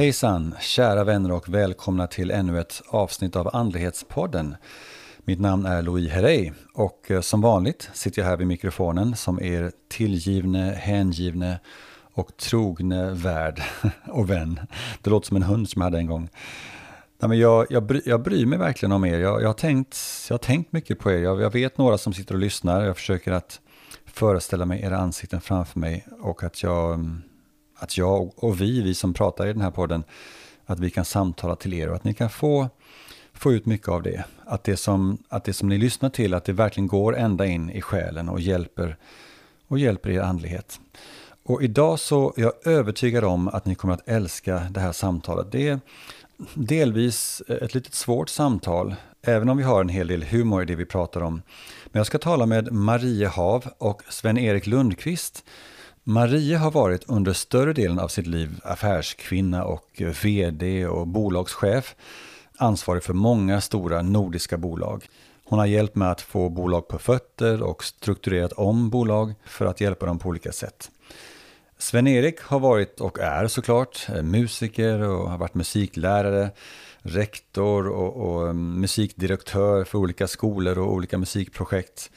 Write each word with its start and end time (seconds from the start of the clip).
Hejsan, 0.00 0.54
kära 0.60 1.04
vänner 1.04 1.32
och 1.32 1.48
välkomna 1.48 2.06
till 2.06 2.30
ännu 2.30 2.60
ett 2.60 2.82
avsnitt 2.88 3.36
av 3.36 3.56
Andlighetspodden. 3.56 4.56
Mitt 5.18 5.40
namn 5.40 5.66
är 5.66 5.82
Louis 5.82 6.10
Herrey 6.12 6.52
och 6.74 7.10
eh, 7.10 7.20
som 7.20 7.40
vanligt 7.40 7.90
sitter 7.92 8.22
jag 8.22 8.28
här 8.28 8.36
vid 8.36 8.46
mikrofonen 8.46 9.16
som 9.16 9.42
er 9.42 9.72
tillgivne, 9.88 10.74
hängivne 10.78 11.60
och 12.14 12.36
trogne 12.36 13.10
värd 13.10 13.62
och 14.08 14.30
vän. 14.30 14.60
Det 15.02 15.10
låter 15.10 15.26
som 15.26 15.36
en 15.36 15.42
hund 15.42 15.68
som 15.68 15.80
jag 15.80 15.86
hade 15.86 15.98
en 15.98 16.06
gång. 16.06 16.28
Nej, 17.18 17.28
men 17.28 17.38
jag, 17.38 17.66
jag, 17.70 17.86
bry, 17.86 18.02
jag 18.04 18.22
bryr 18.22 18.46
mig 18.46 18.58
verkligen 18.58 18.92
om 18.92 19.04
er. 19.04 19.18
Jag, 19.18 19.42
jag, 19.42 19.48
har, 19.48 19.54
tänkt, 19.54 19.98
jag 20.28 20.34
har 20.34 20.38
tänkt 20.38 20.72
mycket 20.72 20.98
på 20.98 21.10
er. 21.10 21.18
Jag, 21.18 21.40
jag 21.40 21.52
vet 21.52 21.78
några 21.78 21.98
som 21.98 22.12
sitter 22.12 22.34
och 22.34 22.40
lyssnar. 22.40 22.84
Jag 22.84 22.96
försöker 22.96 23.32
att 23.32 23.60
föreställa 24.06 24.66
mig 24.66 24.82
era 24.82 24.98
ansikten 24.98 25.40
framför 25.40 25.80
mig 25.80 26.06
och 26.20 26.44
att 26.44 26.62
jag, 26.62 26.94
mm, 26.94 27.22
att 27.80 27.96
jag 27.96 28.32
och 28.36 28.60
vi, 28.60 28.82
vi 28.82 28.94
som 28.94 29.14
pratar 29.14 29.46
i 29.46 29.52
den 29.52 29.62
här 29.62 29.70
podden, 29.70 30.04
att 30.66 30.80
vi 30.80 30.90
kan 30.90 31.04
samtala 31.04 31.56
till 31.56 31.74
er 31.74 31.88
och 31.88 31.96
att 31.96 32.04
ni 32.04 32.14
kan 32.14 32.30
få, 32.30 32.68
få 33.32 33.52
ut 33.52 33.66
mycket 33.66 33.88
av 33.88 34.02
det. 34.02 34.24
Att 34.44 34.64
det, 34.64 34.76
som, 34.76 35.18
att 35.28 35.44
det 35.44 35.52
som 35.52 35.68
ni 35.68 35.78
lyssnar 35.78 36.10
till, 36.10 36.34
att 36.34 36.44
det 36.44 36.52
verkligen 36.52 36.86
går 36.86 37.16
ända 37.16 37.46
in 37.46 37.70
i 37.70 37.80
själen 37.80 38.28
och 38.28 38.40
hjälper, 38.40 38.96
och 39.68 39.78
hjälper 39.78 40.10
er 40.10 40.20
andlighet. 40.20 40.80
Och 41.42 41.62
idag 41.62 42.00
så 42.00 42.34
är 42.36 42.42
jag 42.42 42.52
övertygad 42.64 43.24
om 43.24 43.48
att 43.48 43.66
ni 43.66 43.74
kommer 43.74 43.94
att 43.94 44.08
älska 44.08 44.66
det 44.70 44.80
här 44.80 44.92
samtalet. 44.92 45.52
Det 45.52 45.68
är 45.68 45.80
delvis 46.54 47.42
ett 47.48 47.74
litet 47.74 47.94
svårt 47.94 48.28
samtal, 48.28 48.94
även 49.22 49.48
om 49.48 49.56
vi 49.56 49.62
har 49.62 49.80
en 49.80 49.88
hel 49.88 50.06
del 50.06 50.22
humor 50.22 50.62
i 50.62 50.66
det 50.66 50.74
vi 50.74 50.84
pratar 50.84 51.20
om. 51.20 51.42
Men 51.84 52.00
jag 52.00 52.06
ska 52.06 52.18
tala 52.18 52.46
med 52.46 52.72
Marie 52.72 53.26
Hav 53.26 53.64
och 53.78 54.02
Sven-Erik 54.08 54.66
Lundqvist. 54.66 55.44
Marie 56.10 56.56
har 56.56 56.70
varit 56.70 57.04
under 57.08 57.32
större 57.32 57.72
delen 57.72 57.98
av 57.98 58.08
sitt 58.08 58.26
liv 58.26 58.60
affärskvinna 58.64 59.64
och 59.64 60.02
VD 60.22 60.86
och 60.86 61.06
bolagschef, 61.06 61.94
ansvarig 62.56 63.02
för 63.02 63.12
många 63.12 63.60
stora 63.60 64.02
nordiska 64.02 64.58
bolag. 64.58 65.08
Hon 65.44 65.58
har 65.58 65.66
hjälpt 65.66 65.94
med 65.94 66.10
att 66.10 66.20
få 66.20 66.48
bolag 66.48 66.88
på 66.88 66.98
fötter 66.98 67.62
och 67.62 67.84
strukturerat 67.84 68.52
om 68.52 68.90
bolag 68.90 69.34
för 69.44 69.66
att 69.66 69.80
hjälpa 69.80 70.06
dem 70.06 70.18
på 70.18 70.28
olika 70.28 70.52
sätt. 70.52 70.90
Sven-Erik 71.78 72.40
har 72.40 72.60
varit 72.60 73.00
och 73.00 73.18
är 73.18 73.46
såklart 73.46 74.08
musiker 74.22 75.00
och 75.00 75.30
har 75.30 75.38
varit 75.38 75.54
musiklärare, 75.54 76.50
rektor 76.98 77.88
och, 77.88 78.16
och, 78.16 78.48
eh, 78.48 78.52
musikdirektör 78.52 79.84
för 79.84 79.98
olika 79.98 80.26
skolor 80.26 80.78
och 80.78 80.92
olika 80.92 81.18
musikprojekt. 81.18 82.10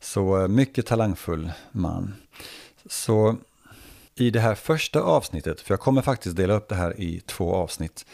Så 0.00 0.40
eh, 0.40 0.48
mycket 0.48 0.86
talangfull 0.86 1.52
man. 1.72 2.14
Så 2.86 3.36
i 4.20 4.30
det 4.30 4.40
här 4.40 4.54
första 4.54 5.00
avsnittet, 5.00 5.60
för 5.60 5.72
jag 5.72 5.80
kommer 5.80 6.02
faktiskt 6.02 6.36
dela 6.36 6.54
upp 6.54 6.68
det 6.68 6.74
här 6.74 7.00
i 7.00 7.20
två 7.20 7.54
avsnitt, 7.54 8.06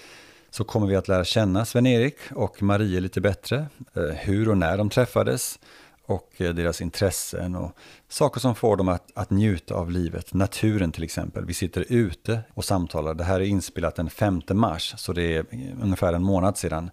så 0.50 0.64
kommer 0.64 0.86
vi 0.86 0.96
att 0.96 1.08
lära 1.08 1.24
känna 1.24 1.64
Sven-Erik 1.64 2.16
och 2.34 2.62
Marie 2.62 3.00
lite 3.00 3.20
bättre, 3.20 3.66
eh, 3.94 4.02
hur 4.02 4.48
och 4.48 4.58
när 4.58 4.78
de 4.78 4.90
träffades, 4.90 5.58
och 6.06 6.32
eh, 6.36 6.54
deras 6.54 6.80
intressen 6.80 7.54
och 7.54 7.72
saker 8.08 8.40
som 8.40 8.54
får 8.54 8.76
dem 8.76 8.88
att, 8.88 9.10
att 9.14 9.30
njuta 9.30 9.74
av 9.74 9.90
livet. 9.90 10.34
Naturen 10.34 10.92
till 10.92 11.04
exempel. 11.04 11.44
Vi 11.44 11.54
sitter 11.54 11.84
ute 11.88 12.41
och 12.54 12.64
samtalar. 12.64 13.14
Det 13.14 13.24
här 13.24 13.41
är 13.41 13.44
inspelat 13.44 13.96
den 13.96 14.10
5 14.10 14.42
mars, 14.50 14.94
så 14.96 15.12
det 15.12 15.36
är 15.36 15.38
eh, 15.38 15.82
ungefär 15.82 16.12
en 16.12 16.22
månad 16.22 16.58
sedan. 16.58 16.91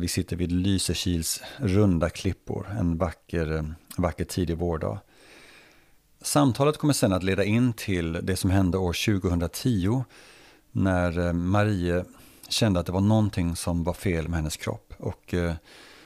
Vi 0.00 0.08
sitter 0.08 0.36
vid 0.36 0.52
Lysekils 0.52 1.42
runda 1.56 2.10
klippor, 2.10 2.76
en 2.78 2.98
vacker, 2.98 3.74
vacker 3.96 4.24
tidig 4.24 4.56
vårdag. 4.56 4.98
Samtalet 6.22 6.78
kommer 6.78 6.94
sen 6.94 7.12
att 7.12 7.22
leda 7.22 7.44
in 7.44 7.72
till 7.72 8.18
det 8.22 8.36
som 8.36 8.50
hände 8.50 8.78
år 8.78 9.20
2010 9.20 10.04
när 10.72 11.26
eh, 11.26 11.32
Marie 11.32 12.04
kände 12.48 12.80
att 12.80 12.86
det 12.86 12.92
var 12.92 13.00
någonting 13.00 13.56
som 13.56 13.84
var 13.84 13.92
fel 13.92 14.28
med 14.28 14.36
hennes 14.36 14.56
kropp. 14.56 14.94
Och 14.98 15.34
eh, 15.34 15.54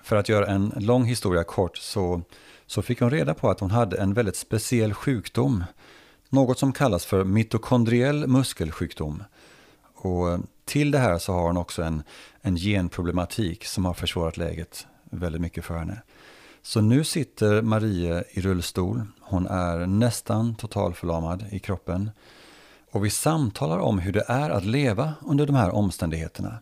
för 0.02 0.16
att 0.16 0.28
göra 0.28 0.46
en 0.46 0.72
lång 0.76 1.04
historia 1.04 1.44
kort 1.44 1.76
så, 1.76 2.22
så 2.66 2.82
fick 2.82 3.00
hon 3.00 3.10
reda 3.10 3.34
på 3.34 3.50
att 3.50 3.60
hon 3.60 3.70
hade 3.70 3.96
en 3.96 4.14
väldigt 4.14 4.36
speciell 4.36 4.94
sjukdom. 4.94 5.64
Något 6.28 6.58
som 6.58 6.72
kallas 6.72 7.06
för 7.06 7.24
mitokondriell 7.24 8.26
muskelsjukdom. 8.26 9.22
Och 9.94 10.30
eh, 10.30 10.38
till 10.64 10.90
det 10.90 10.98
här 10.98 11.18
så 11.18 11.32
har 11.32 11.46
hon 11.46 11.56
också 11.56 11.82
en, 11.82 12.02
en 12.40 12.56
genproblematik 12.56 13.64
som 13.64 13.84
har 13.84 13.94
försvårat 13.94 14.36
läget 14.36 14.86
väldigt 15.10 15.40
mycket 15.40 15.64
för 15.64 15.78
henne. 15.78 16.02
Så 16.66 16.80
nu 16.80 17.04
sitter 17.04 17.62
Marie 17.62 18.24
i 18.30 18.40
rullstol. 18.40 19.02
Hon 19.20 19.46
är 19.46 19.86
nästan 19.86 20.54
totalförlamad 20.54 21.44
i 21.50 21.58
kroppen. 21.58 22.10
Och 22.90 23.04
vi 23.04 23.10
samtalar 23.10 23.78
om 23.78 23.98
hur 23.98 24.12
det 24.12 24.24
är 24.28 24.50
att 24.50 24.64
leva 24.64 25.14
under 25.26 25.46
de 25.46 25.56
här 25.56 25.70
omständigheterna. 25.70 26.58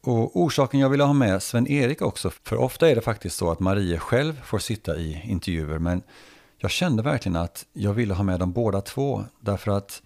Och 0.00 0.40
orsaken 0.40 0.80
jag 0.80 0.88
ville 0.88 1.04
ha 1.04 1.12
med 1.12 1.42
Sven-Erik 1.42 2.02
också, 2.02 2.30
för 2.30 2.56
ofta 2.56 2.90
är 2.90 2.94
det 2.94 3.00
faktiskt 3.00 3.36
så 3.36 3.50
att 3.50 3.60
Marie 3.60 3.98
själv 3.98 4.42
får 4.44 4.58
sitta 4.58 4.96
i 4.96 5.22
intervjuer, 5.24 5.78
men 5.78 6.02
jag 6.58 6.70
kände 6.70 7.02
verkligen 7.02 7.36
att 7.36 7.66
jag 7.72 7.92
ville 7.92 8.14
ha 8.14 8.24
med 8.24 8.40
dem 8.40 8.52
båda 8.52 8.80
två, 8.80 9.24
därför 9.40 9.70
att 9.70 10.02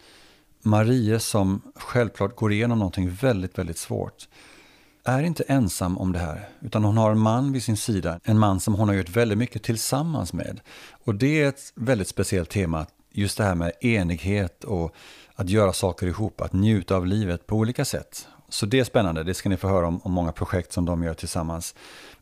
Marie 0.62 1.20
som 1.20 1.62
självklart 1.74 2.36
går 2.36 2.52
igenom 2.52 2.78
någonting 2.78 3.10
väldigt, 3.10 3.58
väldigt 3.58 3.78
svårt, 3.78 4.28
är 5.04 5.22
inte 5.22 5.42
ensam 5.42 5.98
om 5.98 6.12
det 6.12 6.18
här, 6.18 6.48
utan 6.60 6.84
hon 6.84 6.96
har 6.96 7.10
en 7.10 7.18
man 7.18 7.52
vid 7.52 7.62
sin 7.62 7.76
sida, 7.76 8.20
en 8.24 8.38
man 8.38 8.60
som 8.60 8.74
hon 8.74 8.88
har 8.88 8.94
gjort 8.94 9.08
väldigt 9.08 9.38
mycket 9.38 9.62
tillsammans 9.62 10.32
med. 10.32 10.60
Och 11.04 11.14
det 11.14 11.42
är 11.42 11.48
ett 11.48 11.72
väldigt 11.74 12.08
speciellt 12.08 12.50
tema, 12.50 12.86
just 13.12 13.38
det 13.38 13.44
här 13.44 13.54
med 13.54 13.72
enighet 13.80 14.64
och 14.64 14.94
att 15.34 15.48
göra 15.48 15.72
saker 15.72 16.06
ihop, 16.06 16.40
att 16.40 16.52
njuta 16.52 16.96
av 16.96 17.06
livet 17.06 17.46
på 17.46 17.56
olika 17.56 17.84
sätt. 17.84 18.28
Så 18.48 18.66
det 18.66 18.80
är 18.80 18.84
spännande, 18.84 19.24
det 19.24 19.34
ska 19.34 19.48
ni 19.48 19.56
få 19.56 19.68
höra 19.68 19.86
om, 19.86 20.00
om 20.02 20.12
många 20.12 20.32
projekt 20.32 20.72
som 20.72 20.84
de 20.84 21.02
gör 21.02 21.14
tillsammans. 21.14 21.74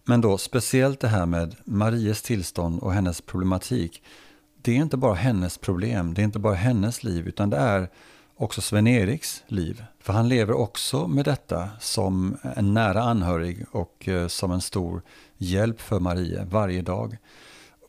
Men 0.05 0.21
då 0.21 0.39
speciellt 0.39 1.01
det 1.01 1.09
här 1.09 1.27
med 1.27 1.57
Maries 1.65 2.23
tillstånd 2.23 2.81
och 2.81 2.93
hennes 2.93 3.21
problematik. 3.21 4.03
Det 4.63 4.73
är 4.73 4.77
inte 4.77 4.97
bara 4.97 5.15
hennes 5.15 5.59
problem, 5.59 6.15
det 6.15 6.23
är 6.23 6.25
inte 6.25 6.39
bara 6.39 6.55
hennes 6.55 7.05
liv, 7.05 7.29
utan 7.29 7.51
det 7.51 7.57
är 7.57 7.89
också 8.37 8.61
Sven-Eriks 8.61 9.43
liv. 9.47 9.85
För 9.99 10.13
han 10.13 10.29
lever 10.29 10.53
också 10.53 11.07
med 11.07 11.25
detta 11.25 11.69
som 11.81 12.37
en 12.57 12.75
nära 12.75 13.03
anhörig 13.03 13.67
och 13.71 14.09
eh, 14.09 14.29
som 14.29 14.53
en 14.53 14.61
stor 14.61 15.03
hjälp 15.37 15.81
för 15.81 16.01
Marie 16.01 16.45
varje 16.51 16.83
dag. 16.83 17.17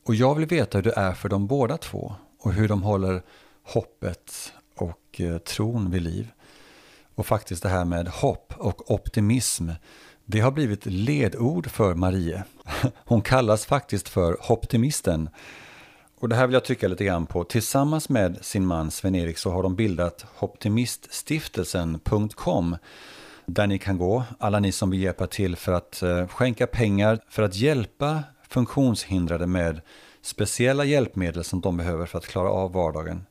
Och 0.06 0.16
jag 0.16 0.36
vill 0.36 0.46
veta 0.46 0.78
hur 0.78 0.84
det 0.84 0.98
är 0.98 1.14
för 1.14 1.30
dem 1.30 1.48
båda 1.48 1.78
två 1.78 2.16
och 2.40 2.54
hur 2.54 2.68
de 2.68 2.84
håller 2.84 3.22
hoppet 3.64 4.54
och 4.76 5.22
eh, 5.22 5.38
tron 5.38 5.92
vid 5.92 6.02
liv. 6.02 6.32
Och 7.16 7.26
faktiskt 7.26 7.64
det 7.64 7.70
här 7.70 7.86
med 7.86 8.08
hopp 8.08 8.54
och 8.58 8.92
optimism, 8.92 9.70
det 10.26 10.40
har 10.40 10.52
blivit 10.52 10.86
ledord 10.86 11.70
för 11.70 11.96
Marie. 11.96 12.44
Hon 12.96 13.22
kallas 13.22 13.66
faktiskt 13.66 14.10
för 14.10 14.52
Optimisten. 14.52 15.30
Och 16.20 16.30
det 16.30 16.36
här 16.36 16.48
vill 16.48 16.54
jag 16.54 16.66
trycka 16.66 16.88
lite 16.88 17.06
grann 17.06 17.26
på. 17.26 17.44
Tillsammans 17.44 18.10
med 18.10 18.38
sin 18.42 18.66
man 18.66 18.92
Sven-Erik 18.92 19.38
så 19.38 19.52
har 19.52 19.64
de 19.64 19.76
bildat 19.76 20.26
optimiststiftelsen.com 20.40 22.78
där 23.46 23.68
ni 23.68 23.80
kan 23.80 23.98
gå, 23.98 24.24
alla 24.40 24.60
ni 24.60 24.72
som 24.72 24.90
vill 24.90 25.02
hjälpa 25.02 25.28
till 25.28 25.56
för 25.56 25.74
att 25.74 26.02
eh, 26.02 26.28
skänka 26.28 26.68
pengar 26.68 27.20
för 27.30 27.44
att 27.44 27.56
hjälpa 27.56 28.24
funktionshindrade 28.50 29.48
med 29.48 29.82
speciella 30.22 30.86
hjälpmedel 30.86 31.44
som 31.44 31.62
de 31.62 31.78
behöver 31.78 32.06
för 32.06 32.18
att 32.18 32.28
klara 32.28 32.50
av 32.50 32.74
vardagen. 32.74 33.26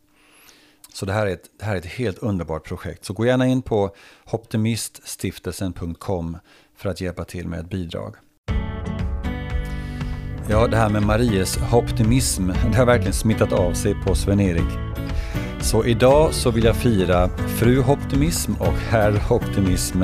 Så 0.92 1.06
det 1.06 1.12
här, 1.12 1.26
är 1.26 1.30
ett, 1.30 1.50
det 1.58 1.64
här 1.64 1.74
är 1.74 1.78
ett 1.78 1.86
helt 1.86 2.18
underbart 2.18 2.64
projekt. 2.64 3.04
Så 3.04 3.12
gå 3.12 3.26
gärna 3.26 3.46
in 3.46 3.62
på 3.62 3.94
optimiststiftelsen.com 4.32 6.38
för 6.76 6.88
att 6.88 7.00
hjälpa 7.00 7.24
till 7.24 7.48
med 7.48 7.60
ett 7.60 7.70
bidrag. 7.70 8.16
Ja, 10.48 10.66
det 10.66 10.76
här 10.76 10.88
med 10.88 11.02
Maries 11.02 11.58
optimism, 11.72 12.50
det 12.70 12.76
har 12.78 12.86
verkligen 12.86 13.12
smittat 13.12 13.52
av 13.52 13.72
sig 13.72 13.94
på 13.94 14.14
Sven-Erik. 14.14 14.78
Så 15.60 15.84
idag 15.84 16.34
så 16.34 16.50
vill 16.50 16.64
jag 16.64 16.76
fira 16.76 17.28
fru 17.28 17.78
optimism 17.78 18.52
och 18.58 18.74
herr 18.90 19.32
optimism, 19.32 20.02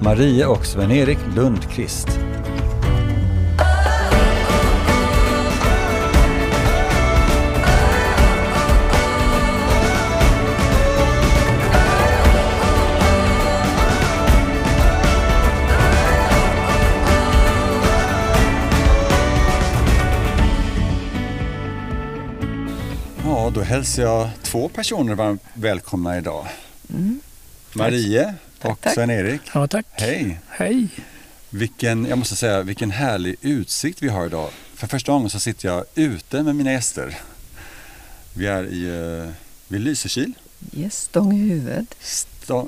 Marie 0.00 0.46
och 0.46 0.66
Sven-Erik 0.66 1.18
Lundqvist. 1.36 2.08
Hälsar 23.72 24.02
jag 24.02 24.30
två 24.42 24.68
personer 24.68 25.14
varmt 25.14 25.42
välkomna 25.54 26.18
idag. 26.18 26.48
Mm. 26.90 27.20
Marie 27.72 28.34
och 28.60 28.86
Sven-Erik. 28.94 29.40
Ja, 29.54 29.66
tack. 29.66 29.86
Hej. 29.90 30.40
Hej. 30.48 30.88
Vilken, 31.50 32.06
jag 32.06 32.18
måste 32.18 32.36
säga, 32.36 32.62
vilken 32.62 32.90
härlig 32.90 33.36
utsikt 33.40 34.02
vi 34.02 34.08
har 34.08 34.26
idag. 34.26 34.50
För 34.74 34.86
första 34.86 35.12
gången 35.12 35.30
så 35.30 35.40
sitter 35.40 35.68
jag 35.68 35.84
ute 35.94 36.42
med 36.42 36.56
mina 36.56 36.72
gäster. 36.72 37.18
Vi 38.34 38.46
är 38.46 38.64
i, 38.64 38.90
uh, 38.90 39.30
vid 39.68 39.80
Lysekil. 39.80 40.32
Yes, 40.72 41.02
Stångehuvud. 41.02 41.86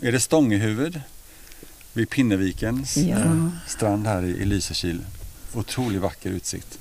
är 0.03 0.13
det 0.13 0.21
Stångehuvud 0.21 1.01
vid 1.93 2.11
Pinnevikens 2.11 2.97
Ja. 2.97 3.17
eh, 3.17 3.49
strand 3.67 4.07
här 4.07 4.23
i, 4.25 4.29
i 4.31 4.45
Lysekil. 4.45 5.01
Otroligt 5.55 6.01
vacker 6.01 6.31
utsikt. 6.31 6.79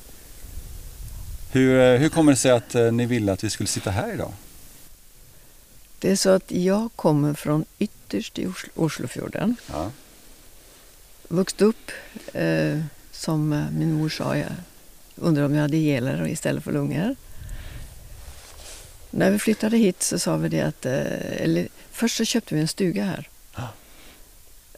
Hur, 1.54 1.80
eh, 1.80 2.00
hur 2.00 2.10
kommer 2.10 2.32
det 2.32 2.36
sig 2.38 2.52
att 2.52 2.76
eh, 2.76 2.92
ni 2.92 3.06
ville 3.06 3.32
att 3.32 3.44
vi 3.44 3.50
skulle 3.50 3.68
sitta 3.68 3.92
här 3.92 4.14
idag? 4.14 4.34
Det 6.00 6.12
är 6.12 6.16
så 6.16 6.30
att 6.30 6.52
jag 6.52 6.90
kommer 6.96 7.34
från 7.34 7.66
ytterst 7.80 8.40
i 8.40 8.48
Oslo, 8.48 8.70
Oslofjorden. 8.76 9.56
Ja. 9.72 9.92
Vuxit 11.28 11.62
upp, 11.62 11.92
eh, 12.34 12.80
som 13.12 13.54
eh, 13.54 13.72
min 13.72 13.94
mor 13.94 14.10
sa, 14.10 14.38
jag 14.38 14.48
undrar 15.16 15.44
om 15.46 15.56
jag 15.56 15.62
hade 15.62 15.78
geler 15.78 16.28
istället 16.28 16.64
för 16.64 16.72
lungor. 16.72 17.16
När 19.12 19.32
vi 19.32 19.40
flyttade 19.40 19.78
hit 19.78 20.04
så 20.04 20.20
sa 20.20 20.38
vi 20.38 20.50
det 20.50 20.62
att, 20.62 20.86
eh, 20.86 21.42
eller 21.44 21.68
först 21.92 22.18
så 22.18 22.26
köpte 22.26 22.56
vi 22.56 22.62
en 22.62 22.68
stuga 22.68 23.04
här. 23.04 23.30
Ja. 23.56 23.68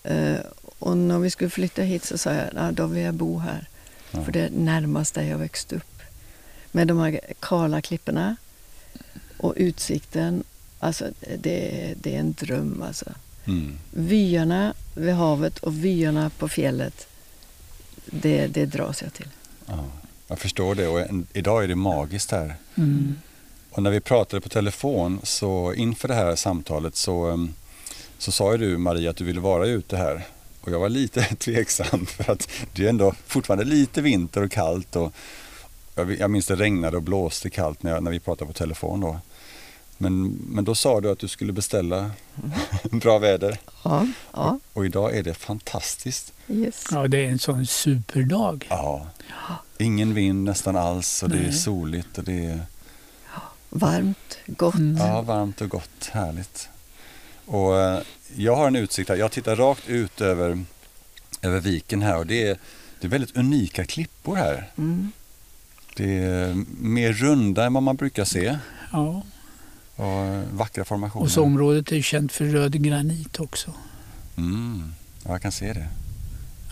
Eh, 0.03 0.37
och 0.79 0.97
när 0.97 1.19
vi 1.19 1.29
skulle 1.29 1.49
flytta 1.49 1.81
hit 1.81 2.05
så 2.05 2.17
sa 2.17 2.33
jag, 2.33 2.47
"Ja, 2.55 2.71
då 2.71 2.87
vill 2.87 3.03
jag 3.03 3.13
bo 3.13 3.37
här. 3.37 3.67
Ja. 4.11 4.23
För 4.23 4.31
det 4.31 4.39
är 4.39 4.49
närmast 4.49 5.13
där 5.15 5.23
jag 5.23 5.37
växte 5.37 5.75
upp. 5.75 5.94
Med 6.75 6.87
de 6.87 6.99
här 6.99 7.19
kala 7.39 7.81
klipporna 7.81 8.35
och 9.37 9.53
utsikten. 9.57 10.43
Alltså 10.79 11.05
det, 11.37 11.93
det 12.01 12.15
är 12.15 12.19
en 12.19 12.33
dröm 12.33 12.81
alltså. 12.81 13.05
Mm. 13.45 13.77
Vyarna 13.91 14.73
vid 14.95 15.13
havet 15.13 15.59
och 15.59 15.85
vyarna 15.85 16.29
på 16.29 16.47
fjället. 16.47 17.07
Det, 18.05 18.47
det 18.47 18.65
dras 18.65 19.01
jag 19.01 19.13
till. 19.13 19.29
Ja. 19.65 19.85
Jag 20.27 20.39
förstår 20.39 20.75
det 20.75 20.87
och 20.87 20.99
en, 20.99 21.27
idag 21.33 21.63
är 21.63 21.67
det 21.67 21.75
magiskt 21.75 22.31
här. 22.31 22.55
Mm. 22.75 23.15
Och 23.69 23.83
när 23.83 23.91
vi 23.91 23.99
pratade 23.99 24.41
på 24.41 24.49
telefon 24.49 25.19
så 25.23 25.73
inför 25.73 26.07
det 26.07 26.15
här 26.15 26.35
samtalet 26.35 26.95
så, 26.95 27.27
um, 27.27 27.53
så 28.17 28.31
sa 28.31 28.51
ju 28.51 28.57
du 28.57 28.77
Maria 28.77 29.09
att 29.09 29.17
du 29.17 29.23
ville 29.23 29.39
vara 29.39 29.67
ute 29.67 29.97
här. 29.97 30.25
Och 30.61 30.71
jag 30.71 30.79
var 30.79 30.89
lite 30.89 31.23
tveksam 31.35 32.05
för 32.05 32.31
att 32.31 32.49
det 32.73 32.85
är 32.85 32.89
ändå 32.89 33.13
fortfarande 33.27 33.65
lite 33.65 34.01
vinter 34.01 34.43
och 34.43 34.51
kallt. 34.51 34.95
Och 34.95 35.13
jag, 35.95 36.19
jag 36.19 36.31
minns 36.31 36.45
det 36.45 36.55
regnade 36.55 36.97
och 36.97 37.03
blåste 37.03 37.49
kallt 37.49 37.83
när, 37.83 37.91
jag, 37.91 38.03
när 38.03 38.11
vi 38.11 38.19
pratade 38.19 38.47
på 38.47 38.53
telefon 38.57 38.99
då. 39.01 39.19
Men, 39.97 40.27
men 40.27 40.63
då 40.65 40.75
sa 40.75 41.01
du 41.01 41.11
att 41.11 41.19
du 41.19 41.27
skulle 41.27 41.53
beställa 41.53 42.11
bra 42.91 43.19
väder. 43.19 43.57
Ja, 43.83 44.07
ja, 44.33 44.59
Och 44.73 44.85
idag 44.85 45.15
är 45.17 45.23
det 45.23 45.33
fantastiskt. 45.33 46.33
yes. 46.47 46.83
Ja, 46.91 47.07
det 47.07 47.17
är 47.25 47.29
en 47.29 47.39
sån 47.39 47.65
superdag. 47.65 48.65
Ja. 48.69 49.07
Ingen 49.77 50.13
vind 50.13 50.43
nästan 50.43 50.75
alls 50.75 51.23
och 51.23 51.29
det 51.29 51.37
är 51.37 51.41
Nej. 51.41 51.53
soligt 51.53 52.17
och 52.17 52.23
det 52.23 52.45
är 52.45 52.59
Varmt, 53.69 54.37
gott. 54.47 54.75
Mm. 54.75 54.97
Ja, 55.07 55.21
varmt 55.21 55.61
och 55.61 55.69
gott, 55.69 56.09
härligt. 56.11 56.69
Och 57.45 57.79
eh, 57.79 57.99
jag 58.35 58.55
har 58.55 58.67
en 58.67 58.75
utsikt 58.75 59.09
här, 59.09 59.15
jag 59.15 59.31
tittar 59.31 59.55
rakt 59.55 59.89
ut 59.89 60.21
över, 60.21 60.63
över 61.41 61.59
viken 61.59 62.01
här 62.01 62.17
och 62.17 62.27
det 62.27 62.47
är, 62.47 62.57
det 62.99 63.07
är 63.07 63.11
väldigt 63.11 63.37
unika 63.37 63.85
klippor 63.85 64.35
här. 64.35 64.71
Mm. 64.77 65.11
Det 65.97 66.17
är 66.17 66.63
mer 66.79 67.13
runda 67.13 67.65
än 67.65 67.73
vad 67.73 67.83
man 67.83 67.95
brukar 67.95 68.25
se 68.25 68.57
Ja. 68.91 69.21
och 69.95 70.05
eh, 70.05 70.43
vackra 70.53 70.85
formationer. 70.85 71.25
Och 71.25 71.31
så 71.31 71.43
området 71.43 71.91
är 71.91 72.01
känt 72.01 72.31
för 72.31 72.45
röd 72.45 72.83
granit 72.83 73.39
också. 73.39 73.73
Mm, 74.37 74.93
ja, 75.23 75.31
jag 75.31 75.41
kan 75.41 75.51
se 75.51 75.73
det. 75.73 75.87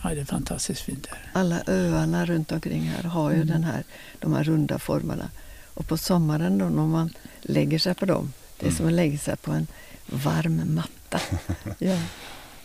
Ja, 0.02 0.14
det 0.14 0.20
är 0.20 0.24
fantastiskt 0.24 0.80
fint 0.80 1.02
där. 1.10 1.18
Alla 1.40 1.62
öarna 1.66 2.26
runt 2.26 2.52
omkring 2.52 2.82
här 2.82 3.02
har 3.02 3.30
ju 3.30 3.36
Mm. 3.36 3.48
den 3.48 3.64
här, 3.64 3.84
de 4.18 4.32
här 4.32 4.44
runda 4.44 4.78
formerna. 4.78 5.30
Och 5.74 5.86
på 5.88 5.96
sommaren 5.98 6.58
då 6.58 6.64
när 6.64 6.82
man 6.86 7.14
lägger 7.42 7.78
sig 7.78 7.94
på 7.94 8.04
dem, 8.04 8.32
det 8.58 8.66
är 8.66 8.68
Mm. 8.68 8.76
som 8.76 8.86
att 8.86 8.92
lägga 8.92 9.18
sig 9.18 9.36
på 9.36 9.52
en 9.52 9.66
varm 10.06 10.74
matta. 10.74 11.20
ja. 11.78 11.98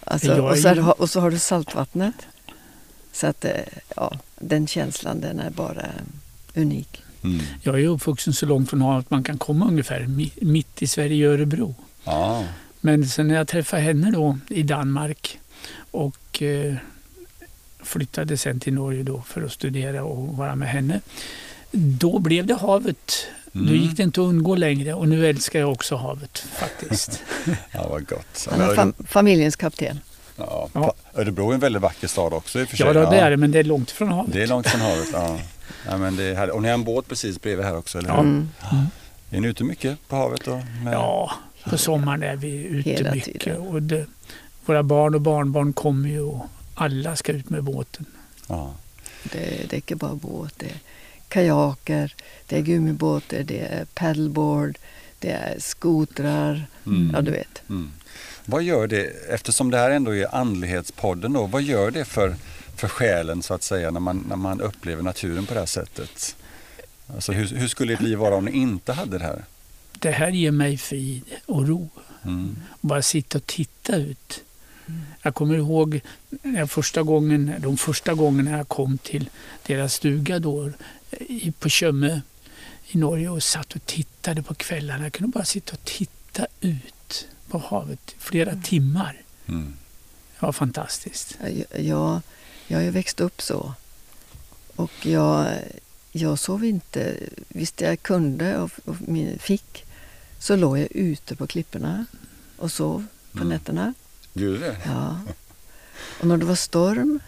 alltså, 0.03 0.41
och, 0.41 0.57
så, 0.57 0.69
har- 0.81 1.01
och 1.01 1.09
så 1.09 1.19
har 1.21 1.31
du 1.31 1.39
saltvattnet. 1.39 2.15
Så 3.13 3.27
att 3.27 3.45
eh, 3.45 3.51
ja, 3.95 4.13
den 4.39 4.67
känslan 4.67 5.21
den 5.21 5.39
är 5.39 5.50
bara 5.50 5.85
unik. 6.56 7.04
Mm. 7.24 7.40
Jag 7.63 7.81
är 7.81 7.88
uppvuxen 7.88 8.34
så 8.34 8.46
långt 8.46 8.69
från 8.69 8.81
havet 8.81 9.10
man 9.10 9.24
kan 9.24 9.38
komma 9.38 9.68
ungefär, 9.68 10.00
mi- 10.01 10.44
mitt 10.46 10.81
i 10.81 10.88
Sverige, 10.88 11.16
i 11.16 11.24
Örebro. 11.24 11.75
Ja, 12.04 12.44
Men 12.81 13.07
sen 13.07 13.28
när 13.28 13.36
jag 13.36 13.48
träffade 13.48 13.81
henne 13.81 14.12
då 14.12 14.38
i 14.50 14.63
Danmark 14.63 15.40
och 15.92 16.42
eh, 16.42 16.75
flyttade 17.84 18.38
sen 18.38 18.60
till 18.60 18.74
Norge 18.74 19.04
då 19.04 19.22
för 19.28 19.42
att 19.42 19.51
studera 19.51 20.04
och 20.04 20.38
vara 20.38 20.56
med 20.56 20.69
henne. 20.69 21.01
Då 21.72 22.19
blev 22.19 22.46
det 22.46 22.56
havet. 22.56 23.28
Då 23.51 23.60
Mm. 23.60 23.75
gick 23.75 23.98
det 23.98 24.04
inte 24.04 24.22
att 24.22 24.25
undgå 24.28 24.56
längre 24.56 24.94
och 24.94 25.07
nu 25.07 25.28
älskar 25.28 25.60
jag 25.60 25.72
också 25.72 25.96
havet 25.96 26.38
faktiskt. 26.38 27.24
ja 27.72 27.88
vad 27.90 28.07
gott. 28.07 28.48
Han 28.51 28.62
är 28.62 28.75
fam 28.75 28.94
familjens 29.07 29.56
kapten. 29.56 30.00
Ja, 30.74 30.94
Örebro 31.15 31.50
är 31.50 31.53
en 31.53 31.59
väldigt 31.59 31.81
vacker 31.81 32.07
stad 32.07 32.33
också 32.33 32.59
i 32.59 32.63
och 32.63 32.68
för 32.69 32.77
sig. 32.77 32.88
ja, 32.88 32.94
det 33.09 33.18
är 33.19 33.31
det, 33.31 33.38
men 33.38 33.51
det 33.51 33.59
är 33.59 33.63
långt 33.63 33.91
från 33.91 34.09
havet. 34.09 34.33
Det 34.33 34.44
är 34.44 34.47
långt 34.47 34.68
från 34.68 34.81
havet. 34.81 35.09
Ja. 35.13 35.39
Ja, 35.88 35.97
men 35.97 36.15
det 36.15 36.24
är. 36.24 36.50
Och 36.51 36.62
ni 36.62 36.68
har 36.68 36.74
en 36.74 36.83
båt 36.83 37.07
precis 37.07 37.41
bredvid 37.41 37.65
här 37.65 37.77
också, 37.77 37.97
eller 37.97 38.09
hur? 38.09 38.15
Ja. 38.15 38.21
Mm. 38.21 38.50
Är 39.31 39.41
ni 39.41 39.47
ute 39.47 39.63
mycket 39.63 40.07
på 40.07 40.15
havet 40.15 40.41
då? 40.45 40.62
Med... 40.83 40.94
Ja, 40.94 41.31
på 41.63 41.77
sommaren 41.77 42.24
är 42.24 42.36
vi 42.36 42.63
ute 42.63 42.89
Hela 42.89 43.13
mycket. 43.13 43.41
tiden. 43.41 43.62
Och 43.62 43.81
det, 43.81 44.06
våra 44.65 44.83
barn 44.83 45.15
och 45.15 45.21
barnbarn 45.21 45.74
kommer 45.74 46.09
ju 46.09 46.21
och 46.21 46.45
alla 46.75 47.15
ska 47.15 47.31
ut 47.31 47.50
med 47.50 47.63
båten. 47.63 48.06
Ja. 48.47 48.71
Det, 49.24 49.39
det 49.69 49.74
är 49.74 49.77
inte 49.77 49.95
bara 49.95 50.15
båt. 50.15 50.53
Det 50.57 50.65
är 50.65 50.80
kajaker, 51.27 52.15
det 52.47 52.57
är 52.57 52.62
gummibåtar, 52.62 53.44
det 53.44 53.59
är 53.59 53.86
paddleboard, 53.94 54.77
det 55.19 55.31
är 55.31 55.56
skotrar. 55.59 56.65
Mm. 56.86 57.12
Ja, 57.15 57.21
du 57.21 57.31
vet. 57.31 57.62
Mm. 57.69 57.91
Vad 58.50 58.63
gör 58.63 58.88
det, 58.88 59.04
eftersom 59.30 59.72
det 59.72 59.78
här 59.78 59.92
ändå 59.92 60.16
är 60.16 60.36
andlighetspodden 60.36 61.34
då, 61.34 61.46
vad 61.46 61.62
gör 61.62 61.92
det 61.92 62.06
för, 62.06 62.36
för 62.75 62.88
själen 62.88 63.44
så 63.44 63.54
att 63.54 63.63
säga 63.63 63.92
när 63.92 64.00
man, 64.00 64.25
när 64.30 64.36
man 64.36 64.62
upplever 64.62 65.04
naturen 65.04 65.46
på 65.46 65.54
det 65.54 65.60
här 65.60 65.68
sättet? 65.68 66.36
Alltså 67.16 67.31
hur, 67.31 67.48
hur 67.48 67.68
skulle 67.68 67.94
ert 67.94 68.01
liv 68.01 68.18
vara 68.18 68.36
om 68.36 68.46
ni 68.46 68.51
inte 68.51 68.94
hade 68.94 69.18
det 69.18 69.24
här? 69.24 69.44
Det 69.92 70.12
här 70.12 70.30
ger 70.31 70.51
mig 70.51 70.78
frid 70.78 71.24
och 71.46 71.68
ro. 71.68 71.90
Mm. 72.24 72.56
bara 72.81 73.01
sitta 73.01 73.38
och 73.38 73.46
titta 73.46 73.96
ut. 73.96 74.44
Jag 75.22 75.36
kommer 75.36 75.56
ihåg 75.56 76.01
när 76.30 76.60
jag 76.60 76.72
första 76.72 77.04
gången, 77.04 77.56
de 77.60 77.78
första 77.78 78.13
gångerna 78.13 78.57
jag 78.57 78.68
kom 78.68 78.98
till 78.98 79.30
deras 79.68 79.94
stuga 79.94 80.40
då, 80.40 80.72
på 81.60 81.69
Tjömme 81.69 82.22
i 82.88 82.98
Norge 82.98 83.30
och 83.30 83.44
satt 83.44 83.75
och 83.75 83.86
tittade 83.86 84.44
på 84.44 84.54
kvällarna. 84.54 85.04
Jag 85.04 85.13
kunde 85.13 85.31
bara 85.31 85.46
sitta 85.46 85.74
och 85.74 85.84
titta 85.84 86.48
ut 86.62 86.94
på 87.50 87.57
havet 87.57 88.16
flera 88.18 88.56
timmar. 88.63 89.22
Mm. 89.48 89.74
Det 90.40 90.46
var 90.46 90.51
fantastiskt. 90.51 91.38
Jag, 91.75 92.22
jag, 92.68 92.77
har 92.77 92.82
ju 92.84 92.89
växt 92.89 93.20
upp 93.20 93.41
så. 93.41 93.74
Och 94.75 95.06
jag, 95.06 95.53
jag 96.12 96.39
sov 96.39 96.65
inte. 96.65 97.15
Visst 97.48 97.82
jag 97.82 98.01
kunde 98.03 98.58
och, 98.58 98.72
och 98.86 98.96
min- 99.01 99.39
fick 99.39 99.86
så 100.39 100.56
låg 100.56 100.77
jag 100.79 100.88
ute 100.91 101.36
på 101.36 101.48
klipporna 101.48 102.06
och 102.58 102.72
sov 102.72 103.06
på 103.32 103.38
Mm. 103.38 103.50
nätterna. 103.50 103.94
Gjorde 104.34 104.60
det? 104.60 104.77
Ja. 104.86 105.20
Och 106.20 106.27
när 106.27 106.38
det 106.38 106.46
var 106.46 106.56
storm 106.56 107.20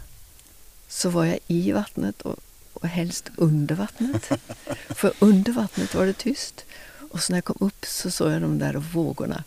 så 0.88 1.10
var 1.10 1.25
jag 1.25 1.40
i 1.48 1.72
vattnet 1.72 2.22
och, 2.22 2.36
och 2.74 2.88
helst 2.88 3.30
under 3.36 3.75
vattnet. 3.75 4.30
För 4.90 5.13
under 5.20 5.51
vattnet 5.54 5.96
var 5.96 6.06
det 6.06 6.13
tyst. 6.13 6.66
Och 7.12 7.24
så 7.24 7.32
när 7.34 7.38
jag 7.38 7.46
kom 7.46 7.58
upp 7.68 7.86
så 7.86 8.12
såg 8.12 8.32
jag 8.32 8.42
de 8.42 8.60
där 8.60 8.74
vågorna. 8.74 9.44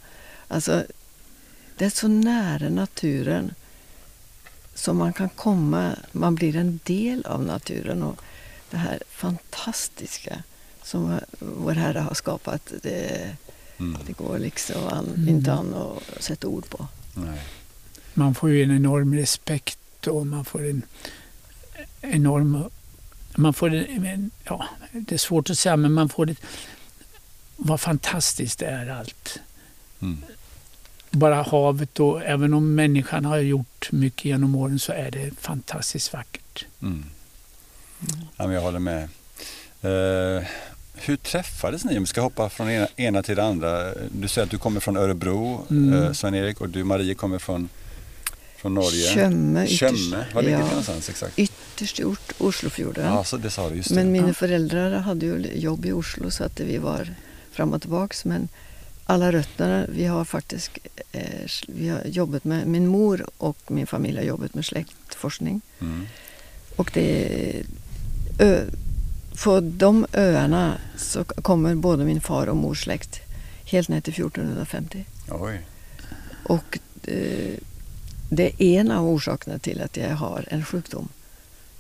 Alltså, 0.49 0.85
det 1.79 1.85
är 1.85 1.91
så 1.91 2.09
nära 2.09 2.69
naturen 2.69 3.55
som 4.75 4.97
man 4.97 5.13
kan 5.13 5.29
komma. 5.29 5.93
Man 6.13 6.35
blir 6.35 6.57
en 6.57 6.81
del 6.85 7.25
av 7.27 7.43
naturen. 7.45 8.03
Och 8.03 8.21
det 8.71 8.77
här 8.77 9.03
fantastiska 9.11 10.43
som 10.83 11.21
vår 11.39 11.73
Herre 11.73 11.99
har 11.99 12.15
skapat, 12.15 12.73
det, 12.83 13.37
Mm. 13.79 14.01
det 14.07 14.13
går 14.13 14.39
liksom 14.39 14.89
an, 14.89 15.09
Mm. 15.17 15.29
inte 15.29 15.53
an 15.53 15.75
att 15.75 16.23
sätta 16.23 16.47
ord 16.49 16.69
på. 16.69 16.87
Nej. 17.15 17.41
Man 18.15 18.35
får 18.35 18.51
ju 18.51 18.63
en 18.63 18.71
enorm 18.77 19.15
respekt 19.15 20.07
och 20.07 20.27
man 20.27 20.45
får 20.45 20.67
en 20.67 20.83
enorm... 22.01 22.65
Man 23.37 23.55
får 23.55 23.75
en, 23.75 24.31
ja, 24.45 24.65
det 24.93 25.15
är 25.15 25.19
svårt 25.19 25.51
att 25.51 25.59
säga, 25.59 25.77
men 25.77 25.93
man 25.93 26.09
får 26.09 26.31
ett... 26.31 26.39
Vad 27.57 27.81
fantastiskt 27.81 28.59
det 28.59 28.67
är 28.67 28.89
allt. 28.91 29.39
Mm. 30.05 30.19
bara 31.11 31.43
havet 31.43 32.01
och 32.01 32.23
även 32.23 32.55
om 32.55 32.75
människan 32.75 33.25
har 33.25 33.39
gjort 33.39 33.93
mycket 33.93 34.25
genom 34.25 34.55
åren 34.55 34.79
så 34.79 34.93
är 34.93 35.11
det 35.11 35.31
fantastiskt 35.41 36.13
vackert. 36.13 36.67
Mm. 36.83 37.05
Ja, 38.37 38.47
men 38.47 38.51
jag 38.51 38.61
håller 38.61 38.79
med. 38.79 39.03
Eh, 39.83 40.43
hur 40.95 41.17
träffades 41.17 41.85
ni? 41.85 41.97
Om 41.97 42.03
vi 42.03 42.07
ska 42.07 42.21
hoppa 42.21 42.49
från 42.49 42.71
ena, 42.71 42.89
ena 42.97 43.23
till 43.23 43.37
det 43.37 43.45
andra. 43.45 43.95
Du 44.11 44.29
säger 44.29 44.45
att 44.45 44.51
du 44.51 44.59
kommer 44.59 44.81
från 44.81 44.97
Örebro, 44.97 45.67
Mm. 45.71 46.03
eh, 46.03 46.13
Sven-Erik, 46.13 46.61
och 46.61 46.69
du 46.69 46.85
Marie 46.85 47.15
kommer 47.15 47.39
från, 47.39 47.69
från 48.57 48.75
Norge. 48.75 49.07
Tjömme, 49.15 49.67
Tjömme, 49.67 50.25
var 50.35 50.43
ligger 50.43 50.57
det 50.57 50.63
ja, 50.63 50.69
någonstans 50.69 51.09
exakt? 51.09 51.39
ytterst 51.39 52.01
i 52.01 52.05
Oslofjorden. 52.39 53.07
Ja, 53.07 53.25
så 53.25 53.37
det 53.37 53.51
sa 53.51 53.69
du, 53.71 53.77
just 53.77 53.89
det. 53.89 53.95
men 53.95 54.13
mina 54.13 54.27
Ja. 54.29 54.35
föräldrar 54.35 54.91
hade 54.99 55.27
ju 55.27 55.53
jobb 55.55 55.87
i 55.87 55.93
Oslo 55.93 56.31
så 56.31 56.45
att 56.45 56.61
vi 56.61 56.79
var 56.79 57.15
fram 57.53 57.73
och 57.73 57.81
tillbaks. 57.81 58.25
Men 58.25 58.49
alla 59.07 59.33
rötterna. 59.33 59.87
Vi 59.89 60.05
har 60.05 60.25
faktiskt 60.25 60.71
eh, 61.13 61.51
vi 61.67 61.89
har 61.89 62.05
jobbat 62.05 62.45
med, 62.45 62.67
min 62.67 62.87
mor 62.87 63.27
och 63.37 63.59
min 63.71 63.87
familj 63.87 64.17
har 64.17 64.25
jobbat 64.25 64.55
med 64.55 64.65
släktforskning. 64.65 65.61
Mm. 65.81 66.07
Och 66.77 66.91
det, 66.95 67.63
ö, 68.39 68.65
på 69.45 69.61
de 69.61 70.07
öarna 70.13 70.79
så 70.97 71.25
kommer 71.25 71.75
både 71.75 72.05
min 72.05 72.21
far 72.21 72.47
och 72.47 72.57
mors 72.57 72.83
släkt 72.83 73.21
helt 73.65 73.89
ner 73.89 74.01
till 74.01 74.13
1450. 74.13 75.05
Oj. 75.31 75.61
Och 76.45 76.79
eh, 77.03 77.55
det 78.31 78.63
är 78.63 78.81
en 78.81 78.91
av 78.91 79.09
orsakerna 79.09 79.59
till 79.59 79.81
att 79.81 79.97
jag 79.97 80.17
har 80.17 80.45
en 80.51 80.65
sjukdom. 80.65 81.09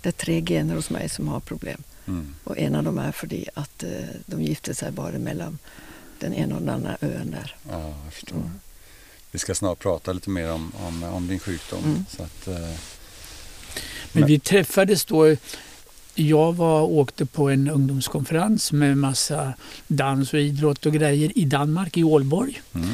Det 0.02 0.08
är 0.08 0.12
tre 0.12 0.44
gener 0.46 0.74
hos 0.74 0.90
mig 0.90 1.08
som 1.08 1.28
har 1.28 1.40
problem. 1.40 1.82
Mm. 2.06 2.34
Och 2.44 2.58
en 2.58 2.74
av 2.74 2.84
dem 2.84 2.98
är 2.98 3.12
för 3.12 3.28
att 3.54 3.82
eh, 3.82 3.90
de 4.26 4.42
gifte 4.42 4.74
sig 4.74 4.90
bara 4.90 5.18
mellan 5.18 5.58
den 6.24 6.34
ena 6.34 6.54
och 6.54 6.60
den 6.62 6.70
andra 6.74 6.96
ön 7.00 7.30
där. 7.30 7.56
Ja, 7.70 7.94
jag 8.04 8.12
förstår. 8.12 8.36
Mm. 8.36 8.50
Vi 9.30 9.38
ska 9.38 9.54
snart 9.54 9.78
prata 9.78 10.12
lite 10.12 10.30
mer 10.30 10.52
om, 10.52 10.72
om, 10.86 11.02
om 11.04 11.26
din 11.28 11.38
sjukdom. 11.38 11.84
Mm. 11.84 12.04
Så 12.16 12.22
att, 12.22 12.48
eh, 12.48 12.74
Men 14.12 14.26
vi 14.26 14.38
träffades 14.38 15.04
då. 15.04 15.36
Jag 16.14 16.52
var, 16.52 16.82
åkte 16.82 17.26
på 17.26 17.50
en 17.50 17.68
ungdomskonferens 17.70 18.72
med 18.72 18.98
massa 18.98 19.54
dans 19.88 20.32
och 20.34 20.40
idrott 20.40 20.86
och 20.86 20.92
grejer 20.92 21.38
i 21.38 21.44
Danmark, 21.44 21.96
i 21.96 22.04
Ålborg. 22.04 22.62
mm. 22.74 22.88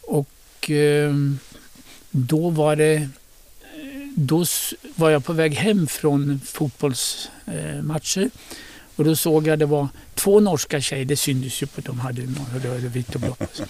Och 0.00 0.70
eh, 0.70 1.14
då 2.10 2.50
var 2.50 2.76
det 2.76 3.08
då 4.16 4.42
s- 4.42 4.74
var 4.94 5.10
jag 5.10 5.24
på 5.24 5.32
väg 5.32 5.54
hem 5.54 5.86
från 5.86 6.40
fotbollsmatcher. 6.44 8.22
Eh. 8.22 8.28
Och 9.00 9.06
då 9.06 9.16
såg 9.16 9.46
jag 9.46 9.58
det 9.58 9.66
var 9.66 9.88
två 10.14 10.40
norska 10.40 10.80
tjejer, 10.80 11.04
det 11.04 11.16
syntes 11.16 11.62
ju 11.62 11.66
på 11.66 11.80
de 11.80 12.00
hade 12.00 12.22
röda, 12.64 12.88
vitt 12.88 13.14
och 13.14 13.20
blått. 13.20 13.60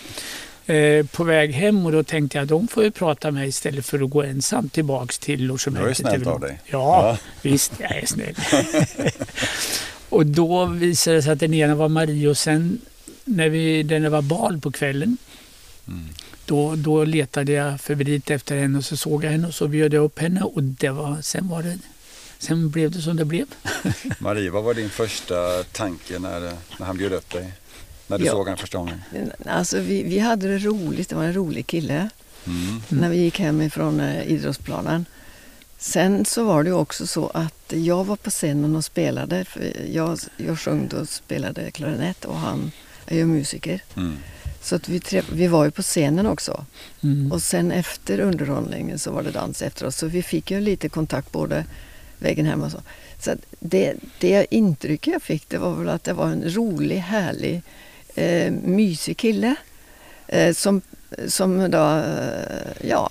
Eh, 0.66 1.06
på 1.06 1.24
väg 1.24 1.52
hem 1.52 1.86
och 1.86 1.92
då 1.92 2.02
tänkte 2.02 2.38
jag 2.38 2.46
de 2.46 2.68
får 2.68 2.84
ju 2.84 2.90
prata 2.90 3.30
med 3.30 3.34
mig 3.40 3.48
istället 3.48 3.86
för 3.86 4.00
att 4.04 4.10
gå 4.10 4.22
ensam 4.22 4.68
tillbaks 4.68 5.18
till 5.18 5.38
Det 5.46 5.52
var 5.52 5.58
ju 5.58 5.66
logementet. 5.66 5.96
snällt 5.96 6.26
av 6.26 6.40
dig. 6.40 6.58
Ja, 6.66 7.16
visst, 7.42 7.72
jag 7.80 7.96
är 7.96 8.06
snäll. 8.06 8.34
och 10.08 10.26
då 10.26 10.64
visade 10.66 11.16
det 11.16 11.22
sig 11.22 11.32
att 11.32 11.40
den 11.40 11.54
ena 11.54 11.74
var 11.74 11.88
Marie 11.88 12.28
och 12.28 12.38
sen 12.38 12.80
när, 13.24 13.48
vi, 13.48 13.84
när 13.84 14.00
det 14.00 14.08
var 14.08 14.22
bal 14.22 14.60
på 14.60 14.70
kvällen 14.72 15.16
Mm. 15.88 16.08
då, 16.46 16.74
då 16.76 17.04
letade 17.04 17.52
jag 17.52 17.80
febrilt 17.80 18.30
efter 18.30 18.56
henne 18.56 18.78
och 18.78 18.84
så 18.84 18.96
såg 18.96 19.24
jag 19.24 19.30
henne 19.30 19.48
och 19.48 19.54
så 19.54 19.68
bjöd 19.68 19.94
jag 19.94 20.04
upp 20.04 20.18
henne 20.18 20.40
och 20.42 20.62
det 20.62 20.88
var, 20.88 21.18
sen, 21.22 21.48
var 21.48 21.62
det, 21.62 21.78
sen 22.40 22.70
blev 22.70 22.90
det 22.90 23.02
som 23.02 23.16
det 23.16 23.24
blev. 23.24 23.46
Marie, 24.18 24.50
vad 24.50 24.64
var 24.64 24.74
din 24.74 24.90
första 24.90 25.62
tanke 25.72 26.18
när, 26.18 26.40
när 26.78 26.86
han 26.86 26.96
bjöd 26.96 27.12
upp 27.12 27.30
dig? 27.30 27.52
När 28.06 28.18
du 28.18 28.24
Ja. 28.24 28.32
såg 28.32 28.38
honom 28.46 28.56
första 28.56 28.78
gången? 28.78 29.00
Alltså 29.46 29.78
vi, 29.80 30.02
vi 30.02 30.18
hade 30.18 30.48
det 30.48 30.58
roligt, 30.58 31.08
det 31.08 31.14
var 31.16 31.24
en 31.24 31.34
rolig 31.34 31.66
kille 31.66 32.08
Mm. 32.46 32.82
när 32.88 33.08
vi 33.08 33.16
gick 33.16 33.38
hem 33.38 33.60
ifrån 33.62 34.00
eh, 34.00 34.22
idrottsplanen. 34.30 35.04
Sen 35.78 36.24
så 36.24 36.44
var 36.44 36.64
det 36.64 36.72
också 36.72 37.06
så 37.06 37.28
att 37.34 37.72
jag 37.72 38.04
var 38.04 38.16
på 38.16 38.30
scenen 38.30 38.76
och 38.76 38.84
spelade. 38.84 39.44
För 39.44 39.76
jag, 39.92 40.18
jag 40.36 40.58
sjöng 40.60 40.88
och 41.00 41.08
spelade 41.08 41.70
klarinett 41.70 42.24
och 42.24 42.36
han 42.36 42.72
är 43.06 43.16
ju 43.16 43.26
musiker. 43.26 43.82
Mm. 43.96 44.16
Så 44.62 44.76
att 44.76 44.88
vi, 44.88 45.00
tre, 45.00 45.22
vi 45.32 45.46
var 45.46 45.64
ju 45.64 45.70
på 45.70 45.82
scenen 45.82 46.26
också. 46.26 46.64
Mm. 47.02 47.32
Och 47.32 47.42
sen 47.42 47.72
efter 47.72 48.20
underhållningen 48.20 48.98
så 48.98 49.10
var 49.12 49.22
det 49.22 49.30
dans 49.30 49.62
efteråt. 49.62 49.94
Så 49.94 50.06
vi 50.06 50.22
fick 50.22 50.50
ju 50.50 50.60
lite 50.60 50.88
kontakt 50.88 51.32
både 51.32 51.64
vägen 52.20 52.46
hem 52.46 52.62
och 52.62 52.70
så. 52.70 52.78
Så 53.18 53.30
det, 53.60 53.94
det 54.18 54.46
intrycket 54.50 55.12
jag 55.12 55.22
fick 55.22 55.48
det 55.48 55.58
var 55.58 55.74
väl 55.74 55.88
att 55.88 56.04
det 56.04 56.12
var 56.12 56.26
en 56.26 56.54
rolig, 56.54 56.96
härlig, 56.96 57.62
eh, 58.14 58.52
mysig 58.52 59.16
kille. 59.16 59.54
Eh, 60.26 60.54
som, 60.54 60.80
som 61.26 61.70
då, 61.70 61.96
eh, 61.96 62.88
ja, 62.88 63.10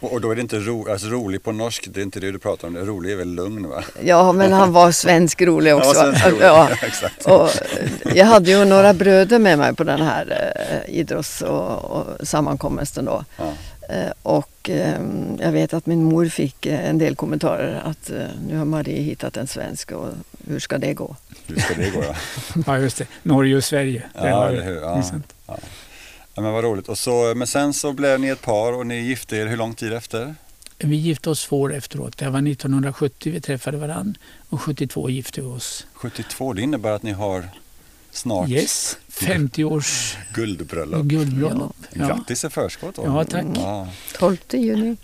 Och, 0.00 0.20
då 0.20 0.30
är 0.30 0.34
det 0.34 0.40
inte 0.40 0.58
ro, 0.58 0.90
alltså 0.90 1.08
rolig 1.08 1.42
på 1.42 1.52
norsk, 1.52 1.88
det 1.90 2.00
är 2.00 2.02
inte 2.02 2.20
det 2.20 2.30
du 2.32 2.38
pratar 2.38 2.68
om. 2.68 2.74
Det 2.74 2.80
rolig 2.80 3.12
är 3.12 3.16
väl 3.16 3.34
lugn 3.34 3.68
va? 3.68 3.84
ja, 4.02 4.32
men 4.32 4.52
han 4.52 4.72
var 4.72 4.92
svensk 4.92 5.42
rolig 5.42 5.74
också. 5.76 5.88
Ja, 5.88 6.02
svensk 6.02 6.26
rolig. 6.26 6.42
Ja. 6.42 6.68
Ja, 6.70 6.76
exakt. 6.86 7.26
Och 7.26 7.42
eh, 7.42 8.16
jag 8.16 8.26
hade 8.26 8.50
ju 8.50 8.64
några 8.64 8.94
bröder 8.94 9.38
med 9.38 9.58
mig 9.58 9.74
på 9.74 9.84
den 9.84 10.02
här 10.02 10.52
eh, 10.70 10.94
idrotts 10.94 11.42
och, 11.42 11.84
och 11.84 12.28
sammankomsten 12.28 13.04
då. 13.04 13.24
Ja. 13.36 13.52
Eh, 13.92 14.12
Och 14.22 14.70
eh, 14.70 15.00
jag 15.40 15.52
vet 15.52 15.74
att 15.74 15.86
min 15.86 16.04
mor 16.04 16.26
fick 16.28 16.66
eh, 16.66 16.88
en 16.88 16.98
del 16.98 17.16
kommentarer 17.16 17.80
att 17.84 18.10
nu 18.48 18.56
har 18.58 18.64
Marie 18.64 19.02
hittat 19.02 19.36
en 19.36 19.46
svensk 19.46 19.92
och 19.92 20.08
hur 20.46 20.58
ska 20.60 20.78
det 20.78 20.94
gå? 20.94 21.16
Hur 21.46 21.56
ska 21.60 21.74
det 21.74 21.90
gå 21.90 22.02
ja? 22.04 22.14
Ja, 22.66 22.78
just 22.78 22.96
det. 22.98 23.06
Norge 23.22 23.56
och 23.56 23.64
Sverige. 23.64 24.02
Det 24.14 24.28
Ja, 24.28 24.48
eller 24.48 24.62
hur? 24.62 24.72
det 24.74 24.78
är 24.80 24.82
Ja. 24.82 25.02
sant. 25.02 25.32
Ja. 25.46 25.58
ja, 26.34 26.42
men 26.42 26.52
vad 26.52 26.64
roligt. 26.64 26.88
Och 26.88 26.98
så, 26.98 27.32
men 27.36 27.46
sen 27.46 27.72
så 27.74 27.92
blev 27.92 28.20
ni 28.20 28.28
ett 28.28 28.42
par 28.42 28.72
och 28.72 28.86
ni 28.86 29.00
gifte 29.00 29.36
er 29.36 29.46
hur 29.46 29.56
lång 29.56 29.74
tid 29.74 29.92
efter? 29.92 30.34
Vi 30.78 30.96
gifte 30.96 31.30
oss 31.30 31.44
två 31.46 31.60
år 31.60 31.74
efteråt. 31.74 32.18
Det 32.18 32.30
var 32.30 32.38
1970 32.48 33.32
vi 33.32 33.40
träffade 33.40 33.76
varann 33.76 34.16
och 34.48 34.60
72 34.62 35.10
gifte 35.10 35.40
vi 35.40 35.46
oss. 35.46 35.86
72, 35.94 36.52
det 36.52 36.62
innebär 36.62 36.90
att 36.92 37.02
ni 37.02 37.12
har 37.12 37.48
snart 38.12 38.48
Yes, 38.48 38.98
50 39.08 39.64
års 39.64 40.16
guldbröllop. 40.34 41.02
guldbröllop. 41.06 41.76
Ja. 41.92 42.06
Grattis 42.06 42.44
i 42.44 42.48
förskott 42.50 42.94
då. 42.96 43.02
Ja, 43.06 43.24
tack. 43.24 43.44
Ja. 43.54 43.88
12 44.18 44.36
juni. 44.52 44.96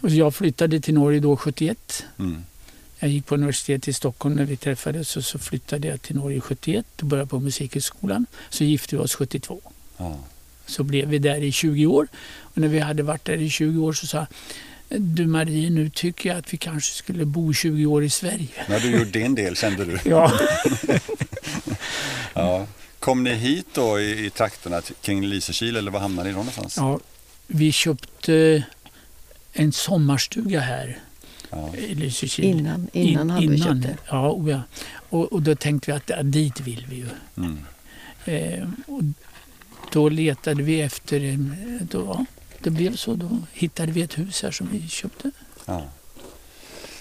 Och 0.00 0.10
jag 0.10 0.34
flyttade 0.34 0.80
till 0.80 0.94
Norge 0.94 1.20
då 1.20 1.36
71. 1.36 2.04
Mm. 2.18 2.44
Jag 2.98 3.10
gick 3.10 3.26
på 3.26 3.34
universitet 3.34 3.88
i 3.88 3.92
Stockholm 3.92 4.34
när 4.34 4.44
vi 4.44 4.56
träffades 4.56 5.16
och 5.16 5.24
så 5.24 5.38
flyttade 5.38 5.88
jag 5.88 6.02
till 6.02 6.16
Norge 6.16 6.40
71 6.40 6.86
och 7.00 7.06
började 7.06 7.28
på 7.28 7.38
Musikhögskolan. 7.40 8.26
Så 8.50 8.64
gifte 8.64 8.96
vi 8.96 9.02
oss 9.02 9.14
72. 9.14 9.60
Ja. 9.96 10.16
Så 10.66 10.82
blev 10.82 11.08
vi 11.08 11.18
där 11.18 11.40
i 11.44 11.52
20 11.52 11.86
år. 11.86 12.08
Och 12.40 12.58
när 12.58 12.68
vi 12.68 12.78
hade 12.78 13.02
varit 13.02 13.24
där 13.24 13.36
i 13.36 13.50
20 13.50 13.84
år 13.84 13.92
så 13.92 14.06
sa 14.06 14.26
du 14.88 15.26
Marie, 15.26 15.70
nu 15.70 15.90
tycker 15.90 16.28
jag 16.28 16.38
att 16.38 16.52
vi 16.52 16.56
kanske 16.56 16.94
skulle 16.94 17.24
bo 17.24 17.52
20 17.52 17.86
år 17.86 18.04
i 18.04 18.10
Sverige. 18.10 18.48
När 18.68 18.80
du 18.80 18.90
gjorde 18.90 19.10
din 19.10 19.34
del 19.34 19.56
kände 19.56 19.84
du. 19.84 19.98
Ja, 20.04 20.32
Ja. 22.34 22.66
Kom 22.98 23.24
ni 23.24 23.34
hit 23.34 23.66
då 23.74 24.00
i, 24.00 24.26
i 24.26 24.30
trakterna 24.30 24.80
kring 25.00 25.24
Lysekil 25.26 25.76
eller 25.76 25.90
var 25.90 26.00
hamnade 26.00 26.28
ni 26.28 26.32
då 26.34 26.38
någonstans? 26.38 26.76
ja 26.76 27.00
vi 27.46 27.72
köpte 27.72 28.62
en 29.52 29.72
sommarstuga 29.72 30.60
här 30.60 30.98
Ja. 31.50 31.74
i 31.76 31.94
Lysekil. 31.94 32.44
Innan, 32.44 32.88
innan 32.92 33.22
In- 33.22 33.30
hade 33.30 33.46
vi 33.46 33.56
innan. 33.56 33.82
köpt 33.82 33.82
det. 33.82 33.96
Ja, 34.10 34.28
och, 34.28 34.48
ja. 34.50 34.60
Och, 35.08 35.32
och 35.32 35.42
då 35.42 35.54
tänkte 35.54 35.90
vi 35.90 35.96
att 35.96 36.08
ja, 36.10 36.22
dit 36.22 36.60
vill 36.60 36.86
vi 36.88 36.96
ju. 36.96 37.06
Mm. 37.36 37.58
Eh, 38.24 38.68
och 38.86 39.02
då 39.92 40.08
letade 40.08 40.62
vi 40.62 40.80
efter, 40.80 41.38
då, 41.90 42.04
ja, 42.04 42.24
det 42.62 42.70
blev 42.70 42.96
så. 42.96 43.14
Då 43.14 43.38
hittade 43.52 43.92
vi 43.92 44.02
ett 44.02 44.18
hus 44.18 44.42
här 44.42 44.50
som 44.50 44.68
vi 44.72 44.88
köpte. 44.88 45.30
Ja. 45.66 45.82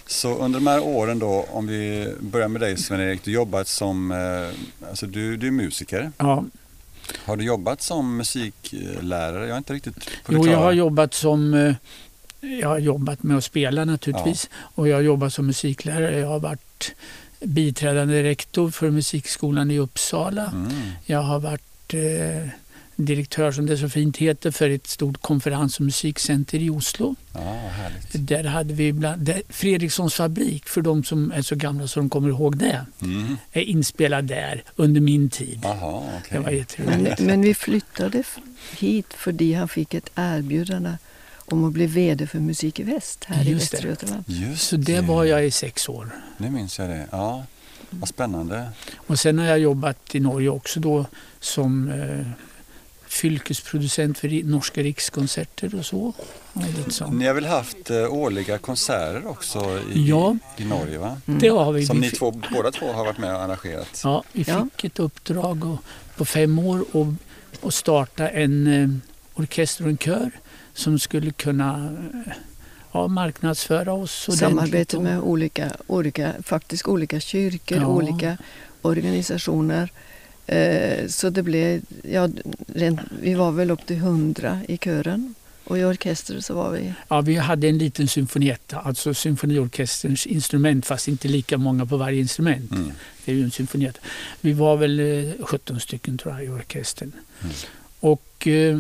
Så 0.07 0.35
under 0.37 0.59
de 0.59 0.67
här 0.67 0.83
åren 0.83 1.19
då, 1.19 1.45
om 1.51 1.67
vi 1.67 2.13
börjar 2.19 2.47
med 2.47 2.61
dig 2.61 2.77
Sven-Erik, 2.77 3.23
du 3.23 3.31
jobbat 3.31 3.67
som, 3.67 4.11
eh, 4.11 4.89
alltså 4.89 5.05
du, 5.05 5.37
du 5.37 5.47
är 5.47 5.51
musiker. 5.51 6.11
Ja, 6.17 6.43
Har 7.25 7.37
du 7.37 7.43
jobbat 7.45 7.81
som 7.81 8.17
musiklärare? 8.17 9.47
Jag 9.47 9.53
är 9.53 9.57
inte 9.57 9.73
riktigt 9.73 9.95
på 9.95 10.31
det 10.31 10.37
jo, 10.37 10.47
jag 10.47 10.57
har 10.57 10.71
jobbat 10.71 11.13
som 11.13 11.53
eh, 11.53 11.75
jag 12.39 12.67
har 12.67 12.79
jobbat 12.79 13.23
med 13.23 13.37
att 13.37 13.43
spela 13.43 13.85
naturligtvis 13.85 14.49
och 14.53 14.87
jag 14.87 14.95
har 14.95 15.01
jobbat 15.01 15.33
som 15.33 15.45
musiklärare. 15.45 16.19
Jag 16.19 16.27
har 16.27 16.39
varit 16.39 16.95
biträdande 17.39 18.23
rektor 18.23 18.71
för 18.71 18.89
musikskolan 18.89 19.71
i 19.71 19.79
Uppsala. 19.79 20.45
Mm. 20.45 20.71
Jag 21.05 21.21
har 21.21 21.39
varit 21.39 21.93
eh, 21.93 22.49
direktör, 22.98 23.51
som 23.51 23.66
det 23.66 23.77
så 23.77 23.89
fint 23.89 24.18
heter, 24.18 24.51
för 24.51 24.70
ett 24.70 24.88
stort 24.88 25.22
konferens 25.22 25.80
och 25.80 25.86
musikcenter 25.86 26.60
i 26.60 26.70
Oslo. 26.70 27.16
Härligt. 27.34 28.27
Där 28.27 28.44
hade 28.44 28.74
vi 28.74 28.94
bland, 28.94 29.22
där, 29.22 29.42
Fredrikssons 29.50 30.13
fabrik, 30.13 30.66
för 30.70 30.82
de 30.82 31.04
som 31.04 31.32
är 31.32 31.42
så 31.42 31.56
gamla 31.56 31.88
så 31.88 32.00
de 32.00 32.10
kommer 32.10 32.30
ihåg 32.30 32.58
det, 32.58 32.86
Mm. 33.01 33.38
är 33.51 33.62
inspelad 33.62 34.25
där 34.25 34.63
under 34.75 35.01
min 35.01 35.30
tid. 35.30 35.60
Jaha, 35.63 36.04
Det 36.30 36.39
var 36.39 36.50
jätteroligt. 36.51 37.20
Men, 37.20 37.27
men 37.27 37.42
vi 37.42 37.54
flyttade 37.54 38.24
hit 38.77 39.13
för 39.13 39.56
han 39.56 39.68
fick 39.68 39.94
ett 39.94 40.10
erbjudande 40.16 40.98
om 41.38 41.63
att 41.63 41.74
bli 41.74 41.86
VD 41.88 42.27
för 42.27 42.39
Musik 42.39 42.80
i 42.80 42.84
Väst 42.84 43.24
här 43.27 43.44
i 43.48 43.50
Just 43.50 43.72
det. 43.72 43.75
Västra 43.77 43.89
Götaland. 43.89 44.24
Just 44.27 44.68
Så 44.68 44.77
det 44.77 45.01
var 45.01 45.24
jag 45.24 45.46
i 45.46 45.51
sex 45.51 45.89
år. 45.89 46.10
Nu 46.38 46.50
minns 46.50 46.80
jag 46.80 46.89
det. 46.89 47.08
Ja, 47.12 47.46
vad 47.89 48.10
spännande. 48.10 48.70
Och 48.96 49.20
sen 49.20 49.39
har 49.39 49.46
jag 49.46 49.60
jobbat 49.60 50.16
i 50.16 50.20
Norge 50.20 50.50
också 50.50 50.80
då 50.80 51.06
som 51.39 51.89
eh, 51.92 52.27
fylkesproducent 53.07 54.17
för 54.19 54.43
norska 54.43 54.81
rikskonserter 54.83 55.75
och 55.75 55.85
så. 55.85 56.13
Ni 57.11 57.25
har 57.27 57.33
väl 57.33 57.45
haft 57.45 57.89
eh, 57.89 58.13
årliga 58.13 58.57
konserter 58.57 59.27
också 59.27 59.79
i, 59.93 60.09
Ja. 60.09 60.37
i 60.57 60.65
Norge 60.65 60.97
va? 60.97 61.21
Mm. 61.27 61.39
Det 61.39 61.47
har 61.47 61.71
vi. 61.71 61.85
Som 61.85 61.99
ni 61.99 62.11
två, 62.11 62.31
båda 62.53 62.71
två 62.71 62.93
har 62.93 63.05
varit 63.05 63.17
med 63.17 63.35
och 63.35 63.41
arrangerat. 63.41 64.01
Ja, 64.03 64.23
vi 64.31 64.43
fick 64.43 64.53
Ja. 64.53 64.67
ett 64.83 64.99
uppdrag 64.99 65.65
och, 65.65 65.77
på 66.17 66.25
fem 66.25 66.59
år 66.59 66.85
och, 66.91 67.07
och 67.61 67.73
starta 67.73 68.29
en 68.29 68.67
eh, 68.67 68.89
orkester 69.41 69.83
och 69.83 69.89
en 69.89 69.97
kör 69.97 70.31
som 70.73 70.99
skulle 70.99 71.31
kunna 71.31 71.97
eh, 72.25 72.33
ja, 72.91 73.07
marknadsföra 73.07 73.93
oss. 73.93 74.29
Samarbete 74.39 74.99
med 74.99 75.19
olika, 75.21 75.71
olika, 75.87 76.33
faktiskt 76.43 76.87
olika 76.87 77.19
kyrkor, 77.19 77.77
Ja. 77.77 77.87
olika 77.87 78.37
organisationer. 78.81 79.91
Eh, 80.48 81.08
så 81.08 81.30
det 81.30 81.44
blev, 81.44 81.82
ja, 82.04 82.30
rent, 82.68 83.00
vi 83.22 83.34
var 83.34 83.51
väl 83.51 83.72
upp 83.72 83.86
till 83.86 83.98
hundra 83.98 84.60
i 84.68 84.77
kören. 84.77 85.36
Och 85.63 85.77
i 85.77 85.84
orkester 85.84 86.39
så 86.39 86.54
var 86.54 86.72
vi... 86.72 86.94
Ja, 87.08 87.22
vi 87.22 87.36
hade 87.36 87.68
en 87.68 87.77
liten 87.77 88.08
symfonietta, 88.08 88.80
alltså 88.80 89.13
symfoniorkesterns 89.13 90.25
instrument 90.25 90.86
fast 90.86 91.08
inte 91.08 91.27
lika 91.27 91.58
många 91.58 91.86
på 91.86 91.98
varje 91.98 92.20
instrument. 92.20 92.72
Mm. 92.72 92.92
Det 93.25 93.32
är 93.32 93.36
ju 93.36 93.44
en 93.44 93.51
symfonietta. 93.51 94.00
Vi 94.42 94.54
var 94.54 94.77
väl 94.77 95.00
eh, 95.00 95.46
17 95.46 95.80
stycken 95.80 96.18
tror 96.18 96.34
jag 96.34 96.44
i 96.44 96.50
orkestern. 96.50 97.12
Mm. 97.42 97.54
Och 98.00 98.48
eh, 98.48 98.77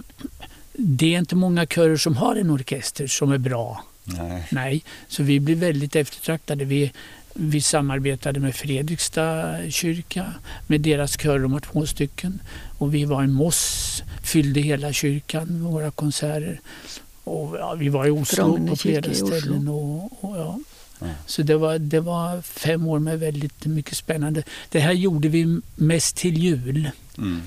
det 0.73 1.13
är 1.13 1.19
inte 1.19 1.35
många 1.35 1.65
körer 1.65 1.97
som 1.97 2.17
har 2.17 2.35
en 2.35 2.49
orkester 2.49 3.07
som 3.07 3.31
är 3.31 3.37
bra. 3.37 3.83
Nej. 4.03 4.47
Nej, 4.51 4.83
så 5.07 5.23
vi 5.23 5.39
blev 5.39 5.57
väldigt 5.57 5.95
eftertraktade. 5.95 6.65
Vi, 6.65 6.91
vi 7.39 7.61
samarbetade 7.61 8.39
med 8.39 8.55
Fredrikstad 8.55 9.57
kyrka, 9.69 10.33
med 10.67 10.81
deras 10.81 11.19
kör, 11.19 11.39
de 11.39 11.51
var 11.51 11.59
två 11.59 11.85
stycken. 11.85 12.39
Och 12.77 12.93
vi 12.93 13.05
var 13.05 13.23
i 13.23 13.27
Moss, 13.27 14.03
fyllde 14.23 14.61
hela 14.61 14.93
kyrkan 14.93 15.47
med 15.47 15.71
våra 15.71 15.91
konserter. 15.91 16.59
Och 17.23 17.57
ja, 17.57 17.73
vi 17.73 17.89
var 17.89 18.05
i 18.05 18.09
Oslo 18.09 18.67
på 18.67 18.75
flera 18.75 19.13
ställen. 19.13 19.67
Och, 19.67 20.23
och, 20.23 20.37
ja. 20.37 20.59
Ja. 20.99 21.07
Så 21.25 21.41
det 21.41 21.57
var, 21.57 21.79
det 21.79 21.99
var 21.99 22.41
fem 22.41 22.87
år 22.87 22.99
med 22.99 23.19
väldigt 23.19 23.65
mycket 23.65 23.97
spännande. 23.97 24.43
Det 24.69 24.79
här 24.79 24.93
gjorde 24.93 25.27
vi 25.27 25.59
mest 25.75 26.15
till 26.15 26.37
jul. 26.37 26.89
Mm. 27.17 27.41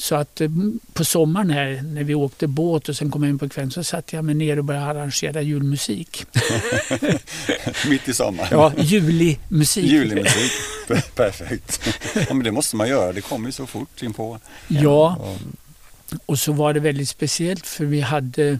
Så 0.00 0.14
att 0.14 0.40
eh, 0.40 0.48
på 0.92 1.04
sommaren 1.04 1.50
här 1.50 1.82
när 1.82 2.04
vi 2.04 2.14
åkte 2.14 2.46
båt 2.46 2.88
och 2.88 2.96
sen 2.96 3.10
kom 3.10 3.22
hem 3.22 3.38
på 3.38 3.48
kvällen 3.48 3.70
så 3.70 3.84
satt 3.84 4.12
jag 4.12 4.24
mig 4.24 4.34
ner 4.34 4.58
och 4.58 4.64
började 4.64 4.86
arrangera 4.86 5.42
julmusik. 5.42 6.26
Mitt 7.88 8.08
i 8.08 8.14
sommaren. 8.14 8.48
Ja, 8.50 8.72
julimusik. 8.76 9.84
Julimusik. 9.90 10.52
Per- 10.88 11.00
Perfekt. 11.14 11.80
Ja, 12.28 12.34
men 12.34 12.42
det 12.44 12.52
måste 12.52 12.76
man 12.76 12.88
göra. 12.88 13.12
Det 13.12 13.20
kommer 13.20 13.46
ju 13.48 13.52
så 13.52 13.66
fort 13.66 14.02
in 14.02 14.12
på. 14.12 14.38
Ja, 14.68 14.80
Ja. 15.20 15.36
och 16.26 16.38
så 16.38 16.52
var 16.52 16.74
det 16.74 16.80
väldigt 16.80 17.08
speciellt 17.08 17.66
för 17.66 17.84
vi 17.84 18.00
hade, 18.00 18.58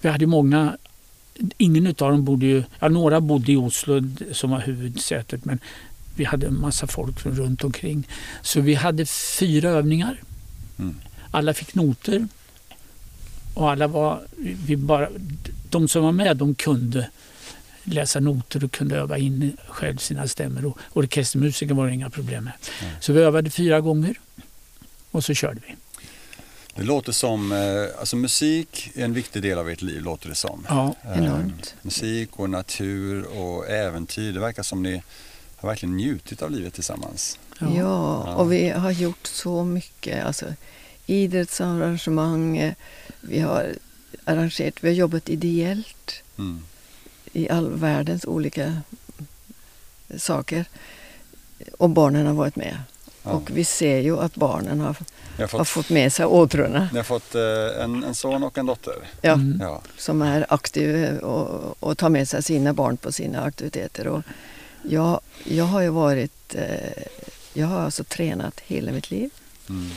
vi 0.00 0.08
hade 0.08 0.26
många, 0.26 0.76
ingen 1.58 1.86
utav 1.86 2.10
dem 2.10 2.24
bodde 2.24 2.46
ju, 2.46 2.62
ja 2.80 2.88
några 2.88 3.20
bodde 3.20 3.52
i 3.52 3.56
Oslo 3.56 4.02
som 4.32 4.50
var 4.50 4.60
huvudsätet 4.60 5.44
men 5.44 5.58
vi 6.16 6.24
hade 6.24 6.46
en 6.46 6.60
massa 6.60 6.86
folk 6.86 7.20
från 7.20 7.36
runt 7.36 7.64
omkring. 7.64 8.08
Så 8.42 8.60
vi 8.60 8.74
hade 8.74 9.06
fyra 9.06 9.68
övningar. 9.70 10.20
Mm. 10.78 10.96
Alla 11.30 11.54
fick 11.54 11.74
noter. 11.74 12.28
Och 13.54 13.70
alla 13.70 13.86
var, 13.86 14.22
vi 14.66 14.76
bara, 14.76 15.08
de 15.70 15.88
som 15.88 16.02
var 16.02 16.12
med 16.12 16.36
de 16.36 16.54
kunde 16.54 17.10
läsa 17.84 18.20
noter 18.20 18.64
och 18.64 18.72
kunde 18.72 18.96
öva 18.96 19.18
in 19.18 19.56
själv 19.68 19.96
sina 19.96 20.28
stämmor. 20.28 20.64
Och 20.64 20.78
orkestermusiker 20.92 21.74
var 21.74 21.86
det 21.86 21.92
inga 21.94 22.10
problem 22.10 22.44
med. 22.44 22.52
Mm. 22.82 22.94
Så 23.00 23.12
vi 23.12 23.20
övade 23.20 23.50
fyra 23.50 23.80
gånger 23.80 24.20
och 25.10 25.24
så 25.24 25.34
körde 25.34 25.60
vi. 25.66 25.74
Det 26.76 26.82
låter 26.82 27.12
som, 27.12 27.52
eh, 27.52 28.00
alltså 28.00 28.16
musik 28.16 28.90
är 28.94 29.04
en 29.04 29.12
viktig 29.14 29.42
del 29.42 29.58
av 29.58 29.70
ert 29.70 29.82
liv 29.82 30.02
låter 30.02 30.28
det 30.28 30.34
som. 30.34 30.66
Ja, 30.68 30.94
Eh, 31.04 31.18
Enormt. 31.18 31.74
musik 31.82 32.28
och 32.32 32.50
natur 32.50 33.24
och 33.24 33.68
äventyr. 33.68 34.32
Det 34.32 34.40
verkar 34.40 34.62
som 34.62 34.82
ni 34.82 35.02
har 35.64 35.70
verkligen 35.70 35.96
njutit 35.96 36.42
av 36.42 36.50
livet 36.50 36.74
tillsammans. 36.74 37.38
ja. 37.58 37.68
Ja, 37.76 38.34
och 38.34 38.52
vi 38.52 38.68
har 38.70 38.90
gjort 38.90 39.26
så 39.26 39.64
mycket. 39.64 40.24
Alltså, 40.26 40.46
idrottsarrangemang, 41.06 42.74
vi 43.20 43.40
har 43.40 43.66
arrangerat, 44.24 44.74
vi 44.80 44.88
har 44.88 44.94
jobbat 44.94 45.28
ideellt 45.28 46.22
Mm. 46.38 46.62
i 47.32 47.48
all 47.50 47.72
världens 47.72 48.24
olika 48.24 48.76
saker. 50.18 50.64
Och 51.78 51.90
barnen 51.90 52.26
har 52.26 52.34
varit 52.34 52.56
med. 52.56 52.78
Ja. 53.22 53.30
Och 53.30 53.50
vi 53.54 53.64
ser 53.64 53.98
ju 53.98 54.18
att 54.20 54.34
barnen 54.36 54.80
har, 54.80 54.86
har 54.86 54.96
har 55.38 55.46
fått, 55.46 55.68
fått 55.68 55.90
med 55.90 56.12
sig 56.12 56.26
åtrorna. 56.26 56.88
ni 56.92 56.96
har 56.98 57.04
fått 57.04 57.34
eh, 57.34 57.84
en, 57.84 58.04
en 58.04 58.14
son 58.14 58.42
och 58.42 58.58
en 58.58 58.66
dotter. 58.66 58.94
Ja, 59.20 59.32
Mm. 59.32 59.58
Ja. 59.60 59.82
som 59.98 60.22
är 60.22 60.46
aktiv 60.48 61.18
och, 61.18 61.76
och 61.82 61.98
tar 61.98 62.08
med 62.08 62.28
sig 62.28 62.42
sina 62.42 62.72
barn 62.72 62.96
på 62.96 63.12
sina 63.12 63.42
aktiviteter. 63.42 64.06
Och 64.06 64.22
jag, 64.88 65.20
jag 65.44 65.64
har 65.64 65.80
ju 65.80 65.88
varit, 65.88 66.54
eh, 66.54 67.02
jag 67.52 67.66
har 67.66 67.80
alltså 67.80 68.04
tränat 68.04 68.60
hela 68.60 68.92
mitt 68.92 69.10
liv. 69.10 69.30
Mm. 69.68 69.90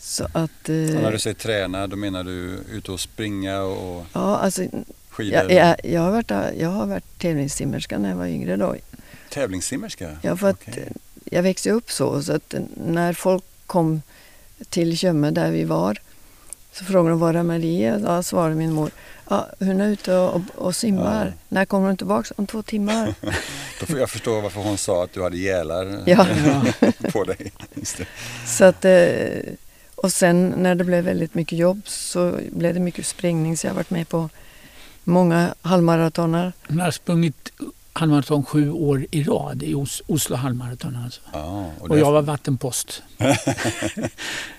Så 0.00 0.24
att... 0.24 0.34
Och 0.34 0.70
när 0.70 1.04
Eh, 1.04 1.10
du 1.10 1.18
säger 1.18 1.34
träna, 1.34 1.86
då 1.86 1.96
menar 1.96 2.24
du 2.24 2.58
ute 2.72 2.92
och 2.92 3.00
springa 3.00 3.62
och 3.62 4.06
ja, 4.12 4.36
alltså, 4.36 4.62
skidor? 5.08 5.50
jag, 5.50 5.52
jag, 5.52 5.76
jag, 5.84 6.00
har 6.00 6.10
varit, 6.10 6.30
jag 6.58 6.68
har 6.68 6.86
varit 6.86 7.18
tävlingssimmerska 7.18 7.98
när 7.98 8.08
jag 8.08 8.16
var 8.16 8.26
yngre. 8.26 8.56
Då. 8.56 8.76
Tävlingssimmerska? 9.30 10.16
Ja, 10.22 10.36
för 10.36 10.50
att 10.50 10.68
Okej. 10.68 10.92
jag 11.24 11.42
växte 11.42 11.70
upp 11.70 11.90
så, 11.90 12.22
så 12.22 12.32
att 12.32 12.54
när 12.74 13.12
folk 13.12 13.44
kom 13.66 14.02
till 14.68 14.98
Tjömme 14.98 15.30
där 15.30 15.50
vi 15.50 15.64
var 15.64 15.98
så 16.72 16.84
frågade 16.84 17.10
de 17.10 17.18
var 17.18 17.34
är 17.34 17.42
Maria? 17.42 17.98
Ja, 17.98 18.22
svarade 18.22 18.54
min 18.54 18.72
mor. 18.72 18.90
Ja, 19.28 19.48
hon 19.58 19.80
är 19.80 19.88
ute 19.88 20.16
och, 20.16 20.40
och 20.54 20.76
simmar. 20.76 21.26
Ja. 21.26 21.32
När 21.48 21.64
kommer 21.64 21.86
hon 21.86 21.96
tillbaka? 21.96 22.34
Om 22.36 22.46
två 22.46 22.62
timmar. 22.62 23.14
Då 23.80 23.86
får 23.86 23.98
jag 23.98 24.10
förstå 24.10 24.40
varför 24.40 24.60
hon 24.60 24.78
sa 24.78 25.04
att 25.04 25.12
du 25.12 25.22
hade 25.22 25.38
gälar 25.38 26.02
Ja. 26.06 26.26
på 27.12 27.24
dig. 27.24 27.52
Så 28.46 28.64
att, 28.64 28.84
eh, 28.84 29.52
och 29.94 30.12
sen 30.12 30.54
när 30.56 30.74
det 30.74 30.84
blev 30.84 31.04
väldigt 31.04 31.34
mycket 31.34 31.58
jobb 31.58 31.80
så 31.84 32.38
blev 32.52 32.74
det 32.74 32.80
mycket 32.80 33.06
springning 33.06 33.56
så 33.56 33.66
jag 33.66 33.70
har 33.72 33.76
varit 33.76 33.90
med 33.90 34.08
på 34.08 34.28
många 35.04 35.54
halvmaratoner. 35.62 36.52
Hon 36.68 36.80
har 36.80 36.90
sprungit 36.90 37.52
halvmaraton 37.92 38.44
sju 38.44 38.70
år 38.70 39.06
i 39.10 39.22
rad 39.24 39.62
i 39.62 39.74
Os- 39.74 40.02
Oslo 40.06 40.36
halvmaraton. 40.36 40.96
Alltså. 41.04 41.20
Ja, 41.32 41.70
och 41.80 41.90
Och 41.90 41.98
jag 41.98 42.12
var 42.12 42.22
vattenpost. 42.22 43.02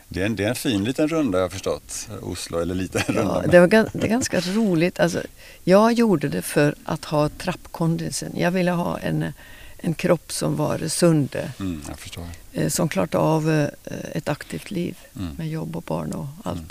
det, 0.10 0.22
är 0.22 0.26
en, 0.26 0.36
det 0.36 0.44
är 0.44 0.50
en 0.50 0.56
fin 0.56 0.84
liten 0.84 1.08
runda 1.08 1.38
jag 1.38 1.46
har 1.46 1.50
förstått. 1.50 2.08
Oslo, 2.22 2.60
eller 2.60 2.76
liten 2.76 3.02
runda. 3.08 3.22
Ja, 3.24 3.42
men- 3.42 3.50
det, 3.50 3.60
var, 3.60 3.68
gan- 3.68 3.90
det 3.94 4.08
ganska 4.08 4.40
roligt. 4.40 5.00
Alltså, 5.00 5.22
jag 5.64 5.94
gjorde 5.94 6.28
det 6.30 6.42
för 6.42 6.76
att 6.84 7.06
ha 7.06 7.30
trappkondisen. 7.30 8.32
Jag 8.36 8.52
ville 8.52 8.72
ha 8.72 9.00
en, 9.00 9.34
en 9.78 9.94
kropp 9.94 10.32
som 10.32 10.56
var 10.56 10.88
sund, 10.88 11.36
Mm, 11.60 11.82
jag 11.88 12.00
förstår. 12.00 12.26
eh, 12.54 12.70
som 12.70 12.90
klarade 12.90 13.18
av 13.18 13.50
eh, 13.52 13.68
ett 14.12 14.30
aktivt 14.30 14.72
liv 14.72 14.98
Mm. 15.16 15.36
med 15.38 15.50
jobb 15.50 15.76
och 15.76 15.84
barn 15.84 16.14
och 16.14 16.28
allt. 16.44 16.58
Mm. 16.58 16.70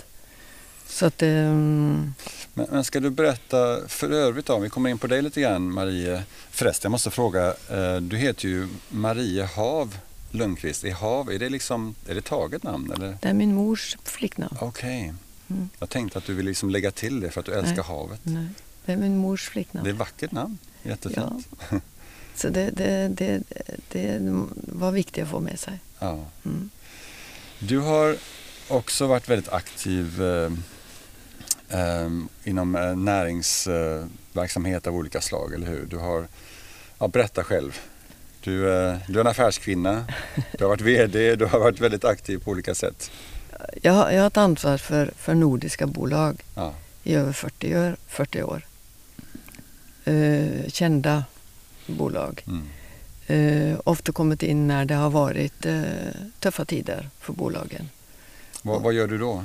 Så 0.88 1.06
att... 1.06 1.22
ehm, 1.22 2.14
Men, 2.54 2.66
men 2.70 2.84
ska 2.84 3.00
du 3.00 3.10
berätta 3.10 3.78
för 3.88 4.10
övrigt 4.10 4.50
om, 4.50 4.62
vi 4.62 4.68
kommer 4.68 4.90
in 4.90 4.98
på 4.98 5.06
dig 5.06 5.22
lite 5.22 5.40
grann 5.40 5.70
Marie. 5.72 6.22
Förresten, 6.50 6.88
jag 6.88 6.90
måste 6.92 7.10
fråga, 7.10 7.46
eh, 7.70 7.96
du 7.96 8.16
heter 8.16 8.48
ju 8.48 8.68
Marie 8.88 9.44
Hav 9.44 9.96
Lundqvist. 10.30 10.84
Är 10.84 10.92
Hav, 10.92 11.30
är 11.30 11.38
det 11.38 11.48
liksom, 11.48 11.94
är 12.08 12.14
det 12.14 12.24
taget 12.24 12.62
namn 12.62 12.92
eller? 12.92 13.18
det 13.22 13.28
är 13.28 13.34
min 13.34 13.54
mors 13.54 13.96
flicknamn. 14.04 14.56
Okej. 14.60 15.14
Mm. 15.48 15.68
Jag 15.78 15.88
tänkte 15.88 16.18
att 16.18 16.24
du 16.24 16.34
vill 16.34 16.46
liksom 16.46 16.70
lägga 16.70 16.90
till 16.90 17.20
det 17.20 17.30
för 17.30 17.40
att 17.40 17.46
du 17.46 17.52
älskar 17.52 17.76
Nej. 17.76 17.84
havet. 17.84 18.20
Nej, 18.22 18.48
det 18.84 18.92
är 18.92 18.96
min 18.96 19.16
mors 19.16 19.48
flicknamn. 19.48 19.84
Det 19.84 19.90
är 19.90 19.92
ett 19.92 19.98
vackert 19.98 20.32
namn, 20.32 20.58
jättefint. 20.82 21.48
Så 22.34 22.48
det, 22.48 22.70
det, 22.70 23.08
det, 23.08 23.42
det 23.88 24.18
var 24.54 24.92
viktigt 24.92 25.24
att 25.24 25.30
få 25.30 25.40
med 25.40 25.58
sig. 25.58 25.80
Ja. 25.98 26.24
Mm. 26.44 26.70
Du 27.58 27.78
har 27.78 28.16
också 28.68 29.06
varit 29.06 29.28
väldigt 29.28 29.52
aktiv 29.52 30.22
eh, 30.22 30.52
eh, 31.80 32.10
inom 32.44 32.76
eh, 32.76 32.96
näringsverksamhet 32.96 34.86
av 34.86 34.94
olika 34.96 35.20
slag, 35.20 35.54
eller 35.54 35.66
hur? 35.66 35.86
Du 35.86 35.96
har, 35.96 36.28
ja, 36.98 37.08
berätta 37.08 37.44
själv. 37.44 37.80
Du, 38.46 38.72
eh, 38.72 38.96
du 39.08 39.16
är 39.16 39.20
en 39.20 39.26
affärskvinna, 39.26 40.04
du 40.58 40.64
har 40.64 40.68
varit 40.68 40.80
VD, 40.80 41.36
du 41.36 41.44
har 41.46 41.58
varit 41.58 41.80
väldigt 41.80 42.04
aktiv 42.04 42.38
på 42.38 42.50
olika 42.50 42.74
sätt. 42.74 43.10
Jag, 43.82 43.92
har- 43.92 44.10
jag 44.10 44.20
har 44.20 44.26
ett 44.26 44.36
ansvar 44.36 44.78
för, 44.78 45.10
för 45.16 45.34
nordiska 45.34 45.86
bolag 45.86 46.42
Ja. 46.54 46.74
i 47.04 47.14
över 47.14 47.32
40 47.32 47.76
år. 47.76 47.96
40 48.06 48.42
år. 48.42 48.66
Eh, 50.04 50.68
kända 50.68 51.24
bolag. 51.86 52.44
Mm. 52.46 52.68
Eh, 53.72 53.78
ofta 53.84 54.12
kommit 54.12 54.42
in 54.42 54.68
när 54.68 54.84
det 54.84 54.94
har 54.94 55.10
varit 55.10 55.66
eh, 55.66 55.82
tuffa 56.40 56.64
tider 56.64 57.08
för 57.20 57.32
bolagen. 57.32 57.88
Vad, 58.62 58.82
vad 58.82 58.94
gör 58.94 59.06
du 59.06 59.18
då? 59.18 59.44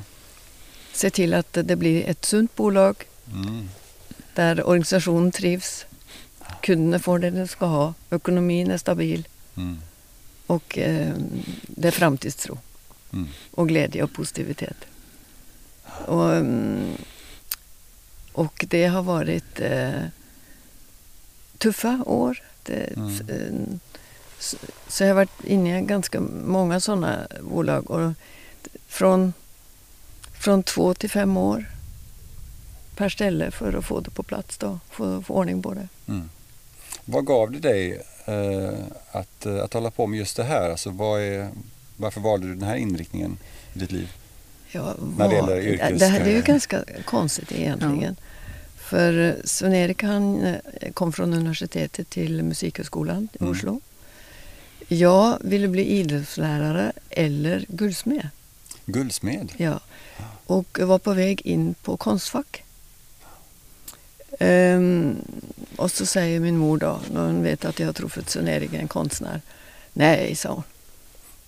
Se 0.93 1.09
till 1.09 1.33
att 1.33 1.53
det 1.63 1.75
blir 1.75 2.09
ett 2.09 2.25
sunt 2.25 2.55
bolag 2.55 2.95
Mm. 3.33 3.69
där 4.35 4.67
organisationen 4.67 5.31
trivs. 5.31 5.85
Kunderna 6.61 6.99
får 6.99 7.19
det 7.19 7.29
de 7.29 7.47
ska 7.47 7.65
ha. 7.65 7.93
Ekonomin 8.09 8.71
är 8.71 8.77
stabil 8.77 9.27
Mm. 9.55 9.77
och 10.47 10.77
eh, 10.77 11.13
det 11.67 11.87
är 11.87 11.91
framtidstro. 11.91 12.57
Mm. 13.13 13.27
och 13.51 13.67
glädje 13.67 14.03
och 14.03 14.13
positivitet. 14.13 14.77
Och, 16.05 16.35
mm, 16.35 16.95
och 18.33 18.65
det 18.69 18.85
har 18.85 19.03
varit 19.03 19.59
eh, 19.59 20.03
tuffa 21.57 22.03
år. 22.05 22.41
Det, 22.63 22.93
Mm. 22.97 23.09
eh, 23.29 23.77
så, 24.39 24.57
så 24.87 25.03
jag 25.03 25.09
har 25.09 25.15
varit 25.15 25.43
inne 25.43 25.79
i 25.79 25.81
ganska 25.81 26.19
många 26.45 26.79
sådana 26.79 27.27
bolag. 27.41 27.91
Och 27.91 28.13
från, 28.87 29.33
från 30.33 30.63
två 30.63 30.93
till 30.93 31.09
fem 31.09 31.37
år 31.37 31.65
per 32.95 33.09
ställe 33.09 33.51
för 33.51 33.73
att 33.73 33.85
få 33.85 33.99
det 33.99 34.09
på 34.09 34.23
plats 34.23 34.57
då, 34.57 34.79
få, 34.89 35.21
få 35.21 35.33
ordning 35.33 35.61
på 35.61 35.73
det. 35.73 35.87
Mm. 36.07 36.29
Vad 37.11 37.25
gav 37.25 37.51
det 37.51 37.59
dig 37.59 38.01
eh, 38.25 38.73
att, 39.11 39.45
eh, 39.45 39.63
att 39.63 39.73
hålla 39.73 39.91
på 39.91 40.07
med 40.07 40.19
just 40.19 40.37
det 40.37 40.43
här? 40.43 40.69
Alltså, 40.69 40.89
vad, 40.89 41.21
är, 41.21 41.49
Varför 41.97 42.21
valde 42.21 42.47
du 42.47 42.53
den 42.55 42.63
här 42.67 42.75
inriktningen 42.75 43.37
i 43.73 43.79
ditt 43.79 43.91
liv? 43.91 44.09
Ja, 44.71 44.95
När 45.17 45.29
det 45.29 45.35
gäller 45.35 45.61
yrkes- 45.61 45.99
det, 45.99 46.05
här, 46.05 46.19
det 46.23 46.31
är 46.31 46.35
ju 46.35 46.41
ganska 46.41 46.83
konstigt 47.05 47.51
egentligen. 47.51 48.15
För 48.77 49.27
eh, 49.29 49.33
Sven-Erik 49.45 50.03
han 50.03 50.45
eh, 50.45 50.91
kom 50.93 51.13
från 51.13 51.33
universitetet 51.33 52.09
till 52.09 52.43
Musikhögskolan 52.43 53.27
i 53.33 53.37
Mm. 53.43 53.51
Oslo. 53.51 53.81
Jag 54.87 55.37
ville 55.41 55.67
bli 55.67 55.85
idrottslärare 55.85 56.91
eller 57.09 57.65
guldsmed. 57.67 58.27
Guldsmed? 58.85 59.51
Ja. 59.57 59.79
Och 60.45 60.79
var 60.81 60.99
på 60.99 61.13
väg 61.13 61.41
in 61.45 61.73
på 61.83 61.97
Konstfack. 61.97 62.63
Ehm, 64.41 65.15
och 65.75 65.91
så 65.91 66.05
säger 66.05 66.39
min 66.39 66.57
mor 66.57 66.77
då, 66.77 66.99
när 67.13 67.21
hon 67.21 67.43
vet 67.43 67.65
att 67.65 67.79
jag 67.79 67.87
har 67.87 67.93
truffat 67.93 68.29
Sven-Erik, 68.29 68.73
en 68.73 68.87
konstnär. 68.87 69.41
Nej, 69.93 70.35
sa 70.35 70.49
hon. 70.53 70.63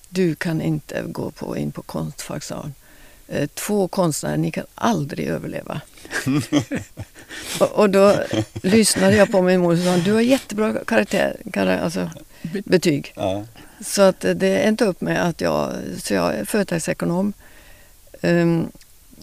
Du 0.09 0.35
kan 0.35 0.61
inte 0.61 1.03
gå 1.07 1.31
på, 1.31 1.57
in 1.57 1.71
på 1.71 1.81
Konstfack, 1.81 2.43
sa 2.43 2.55
hon. 2.61 2.73
Eh, 3.27 3.47
Två 3.47 3.87
konstnärer, 3.87 4.37
ni 4.37 4.51
kan 4.51 4.65
aldrig 4.75 5.27
överleva. 5.27 5.81
och, 7.59 7.71
och 7.71 7.89
då 7.89 8.15
lyssnade 8.63 9.15
jag 9.15 9.31
på 9.31 9.41
min 9.41 9.59
mor 9.61 9.71
och 9.73 9.79
sa, 9.79 9.97
du 9.97 10.13
har 10.13 10.21
jättebra 10.21 10.73
karaktär, 10.87 11.37
kar- 11.53 11.67
alltså, 11.83 12.09
betyg. 12.65 13.13
Ja. 13.15 13.43
Så 13.85 14.01
att 14.01 14.25
eh, 14.25 14.31
det 14.33 14.47
är 14.63 14.67
inte 14.69 14.85
upp 14.85 15.01
med 15.01 15.25
att 15.29 15.41
jag, 15.41 15.71
så 16.03 16.13
jag 16.13 16.35
är 16.35 16.45
företagsekonom. 16.45 17.33
Um, 18.21 18.71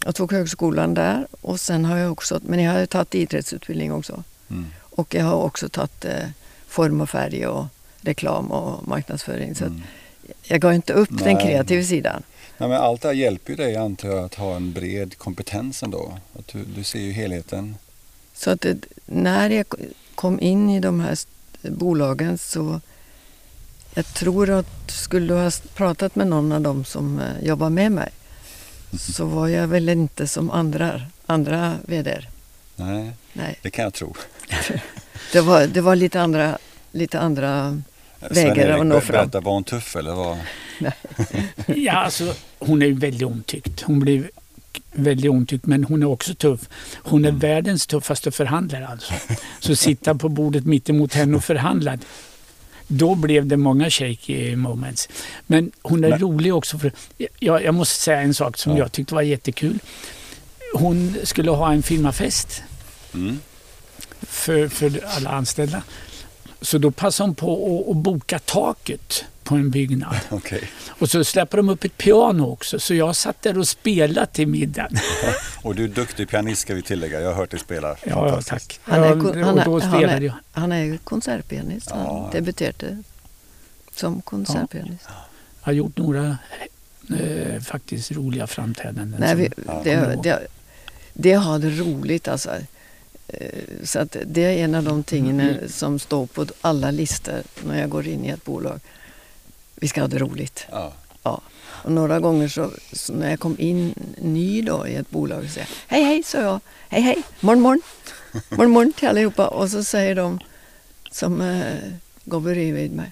jag 0.05 0.15
tog 0.15 0.33
högskolan 0.33 0.95
där 0.95 1.27
och 1.41 1.61
sen 1.61 1.85
har 1.85 1.97
jag 1.99 2.13
också, 2.13 2.41
men 2.43 2.61
jag 2.63 2.73
har 2.73 2.81
ju 2.81 2.87
tagit 2.87 3.15
idrottsutbildning 3.15 3.93
också. 3.93 4.25
Mm. 4.51 4.67
Och 4.81 5.15
jag 5.15 5.25
har 5.25 5.37
också 5.43 5.69
tagit 5.69 6.05
eh, 6.05 6.29
form 6.69 7.01
och 7.01 7.11
färg 7.11 7.47
och 7.47 7.67
reklam 8.01 8.51
och 8.51 8.89
marknadsföring. 8.89 9.55
Så 9.55 9.65
Mm. 9.65 9.83
jag 10.43 10.61
går 10.61 10.73
inte 10.73 10.93
upp 10.93 11.09
den 11.11 11.35
Nej. 11.35 11.47
kreativa 11.47 11.85
sidan. 11.85 12.23
Nej, 12.59 12.69
men 12.69 12.79
allt 12.79 13.01
det 13.03 13.09
här 13.09 13.15
hjälper 13.15 13.51
ju 13.51 13.57
dig 13.57 13.77
antar 13.77 14.09
jag 14.09 14.19
att 14.25 14.35
ha 14.35 14.57
en 14.57 14.73
bred 14.73 15.19
kompetens 15.19 15.83
ändå. 15.83 16.19
Att 16.39 16.49
du, 16.49 16.65
du 16.65 16.85
ser 16.85 17.01
ju 17.01 17.13
helheten. 17.13 17.77
Så 18.35 18.51
att 18.51 18.61
det, 18.61 18.77
när 19.07 19.51
jag 19.51 19.67
kom 20.15 20.41
in 20.41 20.71
i 20.71 20.81
de 20.81 21.01
här 21.01 21.19
bolagen 21.63 22.39
så 22.39 22.81
jag 23.95 24.07
tror 24.07 24.51
att 24.51 24.91
skulle 24.91 25.27
du 25.35 25.41
ha 25.41 25.51
pratat 25.75 26.15
med 26.15 26.27
någon 26.27 26.53
av 26.53 26.61
dem 26.61 26.85
som 26.85 27.21
eh, 27.21 27.45
jobbar 27.47 27.71
med 27.71 27.93
mig 27.93 28.09
så 28.99 29.25
var 29.25 29.49
jag 29.49 29.69
väl 29.69 29.89
inte 29.89 30.29
som 30.29 30.51
andra, 30.51 31.03
andra 31.27 31.77
vd. 31.87 32.21
Nej, 32.77 33.13
Nej, 33.33 33.59
det 33.63 33.71
kan 33.71 33.83
jag 33.85 33.95
tro. 33.95 34.15
det 35.33 35.41
var, 35.41 35.67
det 35.67 35.81
var 35.81 35.97
lite 35.97 36.21
andra, 36.21 36.59
lite 36.93 37.21
andra 37.21 37.83
Vägar 38.31 38.79
att 38.79 38.87
nå 38.87 39.01
fram. 39.01 39.17
Berätta, 39.17 39.41
var 39.41 39.53
hon 39.53 39.65
tuff 39.65 39.97
eller 39.97 40.15
vad? 40.15 40.39
Ja, 41.67 41.93
alltså, 41.93 42.35
hon 42.59 42.83
är 42.83 42.87
ju 42.87 42.95
väldigt 42.95 43.27
omtyckt. 43.27 43.81
Hon 43.81 44.01
blir 44.01 44.31
väldigt 44.93 45.31
omtyckt, 45.31 45.67
men 45.67 45.85
hon 45.85 46.03
är 46.03 46.07
också 46.07 46.35
tuff. 46.35 46.69
Hon 46.97 47.25
är 47.25 47.31
världens 47.31 47.87
tuffaste 47.87 48.31
förhandlare 48.31 48.89
alltså. 48.89 49.15
Så 49.61 49.77
sitta 49.77 50.15
på 50.15 50.29
bordet 50.29 50.67
mitt 50.67 50.91
emot 50.91 51.15
henne 51.15 51.37
och 51.37 51.45
förhandla, 51.45 51.99
då 52.93 53.15
blev 53.15 53.47
det 53.47 53.57
många 53.57 53.91
shaky 53.91 54.57
moments. 54.57 55.09
Men 55.47 55.71
hon 55.83 56.05
är 56.05 56.09
Men- 56.11 56.19
rolig 56.19 56.55
också. 56.55 56.79
För, 56.79 56.93
jag, 57.39 57.65
jag 57.65 57.75
måste 57.75 57.95
säga 58.03 58.21
en 58.21 58.35
sak 58.35 58.59
som 58.59 58.73
Ja. 58.73 58.79
jag 58.79 58.93
tyckte 58.93 59.15
var 59.15 59.23
jättekul. 59.23 59.79
Hon 60.75 61.17
skulle 61.25 61.51
ha 61.51 61.73
en 61.73 61.83
firmafest 61.83 62.63
Mm. 63.15 63.39
för, 64.23 64.69
för 64.69 65.05
alla 65.17 65.31
anställda. 65.31 65.83
Så 66.61 66.79
då 66.79 66.91
passade 66.91 67.29
hon 67.29 67.35
på 67.35 67.81
att, 67.83 67.91
att 67.91 68.03
boka 68.03 68.39
taket 68.39 69.25
på 69.45 69.55
en 69.55 69.71
byggnad. 69.71 70.17
Okej. 70.31 70.63
Och 70.89 71.11
så 71.11 71.25
släpper 71.25 71.57
de 71.57 71.69
upp 71.69 71.85
ett 71.85 71.97
piano 71.99 72.43
också, 72.53 72.79
så 72.81 72.95
jag 72.95 73.17
satt 73.17 73.43
där 73.43 73.59
och 73.59 73.69
spelade 73.69 74.27
till 74.27 74.47
middagen. 74.49 74.97
Och 75.63 75.75
du 75.75 75.85
är 75.85 75.89
duktig 75.89 76.29
pianist 76.29 76.63
ska 76.63 76.75
vi 76.75 76.83
tillägga. 76.83 77.21
Jag 77.21 77.29
har 77.29 77.35
hört 77.35 77.51
dig 77.51 77.61
spela. 77.61 77.89
Ja, 77.89 78.29
ja 78.29 78.43
tack. 78.43 78.81
Han 78.83 79.03
är, 79.03 79.07
Ja, 79.07 79.13
kon- 79.13 79.43
han 79.43 79.59
är, 79.59 79.81
han 79.81 80.23
är, 80.23 80.33
han 80.53 80.73
är 80.73 80.97
konsertpianist. 80.97 81.91
Han 81.91 82.01
Ja. 82.05 82.29
debuterade 82.33 83.03
som 83.95 84.23
konsertpianist. 84.23 85.05
Jag 85.09 85.67
har 85.67 85.73
gjort 85.73 85.97
några 85.97 86.39
eh, 87.21 87.61
faktiskt 87.63 88.13
roliga 88.13 88.47
framträdanden. 88.47 89.21
Nej, 89.21 89.35
vi, 89.37 89.51
Ja. 89.67 89.81
det, 89.85 90.19
det, 90.23 90.47
det 91.13 91.33
har 91.33 91.59
det 91.59 91.71
roligt 91.71 92.29
alltså. 92.29 92.51
Eh, 93.29 93.61
Så 93.85 93.99
att 93.99 94.17
det 94.27 94.43
är 94.45 94.65
en 94.65 94.75
av 94.75 94.83
de 94.85 95.03
tingen 95.03 95.41
Mm. 95.41 95.69
som 95.69 95.99
står 95.99 96.27
på 96.27 96.47
alla 96.61 96.91
listor 96.91 97.43
när 97.67 97.81
jag 97.81 97.91
går 97.91 98.07
in 98.07 98.25
i 98.25 98.29
ett 98.29 98.45
bolag. 98.45 98.81
Vi 99.77 99.89
ska 99.89 100.01
ha 100.01 100.09
det 100.09 100.19
roligt. 100.19 100.67
Ja. 100.71 100.93
Och 101.85 101.93
några 101.93 102.21
gånger 102.21 102.49
så, 102.49 102.71
så 102.93 103.13
när 103.13 103.31
jag 103.31 103.41
kom 103.41 103.57
in 103.59 103.95
ny 104.19 104.63
då 104.63 104.87
i 104.89 104.95
ett 104.95 105.11
bolag 105.11 105.43
så 105.45 105.49
säger 105.49 105.69
jag 105.89 105.97
hej 105.97 106.05
hej, 106.05 106.23
sa 106.23 106.39
jag. 106.41 106.61
Hej 106.89 107.03
hej, 107.03 107.23
morgon 107.41 107.63
morgon. 107.63 107.83
Morgon 108.49 108.71
morgon 108.71 108.93
till 108.93 109.09
allihopa. 109.09 109.47
Och 109.49 109.71
så 109.71 109.85
säger 109.85 110.15
de 110.15 110.39
som 111.11 111.41
eh, 111.41 111.75
går 112.25 112.41
bredvid 112.41 112.93
mig. 112.93 113.11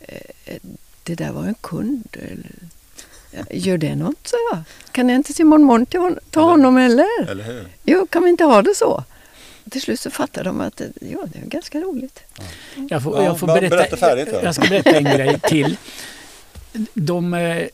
Eh, 0.00 0.16
eh, 0.44 0.56
det 1.02 1.14
där 1.14 1.32
var 1.32 1.42
en 1.44 1.54
kund. 1.54 2.08
Eller, 2.12 2.50
"Ja, 3.30 3.40
Gör 3.50 3.78
det 3.78 3.96
något, 3.96 4.26
sa 4.26 4.36
jag. 4.52 4.62
Kan 4.92 5.08
jag 5.08 5.16
inte 5.16 5.32
säga 5.32 5.46
morgon 5.46 5.66
morgon 5.66 5.86
till 5.86 6.00
hon, 6.00 6.18
ta 6.30 6.40
Eller- 6.40 6.50
honom 6.50 6.76
eller? 6.76 7.30
Eller 7.30 7.44
hur? 7.44 7.68
Jo, 7.84 8.06
kan 8.06 8.22
vi 8.24 8.30
inte 8.30 8.44
ha 8.44 8.62
det 8.62 8.74
så? 8.74 9.04
Till 9.70 9.82
slut 9.82 10.00
så 10.00 10.10
fattar 10.10 10.44
de 10.44 10.60
att 10.60 10.76
det- 10.76 10.92
ja, 11.00 11.18
det 11.32 11.38
är 11.38 11.46
ganska 11.46 11.80
roligt. 11.80 12.20
Jag 12.90 13.02
får, 13.02 13.16
Ja, 13.16 13.24
jag 13.24 13.40
får 13.40 13.46
berätta, 13.46 13.76
berätta 13.76 13.96
färdigt 13.96 14.28
då. 14.32 14.40
Jag 14.42 14.54
ska 14.54 14.68
berätta 14.68 14.90
en 14.96 15.04
grej 15.04 15.40
till. 15.48 15.76
De, 16.94 17.34
eh, 17.34 17.66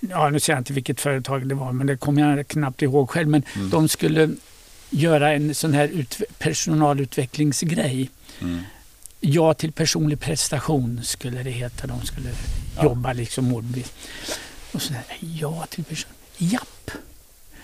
ja, 0.00 0.30
nu 0.30 0.40
säger 0.40 0.56
jag 0.56 0.60
inte 0.60 0.72
vilket 0.72 1.00
företag 1.00 1.48
det 1.48 1.54
var, 1.54 1.72
men 1.72 1.86
det 1.86 1.96
kommer 1.96 2.36
jag 2.36 2.48
knappt 2.48 2.82
ihåg 2.82 3.10
själv. 3.10 3.28
Men 3.28 3.42
Mm. 3.56 3.70
de 3.70 3.88
skulle 3.88 4.30
göra 4.90 5.32
en 5.32 5.54
sån 5.54 5.74
här 5.74 5.88
ut, 5.88 6.20
personalutvecklingsgrej. 6.38 8.10
Mm. 8.40 8.60
Ja 9.20 9.54
till 9.54 9.72
personlig 9.72 10.20
prestation 10.20 11.00
skulle 11.04 11.42
det 11.42 11.50
heta. 11.50 11.86
De 11.86 12.02
skulle 12.06 12.28
Ja. 12.76 12.84
jobba 12.84 13.12
liksom 13.12 13.44
målbevisst. 13.44 13.92
Och 14.72 14.82
så 14.82 14.92
där, 14.92 15.02
ja 15.20 15.66
till 15.70 15.84
person. 15.84 16.10
Japp. 16.38 16.90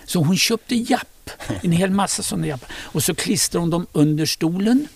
Så 0.05 0.19
hon 0.23 0.37
köpte 0.37 0.75
Japp. 0.75 1.29
En 1.63 1.71
hel 1.71 1.89
massa 1.89 2.23
sådana 2.23 2.47
Japp. 2.47 2.65
Och 2.71 3.03
så 3.03 3.15
klistrade 3.15 3.61
hon 3.61 3.69
dem 3.69 3.87
under 3.91 4.25
stolen. 4.25 4.87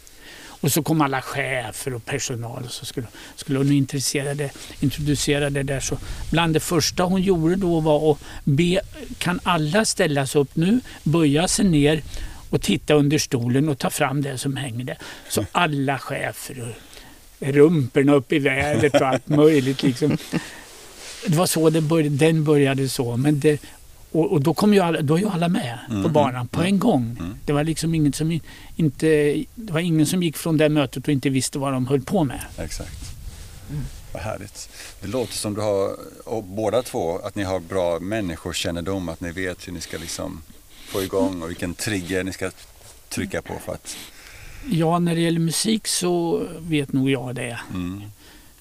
Och 0.61 0.71
så 0.71 0.83
kom 0.83 1.01
alla 1.01 1.21
chefer 1.21 1.93
och 1.93 2.05
personal 2.05 2.63
och 2.63 2.71
så 2.71 2.85
skulle, 2.85 3.07
skulle 3.35 3.59
hon 3.59 3.71
introducera 3.71 4.33
det, 4.33 4.51
introducera 4.79 5.49
det 5.49 5.63
där. 5.63 5.79
Så 5.79 5.97
bland 6.31 6.53
det 6.53 6.59
första 6.59 7.03
hon 7.03 7.21
gjorde 7.21 7.55
då 7.55 7.79
var 7.79 8.11
att 8.11 8.17
be, 8.43 8.81
kan 9.17 9.39
alla 9.43 9.85
ställa 9.85 10.27
sig 10.27 10.41
upp 10.41 10.55
nu, 10.55 10.79
böja 11.03 11.47
sig 11.47 11.65
ner 11.65 12.01
och 12.49 12.61
titta 12.61 12.93
under 12.93 13.17
stolen 13.17 13.69
och 13.69 13.77
ta 13.77 13.89
fram 13.89 14.21
det 14.21 14.37
som 14.37 14.57
hänger 14.57 14.85
där. 14.85 14.97
Så 15.29 15.45
alla 15.51 15.99
chefer 15.99 16.75
rumporna 17.39 18.13
upp 18.13 18.33
i 18.33 18.39
vädret 18.39 18.95
och 18.95 19.07
allt 19.07 19.27
möjligt. 19.27 19.83
Liksom. 19.83 20.17
Det 21.27 21.35
var 21.35 21.45
så 21.45 21.69
det 21.69 21.81
började, 21.81 22.15
den 22.15 22.43
började 22.43 22.89
så. 22.89 23.17
Men 23.17 23.39
det, 23.39 23.61
och, 24.11 24.31
och 24.31 24.41
då 24.41 24.53
kom 24.53 24.73
ju 24.73 24.79
alla, 24.79 25.01
då 25.01 25.15
är 25.15 25.19
ju 25.19 25.29
alla 25.29 25.47
med 25.47 25.79
på 25.87 25.93
Mm, 25.93 26.13
banan 26.13 26.47
på 26.47 26.61
en 26.61 26.79
gång. 26.79 27.17
Mm. 27.19 27.35
Det 27.45 27.53
var 27.53 27.63
liksom 27.63 27.95
inget 27.95 28.15
som 28.15 28.39
inte, 28.75 29.07
det 29.55 29.73
var 29.73 29.79
ingen 29.79 30.05
som 30.05 30.23
gick 30.23 30.37
från 30.37 30.57
det 30.57 30.69
mötet 30.69 31.07
och 31.07 31.13
inte 31.13 31.29
visste 31.29 31.59
vad 31.59 31.73
de 31.73 31.87
höll 31.87 32.01
på 32.01 32.23
med. 32.23 32.41
Exakt. 32.57 33.15
Vad 34.13 34.21
härligt. 34.21 34.69
Det 35.01 35.07
låter 35.07 35.33
som 35.33 35.53
du 35.53 35.61
har, 35.61 35.95
och 36.25 36.43
båda 36.43 36.81
två, 36.81 37.17
att 37.17 37.35
ni 37.35 37.43
har 37.43 37.59
bra 37.59 37.99
människokännedom, 37.99 39.09
att 39.09 39.21
ni 39.21 39.31
vet 39.31 39.67
hur 39.67 39.73
ni 39.73 39.81
ska 39.81 39.97
liksom 39.97 40.41
få 40.87 41.03
igång 41.03 41.41
och 41.41 41.49
vilken 41.49 41.73
trigger 41.73 42.23
ni 42.23 42.33
ska 42.33 42.51
trycka 43.09 43.41
på 43.41 43.53
för 43.65 43.73
att... 43.73 43.97
Ja, 44.71 44.99
när 44.99 45.15
det 45.15 45.21
gäller 45.21 45.39
musik 45.39 45.87
så 45.87 46.43
vet 46.59 46.93
nog 46.93 47.09
jag 47.09 47.35
det. 47.35 47.59
Mm. 47.73 48.03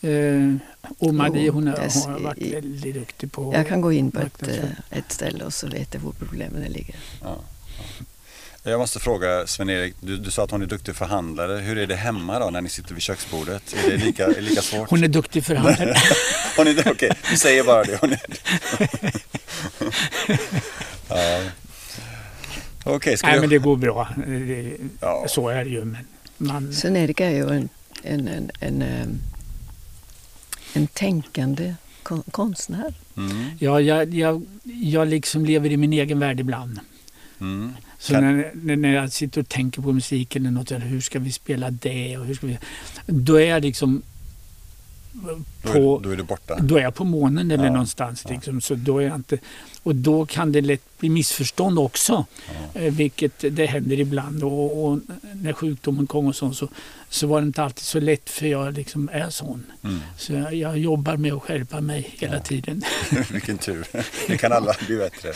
Eh, 0.01 0.55
och 0.99 1.15
Marie 1.15 1.43
Jo, 1.47 1.53
hon 1.53 1.67
har, 1.67 1.77
har 2.13 2.19
varit 2.21 2.39
i- 2.39 2.55
väldigt 2.55 2.95
duktig 2.95 3.33
på 3.33 3.55
Jag 3.55 3.69
kan 3.69 3.81
gå 3.81 3.93
in 3.93 4.11
på 4.11 4.21
ett, 4.21 4.49
eh, 4.49 4.65
ett 4.99 5.13
ställe 5.13 5.45
och 5.45 5.53
så 5.55 5.67
vet 5.67 5.95
jag 5.95 6.01
var 6.01 6.13
problemen 6.13 6.63
ligger. 6.63 6.95
Ja, 7.23 7.37
ja. 8.63 8.71
Jag 8.71 8.79
måste 8.81 8.99
fråga 9.01 9.47
Sven-Erik, 9.47 9.95
du, 10.01 10.17
du 10.17 10.31
sa 10.31 10.45
att 10.45 10.51
hon 10.51 10.63
är 10.63 10.67
duktig 10.67 10.97
förhandlare. 10.97 11.59
Hur 11.59 11.79
är 11.79 11.87
det 11.87 11.97
hemma 11.97 12.39
då 12.39 12.51
när 12.51 12.61
ni 12.61 12.69
sitter 12.69 12.95
vid 12.95 13.03
köksbordet? 13.03 13.75
Är 13.85 13.91
det 13.91 13.97
lika, 13.97 14.27
är 14.27 14.41
lika 14.41 14.63
svårt? 14.63 14.91
Hon 14.91 15.05
är 15.05 15.09
duktig 15.09 15.45
förhandlare. 15.45 15.95
Hon 16.57 16.67
är? 16.67 16.89
Okej, 16.93 17.13
du 17.31 17.37
säger 17.37 17.65
bara 17.65 17.85
det. 17.85 17.99
Hon 18.01 18.13
är... 18.13 18.21
ja. 21.09 21.41
Okej, 22.85 23.17
ska 23.17 23.27
Nej, 23.27 23.37
vi... 23.37 23.41
men 23.41 23.51
det 23.51 23.59
går 23.59 23.77
bra. 23.77 24.09
Det, 24.27 24.73
Ja. 25.01 25.25
Så 25.29 25.49
är 25.49 25.65
det 25.65 25.71
ju. 25.71 25.85
Men 25.85 26.07
man, 26.37 26.73
Sven-Erik 26.73 27.21
är 27.21 27.31
ju 27.31 27.43
en, 27.51 27.69
en, 28.03 28.29
en, 28.29 28.51
en, 28.61 28.83
em, 28.83 29.19
en 30.75 30.87
tänkande 30.87 31.75
kon- 32.03 32.23
konstnär. 32.31 32.95
Mm, 33.17 33.47
ja, 33.59 33.81
jag, 33.81 34.15
jag, 34.15 34.47
jag 34.65 35.09
liksom 35.09 35.45
lever 35.45 35.73
i 35.73 35.77
min 35.77 35.93
egen 35.93 36.19
värld 36.19 36.41
ibland. 36.41 36.81
mm. 37.41 37.73
Så 38.01 38.13
när, 38.13 38.51
när- 38.55 38.77
när 38.77 38.95
jag 38.95 39.13
sitter 39.13 39.41
och 39.41 39.49
tänker 39.49 39.83
på 39.83 39.93
musik 39.93 40.37
eller 40.37 40.51
något, 40.51 40.71
eller 40.71 40.87
hur 40.87 41.01
ska 41.01 41.19
vi 41.19 41.33
spela 41.33 41.71
det 41.71 42.19
och 42.19 42.25
hur 42.27 42.35
ska 42.35 42.47
vi... 42.47 42.59
Då 43.07 43.35
är 43.41 43.47
jag 43.47 43.63
liksom... 43.63 44.03
Då, 45.13 45.39
på, 45.63 45.99
är, 45.99 46.03
då 46.03 46.11
är 46.11 46.17
du 46.17 46.23
borta. 46.23 46.57
då 46.61 46.77
är 46.77 46.83
jag 46.83 46.95
på 46.95 47.05
månen 47.05 47.51
eller 47.51 47.65
Ja, 47.65 47.71
någonstans. 47.73 48.23
ja. 48.29 48.35
Liksom, 48.35 48.61
så 48.61 48.75
då 48.75 48.99
är 48.99 49.07
jag 49.07 49.15
inte, 49.15 49.39
och 49.83 49.95
då 49.95 50.27
kan 50.27 50.53
det 50.53 50.61
lätt 50.61 50.99
bli 50.99 51.09
missförstånd 51.09 51.79
också. 51.79 52.27
Ja. 52.75 52.81
Eh, 52.81 52.93
vilket 52.95 53.45
det 53.57 53.67
händer 53.67 54.01
ibland. 54.01 54.45
Och, 54.45 54.85
och 54.85 54.99
när 55.35 55.53
sjukdomen 55.53 56.07
kom 56.07 56.27
och 56.27 56.37
sånt 56.37 56.57
så, 56.57 56.69
så 57.09 57.27
var 57.27 57.41
det 57.41 57.47
inte 57.47 57.63
alltid 57.63 57.85
så 57.85 58.01
lätt 58.01 58.31
för 58.31 58.47
jag 58.47 58.75
liksom 58.75 59.09
är 59.13 59.31
sån. 59.31 59.65
Mm. 59.85 60.01
Så 60.19 60.33
jag, 60.33 60.55
jag 60.55 60.79
jobbar 60.79 61.17
med 61.17 61.33
att 61.33 61.43
skärpa 61.43 61.81
mig 61.81 62.15
hela 62.19 62.35
Ja. 62.35 62.41
tiden. 62.41 62.83
Vilken 63.33 63.59
tur. 63.59 63.87
Det 64.27 64.37
kan 64.37 64.53
alla 64.53 64.75
bli 64.87 64.97
bättre. 64.97 65.33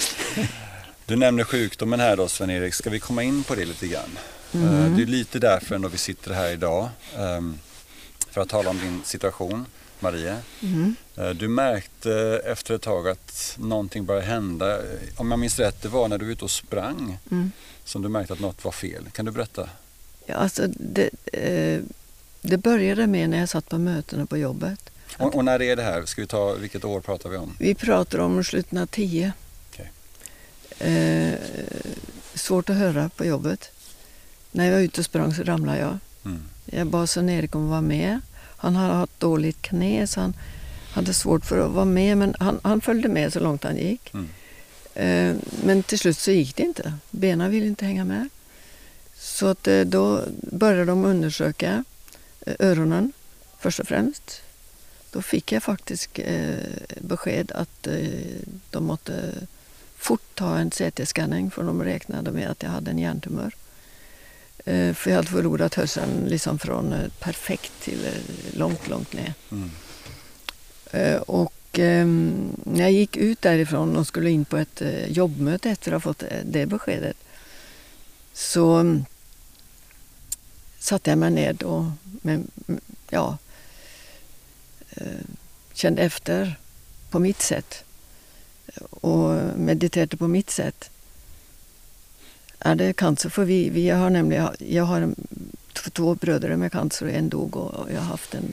Du 1.07 1.17
nämner 1.17 1.45
sjukdomen 1.45 2.01
här 2.01 2.17
då 2.17 2.29
Sven-Erik. 2.29 2.75
Ska 2.75 2.91
vi 2.91 3.01
komma 3.01 3.23
in 3.23 3.43
på 3.45 3.55
det 3.55 3.65
lite 3.65 3.87
grann? 3.87 4.19
Eh, 4.55 4.95
Det 4.97 5.03
är 5.03 5.07
lite 5.07 5.39
därför 5.39 5.75
ändå 5.75 5.89
vi 5.89 5.99
sitter 5.99 6.35
här 6.35 6.53
idag. 6.53 6.89
För 8.33 8.41
att 8.41 8.49
tala 8.49 8.71
om 8.71 8.79
din 8.79 9.01
situation, 9.05 9.67
Maria. 10.01 10.39
Mm. 10.63 10.95
Eh, 11.17 11.31
Du 11.31 11.49
märkte 11.49 12.43
efter 12.45 12.75
ett 12.75 12.83
tag 12.83 13.09
att 13.09 13.57
någonting 13.59 14.07
började 14.07 14.27
hända. 14.27 14.79
Eh, 14.79 14.99
Om 15.17 15.31
jag 15.31 15.39
minns 15.41 15.59
rätt, 15.59 15.83
det 15.83 15.89
var 15.89 16.09
när 16.09 16.19
du 16.19 16.25
var 16.25 16.33
ute 16.33 16.45
och 16.45 16.51
sprang 16.51 17.19
Mm. 17.31 17.53
som 17.85 18.03
du 18.03 18.09
märkte 18.09 18.33
att 18.33 18.41
något 18.41 18.65
var 18.65 18.73
fel. 18.73 19.05
Kan 19.13 19.25
du 19.25 19.31
berätta? 19.33 19.69
Ja, 20.27 20.35
alltså 20.35 20.67
det, 20.69 21.11
eh, 21.33 21.81
det 22.43 22.57
började 22.59 23.07
med 23.07 23.31
när 23.31 23.39
jag 23.39 23.49
satt 23.49 23.69
på 23.69 23.79
mötena 23.79 24.27
på 24.27 24.37
jobbet. 24.39 24.91
Och, 25.19 25.35
och 25.35 25.45
när 25.45 25.63
är 25.63 25.77
det 25.77 25.83
här? 25.83 26.05
Ska 26.07 26.21
vi 26.21 26.27
ta, 26.27 26.55
vilket 26.55 26.85
år 26.85 27.01
pratar 27.01 27.31
vi 27.31 27.37
om? 27.37 27.57
Vi 27.59 27.75
pratar 27.75 28.19
om 28.19 28.45
slutet 28.45 28.79
av 28.79 28.87
tio. 28.87 29.33
Okej. 29.71 29.91
Eh, 30.79 31.39
svårt 32.35 32.71
att 32.71 32.77
höra 32.77 33.09
på 33.09 33.25
jobbet. 33.25 33.71
När 34.53 34.65
jag 34.65 34.73
var 34.73 34.81
ute 34.81 35.01
och 35.01 35.05
sprang 35.05 35.35
så 35.35 35.43
ramlade 35.43 35.79
jag. 35.79 35.99
Mm. 36.25 36.43
Jag 36.75 36.87
bad 36.87 37.09
Sven-Erik 37.09 37.55
om 37.55 37.65
att 37.65 37.71
vara 37.71 37.81
med. 37.81 38.21
Han 38.57 38.77
hade 38.77 38.95
haft 38.95 39.21
dåligt 39.21 39.63
knä 39.63 40.07
så 40.07 40.21
han 40.21 40.35
hade 40.93 41.15
svårt 41.15 41.45
för 41.45 41.59
att 41.59 41.71
vara 41.71 41.85
med 41.85 42.19
men 42.19 42.35
han, 42.39 42.61
han 42.63 42.81
följde 42.81 43.09
med 43.09 43.33
så 43.33 43.41
långt 43.41 43.65
han 43.65 43.77
gick. 43.77 44.15
Mm. 44.15 44.29
Eh, 44.95 45.37
men 45.65 45.83
till 45.83 45.99
slut 45.99 46.19
så 46.19 46.31
gick 46.31 46.57
det 46.57 46.63
inte. 46.63 46.93
Benen 47.11 47.51
ville 47.51 47.67
inte 47.67 47.85
hänga 47.85 48.05
med. 48.05 48.29
Så 49.23 49.47
att, 49.47 49.69
eh, 49.69 49.81
då 49.81 50.25
började 50.41 50.85
de 50.85 51.05
undersöka 51.05 51.85
eh, 52.47 52.55
öronen 52.59 53.13
först 53.59 53.81
och 53.81 53.89
främst. 53.89 54.43
Då 55.11 55.23
fick 55.23 55.53
jag 55.53 55.63
faktiskt 55.63 56.19
eh, 56.19 56.57
besked 57.01 57.53
att 57.53 57.89
de 58.71 58.85
måtte 58.85 59.35
fort 59.97 60.35
ta 60.35 60.59
en 60.59 60.71
CT-skanning 60.71 61.51
för 61.51 61.63
de 61.63 61.85
räknade 61.85 62.31
med 62.31 62.51
att 62.51 62.63
jag 62.63 62.71
hade 62.71 62.91
en 62.91 62.99
hjärntumör. 62.99 63.55
Eh, 64.65 64.95
för 64.95 65.11
jag 65.11 65.17
hade 65.17 65.29
förlorat 65.29 65.75
hörseln 65.75 66.27
liksom 66.29 66.59
från 66.59 66.93
eh, 66.93 67.09
perfekt 67.21 67.73
till 67.83 68.07
eh, 68.07 68.59
långt, 68.59 68.89
långt 68.89 69.13
ner. 69.13 69.35
Mm. 69.51 69.71
Och 71.27 71.79
ehm, 71.79 72.57
när 72.65 72.81
jag 72.81 72.93
gick 72.93 73.17
ut 73.17 73.43
därifrån 73.43 73.97
och 73.97 74.07
skulle 74.07 74.31
in 74.31 74.45
på 74.45 74.57
ett 74.57 74.83
jobbmöte 75.07 75.71
efter 75.71 75.93
att 75.93 76.05
ha 76.05 76.13
fått 76.13 76.25
det 76.45 76.67
beskedet 76.67 77.17
så 78.33 78.75
mm, 78.75 79.05
satte 80.79 81.11
jag 81.11 81.19
mig 81.19 81.31
ned 81.31 81.63
och 81.63 81.85
med, 82.03 82.47
mm, 82.69 82.81
ja, 83.11 83.39
kände 85.73 86.03
efter 86.03 86.55
på 87.11 87.19
mitt 87.19 87.43
sätt 87.43 87.85
och 88.91 89.31
mediterade 89.57 90.17
på 90.17 90.29
mitt 90.29 90.51
sätt. 90.51 90.91
Är 92.65 92.75
det 92.75 92.93
cancer? 92.93 93.29
För 93.31 93.45
vi, 93.45 93.71
vi 93.71 93.91
har 93.91 94.11
nämligen, 94.11 94.49
jag 94.59 94.85
har 94.85 95.15
två 95.73 96.15
bröder 96.15 96.57
med 96.57 96.73
cancer 96.73 97.07
och 97.07 97.13
en 97.13 97.29
dog 97.29 97.57
och 97.57 97.93
jag 97.93 98.01
har 98.01 98.07
haft 98.07 98.35
en, 98.35 98.53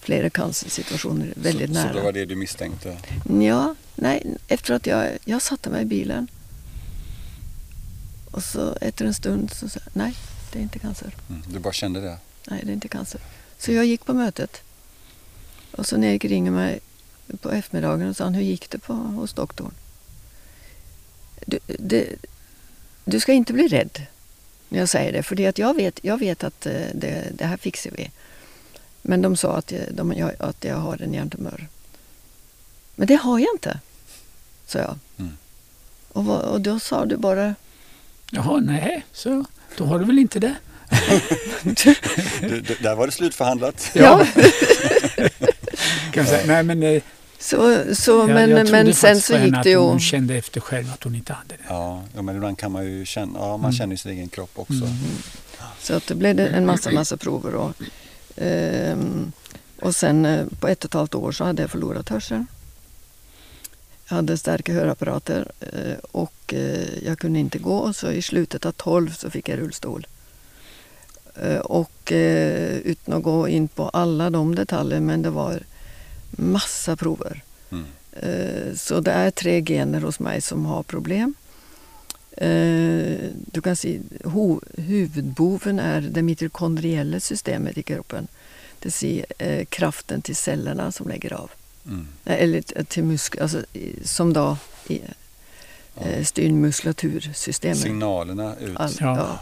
flera 0.00 0.30
cancersituationer 0.30 1.32
väldigt 1.36 1.68
så, 1.68 1.74
nära. 1.74 1.88
Så 1.88 1.98
det 1.98 2.04
var 2.04 2.12
det 2.12 2.24
du 2.24 2.36
misstänkte? 2.36 2.96
Ja, 3.40 3.74
nej, 3.94 4.36
efter 4.48 4.74
att 4.74 4.86
jag, 4.86 5.18
jag 5.24 5.42
satte 5.42 5.70
mig 5.70 5.82
i 5.82 5.84
bilen. 5.84 6.28
Och 8.30 8.44
så 8.44 8.76
efter 8.80 9.04
en 9.04 9.14
stund 9.14 9.50
så 9.50 9.68
sa 9.68 9.80
jag, 9.84 9.90
nej, 9.92 10.14
det 10.52 10.58
är 10.58 10.62
inte 10.62 10.78
cancer. 10.78 11.14
Mm. 11.28 11.42
Du 11.48 11.58
bara 11.58 11.72
kände 11.72 12.00
det? 12.00 12.18
Nej, 12.50 12.60
det 12.64 12.70
är 12.70 12.74
inte 12.74 12.88
cancer. 12.88 13.20
Så 13.58 13.72
jag 13.72 13.86
gick 13.86 14.04
på 14.04 14.14
mötet. 14.14 14.62
Och 15.72 15.86
så 15.86 16.02
Erik 16.02 16.24
ringer 16.24 16.50
mig 16.50 16.80
på 17.40 17.50
eftermiddagen 17.50 18.08
och 18.08 18.16
sa, 18.16 18.28
hur 18.28 18.42
gick 18.42 18.70
det 18.70 18.78
på, 18.78 18.92
hos 18.92 19.32
doktorn? 19.32 19.72
Du, 21.46 21.58
det, 21.66 22.16
du 23.08 23.20
ska 23.20 23.32
inte 23.32 23.52
bli 23.52 23.68
rädd 23.68 24.06
när 24.68 24.78
jag 24.78 24.88
säger 24.88 25.12
det, 25.12 25.22
för 25.22 25.36
det 25.36 25.46
att 25.46 25.58
jag, 25.58 25.74
vet, 25.74 25.98
jag 26.02 26.18
vet 26.18 26.44
att 26.44 26.66
eh, 26.66 26.72
det, 26.94 27.24
det 27.32 27.44
här 27.44 27.56
fixar 27.56 27.90
vi. 27.90 28.10
Men 29.02 29.22
de 29.22 29.36
sa 29.36 29.56
att 29.56 29.72
jag, 29.72 29.80
de, 29.90 30.12
jag, 30.12 30.32
att 30.38 30.64
jag 30.64 30.76
har 30.76 31.02
en 31.02 31.14
hjärntumör. 31.14 31.66
Men 32.94 33.06
det 33.06 33.14
har 33.14 33.38
jag 33.38 33.54
inte, 33.54 33.80
sa 34.66 34.78
jag. 34.78 34.98
Mm. 35.18 35.36
Och, 36.08 36.24
vad, 36.24 36.42
och 36.42 36.60
då 36.60 36.80
sa 36.80 37.04
du 37.04 37.16
bara, 37.16 37.54
Jaha, 38.30 38.60
nej, 38.60 39.04
så 39.12 39.44
då 39.76 39.84
har 39.84 39.98
du 39.98 40.04
väl 40.04 40.18
inte 40.18 40.38
det? 40.38 40.54
Du, 42.40 42.60
du, 42.60 42.74
där 42.80 42.94
var 42.94 43.06
det 43.06 43.12
slutförhandlat. 43.12 43.90
ja. 43.94 44.26
Kan 46.12 46.26
säga. 46.26 46.46
Nej, 46.46 46.62
men, 46.62 46.82
eh, 46.82 47.02
Så, 47.46 47.84
så, 47.94 48.10
jag, 48.10 48.28
men, 48.28 48.50
jag 48.50 48.66
trodde 48.66 48.84
men 48.84 48.94
sen 48.94 49.08
faktiskt 49.08 49.26
så 49.26 49.36
gick 49.36 49.54
att 49.54 49.62
det 49.62 49.70
ju... 49.70 49.76
hon 49.76 50.00
kände 50.00 50.34
efter 50.34 50.60
själv 50.60 50.92
att 50.92 51.04
hon 51.04 51.14
inte 51.14 51.32
hade 51.32 51.48
det. 51.48 51.62
Ja, 51.68 52.02
ja, 52.14 52.22
men 52.22 52.36
ibland 52.36 52.58
kan 52.58 52.72
man 52.72 52.84
ju 52.84 53.04
känna, 53.04 53.38
ja, 53.38 53.56
man 53.56 53.60
Mm. 53.60 53.72
känner 53.72 53.92
ju 53.92 53.96
sin 53.96 54.12
egen 54.12 54.28
kropp 54.28 54.50
också. 54.54 54.72
Mm. 54.72 54.96
Så 55.80 55.94
att 55.94 56.06
det 56.06 56.14
blev 56.14 56.40
en 56.40 56.66
massa, 56.66 56.90
massa 56.90 57.16
prover. 57.16 57.54
Och, 57.54 57.72
ehm, 58.36 59.32
och 59.82 59.94
sen 59.94 60.26
eh, 60.26 60.46
på 60.60 60.68
ett 60.68 60.84
och 60.84 60.90
ett 60.90 60.94
halvt 60.94 61.14
år 61.14 61.32
så 61.32 61.44
hade 61.44 61.62
jag 61.62 61.70
förlorat 61.70 62.08
hörseln. 62.08 62.46
Jag 64.08 64.16
hade 64.16 64.38
starka 64.38 64.72
hörapparater 64.72 65.52
eh, 65.60 65.98
och 66.12 66.54
eh, 66.54 67.04
jag 67.04 67.18
kunde 67.18 67.38
inte 67.38 67.58
gå. 67.58 67.92
Så 67.92 68.10
i 68.10 68.22
slutet 68.22 68.66
av 68.66 68.72
12 68.72 69.10
så 69.10 69.30
fick 69.30 69.48
jag 69.48 69.58
rullstol. 69.58 70.06
Och 71.62 72.12
utan 72.84 73.14
att 73.14 73.22
gå 73.22 73.48
in 73.48 73.68
på 73.68 73.88
alla 73.88 74.30
de 74.30 74.54
detaljer, 74.54 75.00
men 75.00 75.22
det 75.22 75.30
var 75.30 75.62
massa 76.30 76.96
prover. 76.96 77.42
Mm. 77.70 77.84
Eh, 78.12 78.74
Så 78.76 79.00
det 79.00 79.12
är 79.12 79.30
tre 79.30 79.64
gener 79.64 80.00
hos 80.00 80.20
mig 80.20 80.40
som 80.40 80.64
har 80.66 80.82
problem. 80.82 81.34
Eh, 82.36 83.30
Du 83.52 83.60
kan 83.62 83.76
se 83.76 84.00
huvudboven 84.76 85.78
är 85.78 86.00
det 86.00 86.22
mitokondriella 86.22 87.20
systemet 87.20 87.78
i 87.78 87.82
kroppen. 87.82 88.28
Det 88.78 88.84
vill 88.86 88.92
säga 88.92 89.24
eh, 89.38 89.64
kraften 89.64 90.22
till 90.22 90.36
cellerna 90.36 90.92
som 90.92 91.08
lägger 91.08 91.32
av. 91.32 91.50
Mm. 91.86 92.06
Eller 92.24 92.60
till 92.84 93.04
muskler, 93.04 93.42
alltså, 93.42 93.64
som 94.04 94.32
då 94.32 94.56
i, 94.88 95.00
styr 96.24 96.50
muskulatursystemet. 96.52 97.78
Signalerna 97.78 98.56
ut, 98.56 98.76
All, 98.76 98.92
Ja. 99.00 99.16
ja. 99.16 99.40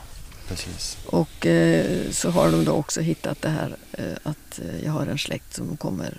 precis. 0.48 0.96
Och 1.06 1.46
eh, 1.46 2.10
så 2.10 2.30
har 2.30 2.50
de 2.52 2.64
då 2.64 2.72
också 2.72 3.00
hittat 3.00 3.42
det 3.42 3.48
här 3.48 3.76
eh, 3.92 4.04
att 4.22 4.60
jag 4.84 4.92
har 4.92 5.06
en 5.06 5.18
släkt 5.18 5.54
som 5.54 5.76
kommer 5.76 6.18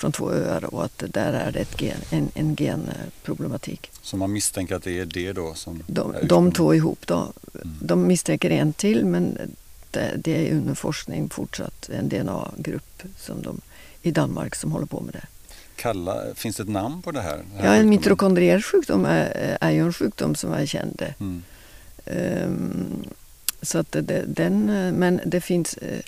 från 0.00 0.12
två 0.12 0.32
öar 0.32 0.74
och 0.74 0.84
att 0.84 1.04
där 1.08 1.32
är 1.32 1.52
det 1.52 1.58
ett 1.58 1.82
gen, 1.82 1.96
en, 2.10 2.30
en 2.34 2.56
genproblematik. 2.56 3.90
Så 4.02 4.16
man 4.16 4.32
misstänker 4.32 4.74
att 4.74 4.82
det 4.82 4.98
är 4.98 5.04
det 5.04 5.32
då 5.32 5.54
som 5.54 5.82
De, 5.86 6.14
de 6.22 6.52
två 6.52 6.74
ihop 6.74 7.06
då. 7.06 7.32
Mm. 7.54 7.76
De 7.80 8.06
misstänker 8.06 8.50
en 8.50 8.72
till 8.72 9.04
men 9.04 9.38
det, 9.90 10.12
det 10.16 10.48
är 10.48 10.54
under 10.54 10.74
forskning 10.74 11.28
fortsatt 11.28 11.88
en 11.88 12.08
DNA-grupp 12.08 13.02
som 13.18 13.42
de, 13.42 13.60
i 14.02 14.10
Danmark 14.10 14.54
som 14.54 14.72
håller 14.72 14.86
på 14.86 15.00
med 15.00 15.14
det. 15.14 15.26
Kalla, 15.76 16.34
finns 16.34 16.56
det 16.56 16.62
ett 16.62 16.68
namn 16.68 17.02
på 17.02 17.12
det 17.12 17.20
här? 17.20 17.42
Ja, 17.58 17.74
en 17.74 17.88
mitokondriell 17.88 18.62
sjukdom 18.62 19.04
är, 19.04 19.56
är 19.60 19.70
ju 19.70 19.80
en 19.80 19.92
sjukdom 19.92 20.34
som 20.34 20.52
är 20.52 20.66
känd. 20.66 21.02
Mm. 21.18 21.42
Ehm, 22.06 23.04
så 23.62 23.78
att 23.78 23.92
det, 23.92 24.24
den, 24.26 24.68
eh, 24.68 24.92
men 24.92 25.20
det 25.26 25.40
finns 25.40 25.74
eh, 25.74 26.00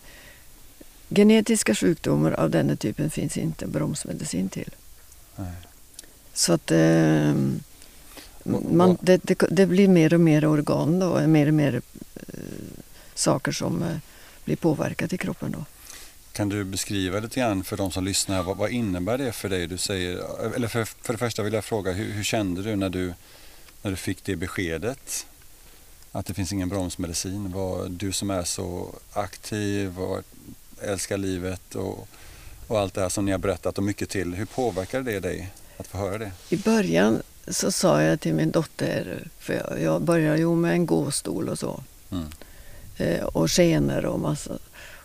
genetiska 1.14 1.74
sjukdomar 1.74 2.32
av 2.32 2.50
den 2.50 2.68
här 2.68 2.76
typen 2.76 3.10
finns 3.10 3.36
inte 3.36 3.66
bromsmedicin 3.66 4.48
till. 4.48 4.70
Nej. 5.36 5.52
Så 6.34 6.52
att 6.52 6.70
Och- 8.44 8.64
man, 8.72 8.98
det, 9.00 9.16
det, 9.24 9.34
det 9.50 9.66
blir 9.66 9.88
mer 9.88 10.14
och 10.14 10.20
mer 10.20 10.44
organ 10.44 10.98
då, 10.98 11.26
mer 11.26 11.46
och 11.46 11.54
mer 11.54 11.74
eh, 12.14 12.22
saker 13.14 13.52
som 13.52 13.82
eh, 13.82 13.96
blir 14.44 14.56
påverkat 14.56 15.12
i 15.12 15.18
kroppen 15.18 15.52
då. 15.52 15.64
Kan 16.32 16.48
du 16.48 16.64
beskriva 16.64 17.20
lite 17.20 17.40
grann 17.40 17.64
för 17.64 17.76
de 17.76 17.90
som 17.90 18.04
lyssnar, 18.04 18.42
vad, 18.42 18.56
vad 18.56 18.70
innebär 18.70 19.18
det 19.18 19.32
för 19.32 19.48
dig? 19.48 19.66
Du 19.66 19.78
säger, 19.78 20.22
eller 20.56 20.68
för, 20.68 20.84
för 20.84 21.12
det 21.12 21.18
första 21.18 21.42
vill 21.42 21.52
jag 21.52 21.64
fråga, 21.64 21.92
hur, 21.92 22.12
hur 22.12 22.24
kände 22.24 22.62
du 22.62 22.76
när, 22.76 22.88
du 22.90 23.14
när 23.82 23.90
du 23.90 23.96
fick 23.96 24.24
det 24.24 24.36
beskedet? 24.36 25.26
Att 26.12 26.26
det 26.26 26.34
finns 26.34 26.52
ingen 26.52 26.68
bromsmedicin. 26.68 27.52
Vad, 27.52 27.90
du 27.90 28.12
som 28.12 28.30
är 28.30 28.44
så 28.44 28.94
aktiv 29.12 30.00
och 30.00 30.22
älskar 30.84 31.16
livet 31.16 31.74
och, 31.74 32.08
och 32.66 32.80
allt 32.80 32.94
det 32.94 33.00
här 33.00 33.08
som 33.08 33.24
ni 33.24 33.32
har 33.32 33.38
berättat 33.38 33.78
och 33.78 33.84
mycket 33.84 34.08
till. 34.10 34.34
Hur 34.34 34.44
påverkade 34.44 35.12
det 35.12 35.20
dig 35.20 35.50
att 35.78 35.86
få 35.86 35.98
höra 35.98 36.18
det? 36.18 36.32
I 36.48 36.56
början 36.56 37.22
så 37.48 37.72
sa 37.72 38.02
jag 38.02 38.20
till 38.20 38.34
min 38.34 38.50
dotter, 38.50 39.28
för 39.38 39.52
jag, 39.54 39.82
jag 39.82 40.02
började 40.02 40.38
ju 40.38 40.54
med 40.54 40.72
en 40.72 40.86
gåstol 40.86 41.48
och 41.48 41.58
så. 41.58 41.82
Mm. 42.10 42.26
eh, 42.96 43.24
och 43.24 43.50
skenor 43.50 44.04
och 44.04 44.20
massa. 44.20 44.58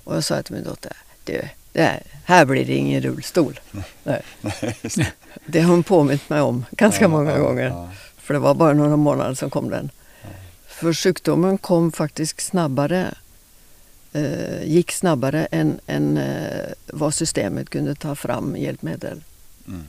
Och 0.04 0.16
jag 0.16 0.24
sa 0.24 0.42
till 0.42 0.56
min 0.56 0.64
dotter, 0.64 0.94
du, 1.24 1.42
det, 1.72 2.00
här 2.26 2.46
blir 2.46 2.66
det 2.66 2.76
ingen 2.76 3.02
rullstol. 3.02 3.60
Nej. 4.04 4.22
Det 5.46 5.62
har 5.62 5.72
hon 5.72 5.84
påmint 5.84 6.30
mig 6.30 6.42
om 6.42 6.66
ganska 6.72 7.02
Ja, 7.04 7.08
många 7.08 7.32
ja, 7.32 7.38
gånger. 7.38 7.64
ja. 7.64 7.90
För 8.18 8.34
det 8.34 8.40
var 8.40 8.54
bara 8.54 8.74
några 8.74 8.96
månader 8.96 9.34
som 9.36 9.50
kom 9.50 9.70
den. 9.70 9.90
För 10.68 10.94
sjukdomen 10.94 11.58
kom 11.58 11.92
faktiskt 11.92 12.42
snabbare, 12.42 13.14
gick 14.64 14.92
snabbare 14.92 15.46
än, 15.52 15.80
än 15.88 16.18
eh, 16.18 16.72
vad 16.86 17.14
systemet 17.14 17.70
kunde 17.70 17.96
ta 17.96 18.16
fram 18.16 18.58
hjälpmedel. 18.58 19.24
Mm. 19.68 19.84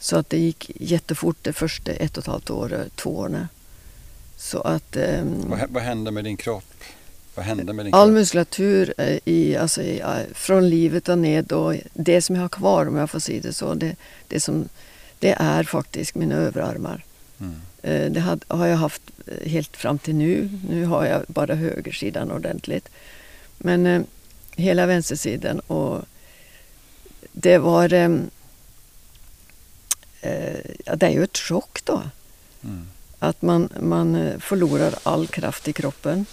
Så 0.00 0.16
att 0.16 0.30
det 0.30 0.38
gick 0.38 0.70
jättefort 0.74 1.36
det 1.42 1.52
första 1.52 1.92
ett 1.92 2.16
och 2.16 2.22
ett 2.24 2.26
halvt 2.26 2.50
året, 2.50 2.96
två 2.96 3.16
åren. 3.16 3.48
Så 4.36 4.60
att 4.60 4.96
ehm, 4.96 5.44
Vad, 5.46 5.70
vad 5.70 5.82
händer 5.82 6.12
med 6.12 6.24
din 6.24 6.36
kropp? 6.36 6.64
Vad 7.34 7.44
hände 7.44 7.72
med 7.72 7.86
din 7.86 7.94
all 7.94 8.08
kropp? 8.08 8.14
muskulatur 8.14 8.94
eh, 8.98 9.18
i, 9.24 9.56
alltså 9.56 9.82
i, 9.82 10.00
eh, 10.00 10.34
från 10.34 10.68
livet 10.70 11.08
och 11.08 11.18
ned 11.18 11.52
och 11.52 11.74
det 11.92 12.22
som 12.22 12.34
jag 12.36 12.42
har 12.42 12.48
kvar 12.48 12.86
om 12.86 12.96
jag 12.96 13.10
får 13.10 13.18
säga 13.20 13.42
det 13.42 13.52
så, 13.52 13.74
det, 13.74 13.96
det, 14.28 14.40
som, 14.40 14.68
det 15.18 15.34
är 15.38 15.62
faktiskt 15.64 16.14
mina 16.14 16.34
överarmar. 16.34 17.04
Mm. 17.40 17.54
Eh, 17.82 18.12
Det 18.12 18.38
har 18.48 18.66
jag 18.66 18.76
haft 18.76 19.02
eh, 19.26 19.48
helt 19.50 19.76
fram 19.76 19.98
till 19.98 20.14
nu. 20.14 20.50
Nu 20.68 20.84
har 20.84 21.04
jag 21.06 21.22
bara 21.28 21.54
högersidan 21.54 22.30
ordentligt. 22.30 22.88
Men 23.58 23.86
eh, 23.86 24.02
hela 24.56 24.86
vänstersidan 24.86 25.60
och 25.60 26.04
det 27.32 27.58
var... 27.58 27.92
Eh, 27.92 28.10
eh, 30.20 30.60
ja, 30.84 30.96
det 30.96 31.06
är 31.06 31.10
ju 31.10 31.24
ett 31.24 31.38
chock 31.38 31.84
då. 31.84 32.02
Mm. 32.64 32.86
Att 33.18 33.42
man, 33.42 33.68
man 33.80 34.14
eh, 34.14 34.38
förlorar 34.38 34.94
all 35.02 35.26
kraft 35.26 35.68
i 35.68 35.72
kroppen. 35.72 36.26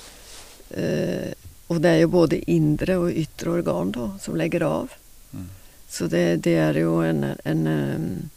Eh, 0.69 1.31
och 1.67 1.81
det 1.81 1.89
är 1.89 1.97
ju 1.97 2.07
både 2.07 2.51
inre 2.51 2.97
och 2.97 3.09
yttre 3.09 3.49
organ 3.49 3.91
då 3.91 4.11
som 4.21 4.35
lägger 4.35 4.61
av. 4.61 4.91
Mm. 5.33 5.49
Så 5.89 6.07
det, 6.07 6.35
det 6.35 6.55
är 6.55 6.73
ju 6.73 7.09
en, 7.09 7.23
en, 7.43 7.67
em, 7.67 8.29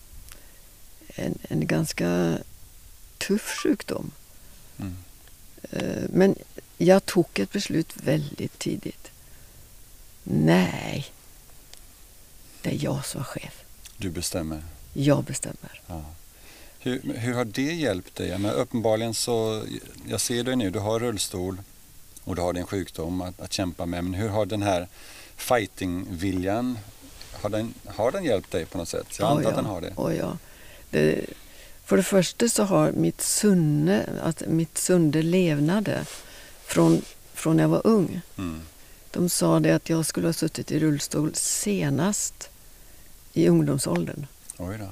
en, 1.09 1.38
en 1.42 1.66
ganska 1.66 2.38
tuff 3.18 3.61
sjukdom. 3.62 4.11
Mm. 4.79 4.96
Eh, 5.70 6.09
Men 6.09 6.35
jag 6.77 7.07
tog 7.07 7.27
ett 7.35 7.53
beslut 7.53 7.97
väldigt 7.97 8.59
tidigt. 8.59 9.11
Nej, 10.23 11.07
det 12.62 12.71
är 12.71 12.85
jag 12.85 13.07
som 13.07 13.21
är 13.21 13.25
chef. 13.25 13.65
Du 13.97 14.11
bestämmer. 14.11 14.62
Jag 14.93 15.25
bestämmer. 15.25 15.83
Ja. 15.87 16.05
Hur, 16.79 17.15
hur 17.15 17.35
har 17.35 17.45
det 17.45 17.73
hjälpt 17.75 18.17
dig? 18.17 18.39
Menar, 18.39 18.55
uppenbarligen 18.55 19.15
så, 19.15 19.65
jag 20.09 20.21
ser 20.21 20.45
dig 20.45 20.57
nu, 20.57 20.71
du 20.71 20.79
har 20.79 21.01
rullstol 21.01 21.59
och 22.25 22.37
du 22.37 22.43
har 22.43 22.53
din 22.53 22.67
sjukdom 22.67 23.21
att, 23.21 23.41
att 23.41 23.53
kämpa 23.53 23.87
med. 23.87 24.05
Men 24.05 24.15
hur 24.15 24.29
har 24.29 24.47
den 24.47 24.62
här 24.62 24.89
fighting-viljan, 25.37 26.79
har 27.33 27.51
den, 27.51 27.75
har 27.87 28.12
den 28.12 28.25
hjälpt 28.25 28.51
dig 28.51 28.67
på 28.67 28.79
något 28.79 28.89
sätt? 28.89 29.07
Jag 29.19 29.31
antar 29.31 29.43
Ja, 29.43 29.49
att 29.49 29.57
den 29.57 29.65
har 29.65 29.81
det. 29.81 29.93
Och 29.95 30.15
ja. 30.15 30.39
det. 30.91 31.27
För 31.85 31.97
det 31.97 32.03
första 32.03 32.49
så 32.49 32.62
har 32.62 32.93
mitt 32.93 33.21
sunne, 33.21 34.07
att 34.23 34.43
mitt 34.47 34.79
sunde 34.79 35.23
levnade 35.23 36.05
från, 36.66 37.02
från 37.35 37.59
jag 37.59 37.68
var 37.68 37.81
ung. 37.85 38.20
Mm. 38.38 38.61
De 39.11 39.29
sa 39.29 39.61
det 39.61 39.70
att 39.72 39.88
jag 39.90 40.07
skulle 40.07 40.29
ha 40.29 40.33
suttit 40.33 40.72
i 40.72 40.79
rullstol 40.79 41.35
senast 41.35 42.48
i 43.33 43.48
ungdomsåldern. 43.48 44.26
Oj 44.59 44.79
då. 44.79 44.88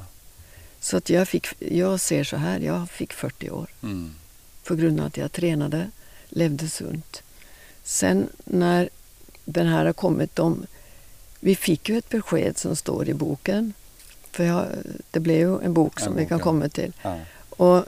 Så 0.81 0.97
att 0.97 1.11
jag, 1.11 1.29
fick, 1.29 1.47
jag 1.59 2.01
ser 2.01 2.25
så 2.25 2.37
här, 2.37 2.61
jag 2.61 2.91
fick 2.91 3.13
40 3.13 3.51
år 3.51 3.69
Mm. 3.83 4.15
på 4.65 4.75
grund 4.75 5.01
av 5.01 5.07
att 5.07 5.17
jag 5.17 5.33
tränade, 5.33 5.91
levde 6.29 6.69
sunt. 6.69 7.23
Sen 7.83 8.29
när 8.45 8.89
den 9.45 9.67
här 9.67 9.85
har 9.85 9.93
kommit, 9.93 10.37
de, 10.37 10.67
vi 11.41 11.57
fick 11.57 11.89
ju 11.89 11.99
ett 11.99 12.09
besked 12.09 12.59
som 12.59 12.77
står 12.77 13.09
i 13.09 13.15
boken. 13.15 13.73
För 14.31 14.45
jag, 14.45 14.67
det 15.11 15.21
blev 15.21 15.39
ju 15.39 15.63
en 15.63 15.75
bok 15.75 16.01
som 16.01 16.13
En 16.13 16.19
vi 16.19 16.27
kan 16.27 16.41
komma 16.41 16.69
till. 16.69 16.93
Ja. 17.03 17.19
Och 17.51 17.85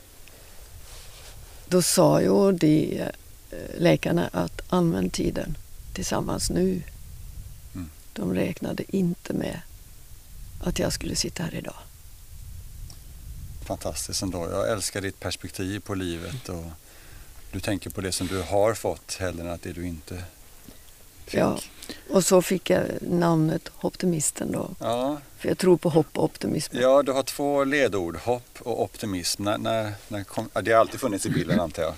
då 1.69 1.83
sa 1.83 2.21
ju 2.21 2.53
de 2.53 3.03
läkarna 3.79 4.29
att 4.33 4.61
använd 4.69 5.13
tiden 5.13 5.57
tillsammans 5.93 6.51
nu. 6.51 6.83
Mm. 7.75 7.91
De 8.13 8.35
räknade 8.35 8.97
inte 8.97 9.33
med 9.33 9.61
att 10.61 10.79
jag 10.79 10.93
skulle 10.93 11.17
sitta 11.17 11.43
här 11.43 11.55
idag. 11.55 11.77
Fantastiskt 13.65 14.23
ändå. 14.23 14.49
Jag 14.51 14.71
älskar 14.71 15.01
ditt 15.01 15.21
perspektiv 15.21 15.81
på 15.81 15.95
livet 15.95 16.49
och 16.49 16.65
du 17.53 17.61
tänker 17.61 17.91
på 17.91 18.01
det 18.01 18.13
som 18.13 18.27
du 18.27 18.43
har 18.43 18.75
fått 18.75 19.15
hellre 19.21 19.43
än 19.43 19.51
att 19.51 19.63
det 19.63 19.73
du 19.73 19.87
inte 19.87 20.25
fick. 21.27 21.41
Ja. 21.41 21.59
Och 22.11 22.25
så 22.25 22.43
fick 22.43 22.71
jag 22.71 22.83
namnet 23.01 23.71
Optimisten 23.81 24.53
då. 24.53 24.71
Ja, 24.81 25.19
För 25.39 25.49
jag 25.49 25.59
tror 25.59 25.77
på 25.77 25.89
hopp 25.89 26.07
och 26.19 26.25
optimism. 26.25 26.77
ja, 26.77 27.03
du 27.03 27.13
har 27.13 27.23
två 27.23 27.65
ledord, 27.65 28.17
hopp 28.17 28.59
och 28.59 28.83
optimism. 28.83 29.43
När, 29.45 29.59
när, 29.59 29.93
när 30.09 30.25
kom, 30.25 30.49
det 30.63 30.73
har 30.73 30.81
alltid 30.81 31.01
funnits 31.01 31.27
i 31.27 31.31
bilden 31.31 31.61
antar 31.61 31.83
jag. 31.83 31.95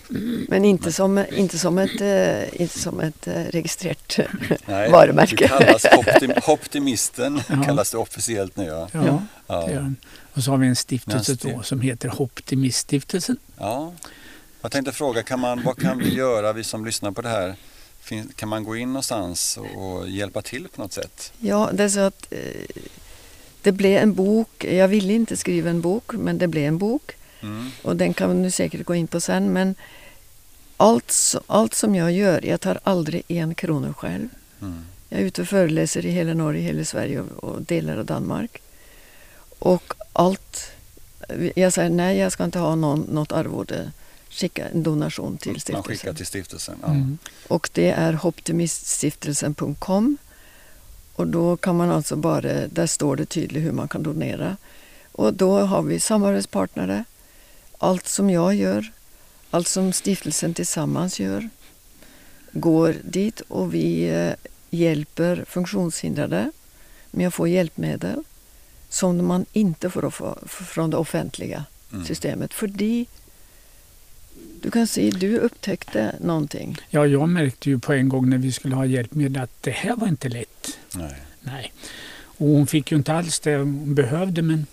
Men 0.48 0.64
inte 0.64 0.92
som, 0.92 1.24
inte 1.32 1.58
som 1.58 1.78
ett, 1.78 2.00
eh, 2.00 2.60
inte 2.62 2.78
som 2.78 3.00
ett 3.00 3.26
eh, 3.26 3.32
registrerat 3.44 4.18
Nej, 4.66 4.90
varumärke. 4.90 5.36
Du 5.36 5.48
kallas 5.48 5.84
optim, 5.98 6.32
optimisten, 6.46 7.40
Ja. 7.48 7.62
kallas 7.64 7.90
det 7.90 7.98
officiellt 7.98 8.56
nu. 8.56 8.64
Ja. 8.66 8.88
Ja, 8.92 9.22
Ja. 9.46 9.66
det 9.66 9.72
gör. 9.72 9.94
Och 10.34 10.42
så 10.42 10.50
har 10.50 10.58
vi 10.58 10.66
en 10.66 10.76
stiftelse 10.76 11.34
då 11.42 11.62
som 11.62 11.80
heter 11.80 12.22
Optimiststiftelsen. 12.22 13.36
ja. 13.58 13.92
Jag 14.62 14.72
tänkte 14.72 14.92
fråga, 14.92 15.22
kan 15.22 15.40
man, 15.40 15.62
vad 15.62 15.78
kan 15.82 15.98
vi 15.98 16.14
göra, 16.14 16.52
vi 16.52 16.64
som 16.64 16.84
lyssnar 16.84 17.10
på 17.10 17.22
det 17.22 17.28
här? 17.28 17.54
Fin, 18.08 18.32
kan 18.36 18.48
man 18.48 18.64
gå 18.64 18.76
in 18.76 18.88
någonstans 18.88 19.56
och, 19.56 19.96
och 19.96 20.08
hjälpa 20.08 20.42
till 20.42 20.68
på 20.68 20.82
något 20.82 20.92
sätt? 20.92 21.32
Ja, 21.38 21.70
det 21.72 21.84
är 21.84 21.88
så 21.88 22.00
att 22.00 22.26
eh, 22.30 22.38
det 23.62 23.72
blev 23.72 24.02
en 24.02 24.14
bok. 24.14 24.64
Jag 24.64 24.88
ville 24.88 25.12
inte 25.12 25.36
skriva 25.36 25.70
en 25.70 25.80
bok, 25.80 26.12
men 26.12 26.38
det 26.38 26.48
blev 26.48 26.64
en 26.64 26.78
bok. 26.78 27.12
Mm. 27.40 27.70
Och 27.82 27.96
den 27.96 28.14
kan 28.14 28.42
du 28.42 28.50
säkert 28.50 28.84
gå 28.86 28.94
in 28.94 29.06
på 29.06 29.20
sen. 29.20 29.52
Men 29.52 29.74
allt, 30.76 31.34
allt 31.46 31.74
som 31.74 31.94
jag 31.94 32.12
gör, 32.12 32.46
jag 32.46 32.60
tar 32.60 32.80
aldrig 32.82 33.22
en 33.28 33.54
krona 33.54 33.94
själv. 33.94 34.28
Mm. 34.60 34.84
Jag 35.08 35.20
är 35.20 35.24
ute 35.24 35.42
och 35.42 35.48
föreläser 35.48 36.06
i 36.06 36.10
hela 36.10 36.34
Norge, 36.34 36.62
hela 36.62 36.84
Sverige 36.84 37.20
och, 37.20 37.44
och 37.44 37.62
delar 37.62 37.96
av 37.96 38.04
Danmark. 38.04 38.62
Och 39.58 39.94
allt... 40.12 40.70
Jag 41.54 41.72
säger 41.72 41.90
nej, 41.90 42.18
jag 42.18 42.32
ska 42.32 42.44
inte 42.44 42.58
ha 42.58 42.74
någon, 42.74 43.00
något 43.00 43.32
arvode. 43.32 43.92
Skicka 44.40 44.68
en 44.68 44.82
donation 44.82 45.38
till 45.38 45.52
Man 45.52 45.60
stiftelsen. 45.60 45.82
skickar 45.82 46.12
till 46.14 46.26
stiftelsen. 46.26 46.78
Ja. 46.82 46.88
Mm. 46.88 47.18
Och 47.48 47.70
det 47.72 47.90
är 47.90 48.26
optimiststiftelsen.com. 48.26 50.16
Och 51.14 51.26
då 51.26 51.56
kan 51.56 51.76
man 51.76 51.90
alltså 51.90 52.16
bara, 52.16 52.66
där 52.66 52.86
står 52.86 53.16
det 53.16 53.26
tydligt 53.26 53.62
hur 53.64 53.72
man 53.72 53.88
kan 53.88 54.02
donera. 54.02 54.56
Och 55.12 55.34
då 55.34 55.58
har 55.58 55.82
vi 55.82 56.00
samarbetspartnere. 56.00 57.04
Allt 57.78 58.06
som 58.08 58.30
jag 58.30 58.54
gör, 58.54 58.92
allt 59.50 59.68
som 59.68 59.92
stiftelsen 59.92 60.54
tillsammans 60.54 61.20
gör, 61.20 61.48
går 62.52 62.96
dit 63.04 63.40
och 63.40 63.74
vi 63.74 64.08
eh, 64.08 64.32
hjälper 64.70 65.44
funktionshindrade 65.48 66.52
med 67.10 67.28
att 67.28 67.34
få 67.34 67.48
hjälpmedel 67.48 68.22
som 68.88 69.26
man 69.26 69.46
inte 69.52 69.90
får 69.90 70.10
få 70.10 70.38
från 70.46 70.90
det 70.90 70.96
offentliga 70.96 71.64
Mm. 71.92 72.04
systemet. 72.06 72.54
För 72.54 72.66
de, 72.66 73.06
du 74.62 74.70
kan 74.70 74.86
se, 74.86 75.10
du 75.10 75.38
upptäckte 75.38 76.14
någonting. 76.20 76.76
Ja, 76.90 77.06
jag 77.06 77.28
märkte 77.28 77.70
ju 77.70 77.78
på 77.78 77.92
en 77.92 78.08
gång 78.08 78.30
när 78.30 78.38
vi 78.38 78.52
skulle 78.52 78.74
ha 78.74 78.86
hjälpmedel 78.86 79.42
att 79.42 79.62
det 79.62 79.70
här 79.70 79.96
var 79.96 80.08
inte 80.08 80.28
lätt. 80.28 80.78
Nej. 80.94 81.14
Nej. 81.40 81.72
Och 82.20 82.46
hon 82.48 82.66
fick 82.66 82.90
ju 82.90 82.96
inte 82.96 83.12
alls 83.12 83.40
det 83.40 83.56
hon 83.56 83.94
behövde 83.94 84.42
men 84.42 84.66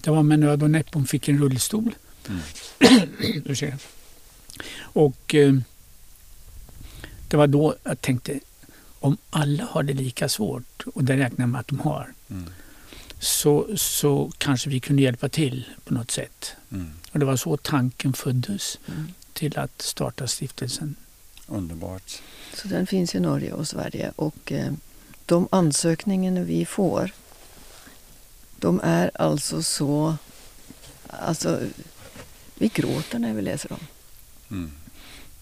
det 0.00 0.10
var 0.10 0.22
med 0.22 0.38
nöd 0.38 0.62
och 0.62 0.70
näpp 0.70 0.86
hon 0.94 1.06
fick 1.06 1.28
en 1.28 1.38
rullstol. 1.42 1.94
Mm. 2.28 2.40
Och 4.82 5.34
eh, 5.34 5.54
det 7.28 7.36
var 7.36 7.46
då 7.46 7.74
jag 7.84 8.00
tänkte 8.00 8.40
om 9.00 9.16
alla 9.30 9.64
har 9.64 9.82
det 9.82 9.92
lika 9.92 10.28
svårt 10.28 10.82
och 10.94 11.04
det 11.04 11.16
räknar 11.16 11.42
jag 11.42 11.48
med 11.48 11.60
att 11.60 11.68
de 11.68 11.78
har 11.80 12.12
Mm. 12.30 12.44
så, 13.18 13.66
så 13.76 14.32
kanske 14.38 14.70
vi 14.70 14.80
kunde 14.80 15.02
hjälpa 15.02 15.28
till 15.28 15.64
på 15.84 15.94
något 15.94 16.10
sätt. 16.10 16.52
Mm. 16.72 16.90
Och 17.14 17.20
det 17.20 17.26
var 17.26 17.36
så 17.36 17.56
tanken 17.56 18.12
föddes 18.12 18.78
Mm. 18.88 19.12
till 19.32 19.58
att 19.58 19.82
starta 19.82 20.26
stiftelsen. 20.26 20.96
Underbart. 21.46 22.22
Så 22.54 22.68
den 22.68 22.86
finns 22.86 23.14
i 23.14 23.20
Norge 23.20 23.52
och 23.52 23.68
Sverige. 23.68 24.12
Och 24.16 24.52
eh, 24.52 24.72
de 25.26 25.48
ansökningarna 25.52 26.40
vi 26.40 26.66
får, 26.66 27.10
de 28.56 28.80
är 28.82 29.10
alltså 29.14 29.62
så... 29.62 30.16
Alltså, 31.06 31.60
vi 32.54 32.68
gråter 32.68 33.18
när 33.18 33.34
vi 33.34 33.42
läser 33.42 33.68
dem. 33.68 33.80
Mm. 34.50 34.72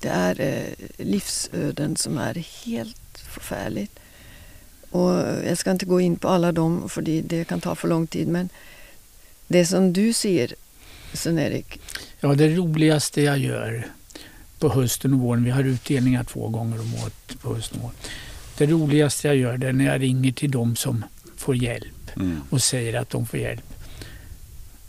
Det 0.01 0.09
är 0.09 0.41
eh, 0.41 0.87
livsöden 1.07 1.97
som 1.97 2.19
är 2.19 2.35
helt 2.65 3.19
förfärligt. 3.35 3.99
Och 4.91 5.11
jag 5.47 5.59
ska 5.59 5.71
inte 5.71 5.87
gå 5.87 6.01
in 6.01 6.17
på 6.17 6.29
alla 6.29 6.53
dem, 6.53 6.89
för 6.89 7.03
det, 7.03 7.21
det 7.23 7.45
kan 7.45 7.61
ta 7.61 7.75
för 7.75 7.89
lång 7.89 8.07
tid. 8.07 8.29
Men 8.29 8.49
det 9.49 9.67
som 9.67 9.93
du 9.93 10.13
ser, 10.13 10.55
Sven-Erik, 11.15 11.81
Ja, 12.21 12.35
det 12.35 12.49
roligaste 12.57 13.23
jag 13.23 13.39
gör 13.39 13.87
på 14.59 14.69
hösten 14.69 15.15
och 15.15 15.21
våren, 15.21 15.45
vi 15.45 15.51
har 15.51 15.65
utdelningar 15.65 16.25
två 16.25 16.49
gånger 16.49 16.81
om 16.81 16.95
året 16.95 17.41
på 17.43 17.55
hösten 17.55 17.79
och 17.79 17.83
våren. 17.83 17.95
Det 18.59 18.67
roligaste 18.67 19.27
jag 19.29 19.37
gör 19.37 19.57
det 19.59 19.69
är 19.69 19.73
när 19.73 19.85
jag 19.85 20.03
ringer 20.03 20.33
till 20.33 20.51
de 20.51 20.77
som 20.77 21.05
får 21.37 21.57
hjälp 21.57 21.87
Mm. 22.17 22.41
och 22.51 22.63
säger 22.63 22.95
att 23.01 23.11
de 23.11 23.27
får 23.27 23.41
hjälp. 23.41 23.65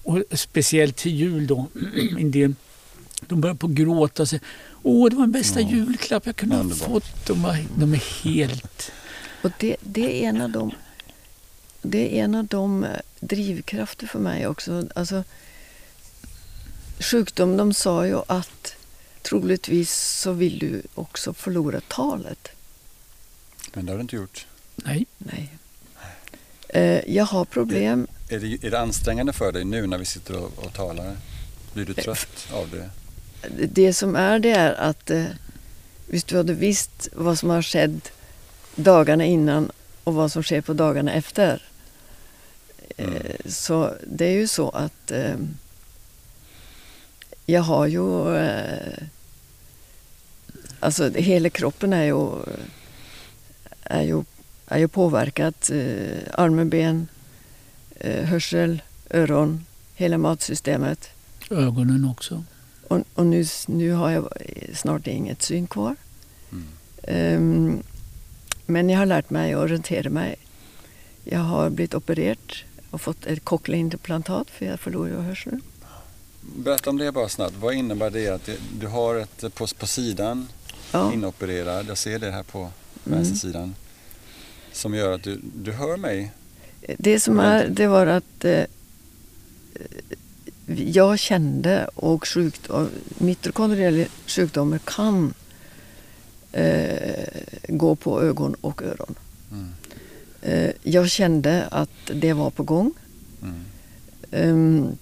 Och 0.04 0.24
speciellt 0.32 0.96
till 0.96 1.12
jul 1.16 1.48
då. 1.48 1.68
En 2.20 2.32
del, 2.32 2.56
de 3.28 3.42
börjar 3.42 3.56
på 3.56 3.68
gråta 3.68 4.22
och 4.24 4.30
säger 4.30 4.44
Åh, 4.84 5.10
det 5.10 5.16
var 5.16 5.24
den 5.24 5.32
bästa 5.32 5.62
Ja. 5.62 5.70
julklapp 5.70 6.26
jag 6.26 6.36
kunde 6.36 6.56
ha 6.56 6.62
Underbart. 6.64 6.90
fått. 6.90 7.26
De, 7.28 7.42
var, 7.44 7.58
de 7.78 7.94
är 7.94 8.24
helt... 8.24 8.92
Och 9.44 9.52
det, 9.60 9.76
det 9.82 10.24
är 10.26 10.30
en 10.30 10.42
av 10.42 10.50
de 10.50 10.72
det 11.82 12.20
är 12.20 12.24
en 12.24 12.36
av 12.36 12.46
de 12.46 12.86
drivkrafter 13.20 14.08
för 14.08 14.20
mig 14.20 14.48
också. 14.48 14.88
Alltså, 14.96 15.24
sjukdom, 17.00 17.58
de 17.58 17.74
sa 17.74 18.08
ju 18.08 18.22
att 18.28 18.76
troligtvis 19.22 19.92
så 19.92 20.32
vill 20.32 20.60
du 20.60 20.82
också 20.96 21.34
förlora 21.34 21.82
talet. 21.88 22.48
Men 23.74 23.86
det 23.86 23.92
har 23.92 23.98
du 23.98 24.02
inte 24.02 24.16
gjort. 24.16 24.48
Nej. 24.76 25.06
Nej. 25.18 25.58
Eh, 26.70 27.16
jag 27.16 27.26
har 27.26 27.46
problem. 27.46 28.08
Är 28.30 28.40
det, 28.40 28.68
är 28.68 28.72
det 28.72 28.80
ansträngande 28.80 29.34
för 29.34 29.52
dig 29.52 29.66
nu 29.66 29.88
när 29.88 29.98
vi 29.98 30.06
sitter 30.06 30.36
och, 30.36 30.66
och 30.66 30.74
talar? 30.74 31.18
Blir 31.74 31.86
du 31.86 31.94
trött 31.94 32.48
av 32.54 32.70
det? 32.70 32.90
Det 33.68 33.94
som 33.94 34.16
är 34.16 34.40
det 34.40 34.52
är 34.52 34.74
att 34.74 35.10
eh, 35.10 35.26
visst 36.08 36.28
du 36.28 36.38
hade 36.38 36.54
visst 36.54 37.08
vad 37.14 37.40
som 37.40 37.50
har 37.50 37.62
skett 37.62 38.12
dagarna 38.76 39.26
innan 39.26 39.72
och 40.04 40.14
vad 40.14 40.32
som 40.32 40.44
sker 40.44 40.62
på 40.62 40.74
dagarna 40.74 41.14
efter. 41.14 41.62
Mm. 42.98 43.16
Eh, 43.16 43.36
så 43.46 43.94
det 44.08 44.26
är 44.26 44.32
ju 44.32 44.48
så 44.48 44.70
att 44.70 45.12
eh, 45.12 45.36
jag 47.46 47.62
har 47.62 47.88
ju... 47.88 48.36
Eh, 48.36 49.04
alltså 50.80 51.10
hela 51.10 51.50
kroppen 51.50 51.94
är 51.94 52.04
ju, 52.04 52.30
är 53.84 54.02
ju, 54.02 54.24
är 54.68 54.80
ju 54.80 54.88
påverkat. 54.88 55.70
Eh, 55.70 56.18
armar, 56.34 56.66
ben, 56.66 57.08
eh, 57.96 58.26
hörsel, 58.26 58.82
öron, 59.10 59.66
hela 59.96 60.18
matsystemet. 60.18 61.10
Ögonen 61.50 62.06
också. 62.06 62.44
Och, 62.88 63.00
och 63.14 63.26
nu, 63.26 63.46
nu 63.68 63.92
har 63.92 64.10
jag 64.10 64.28
snart 64.74 65.08
inget 65.08 65.42
syn 65.42 65.68
kvar. 65.68 65.96
Mm. 66.52 66.68
Ehm, 67.04 67.84
men 68.66 68.90
jag 68.90 69.00
har 69.00 69.06
lärt 69.06 69.30
mig 69.30 69.54
att 69.54 69.60
orientera 69.60 70.10
mig. 70.10 70.36
Jag 71.24 71.40
har 71.40 71.70
blivit 71.70 71.94
opererad 71.94 72.54
och 72.90 73.02
fått 73.02 73.26
ett 73.26 73.44
cochlea-implantat 73.44 74.50
för 74.50 74.66
jag 74.66 74.80
förlorade 74.80 75.22
hörseln. 75.22 75.62
Berätta 76.56 76.90
om 76.90 76.98
det 76.98 77.12
bara 77.12 77.30
snabbt. 77.30 77.56
Vad 77.62 77.74
innebär 77.74 78.10
det 78.10 78.28
att 78.28 78.50
du 78.80 78.88
har 78.88 79.16
ett 79.16 79.56
på, 79.56 79.68
på 79.68 79.88
sidan 79.88 80.48
Ja. 80.92 81.14
inopererad, 81.14 81.86
jag 81.90 81.98
ser 81.98 82.20
det 82.20 82.32
här 82.32 82.44
på 82.44 82.60
Mm. 83.06 83.20
vänstersidan, 83.20 83.76
som 84.72 84.94
gör 84.94 85.12
att 85.12 85.24
du, 85.24 85.40
du 85.56 85.72
hör 85.72 85.98
mig. 85.98 86.32
Det 86.98 87.20
som 87.20 87.40
är, 87.40 87.68
det 87.68 87.88
var 87.88 88.08
att 88.08 88.46
eh, 88.46 88.64
jag 90.76 91.20
kände 91.20 91.88
och 91.96 92.28
sjukdom, 92.28 92.90
mitokondriella 93.18 94.06
sjukdomar 94.28 94.80
kan 94.86 95.34
eh, 96.52 97.26
gå 97.68 97.96
på 97.96 98.22
ögon 98.22 98.56
och 98.62 98.82
öron. 98.82 99.16
Mm. 99.52 99.70
Eh, 100.42 100.72
jag 100.84 101.10
kände 101.10 101.68
att 101.72 101.90
det 102.14 102.34
var 102.34 102.50
på 102.50 102.64
gång. 102.64 102.94
Mm. 103.42 103.64
Ehm, 104.32 104.98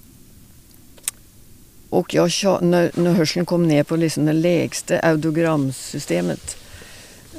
och 1.92 2.14
jag, 2.14 2.32
när, 2.62 2.92
när 2.94 3.14
hörseln 3.14 3.46
kom 3.46 3.68
ner 3.68 3.84
på 3.84 3.96
liksom 3.96 4.26
det 4.26 4.34
lägsta 4.34 5.00
audiogramsystemet 5.00 6.58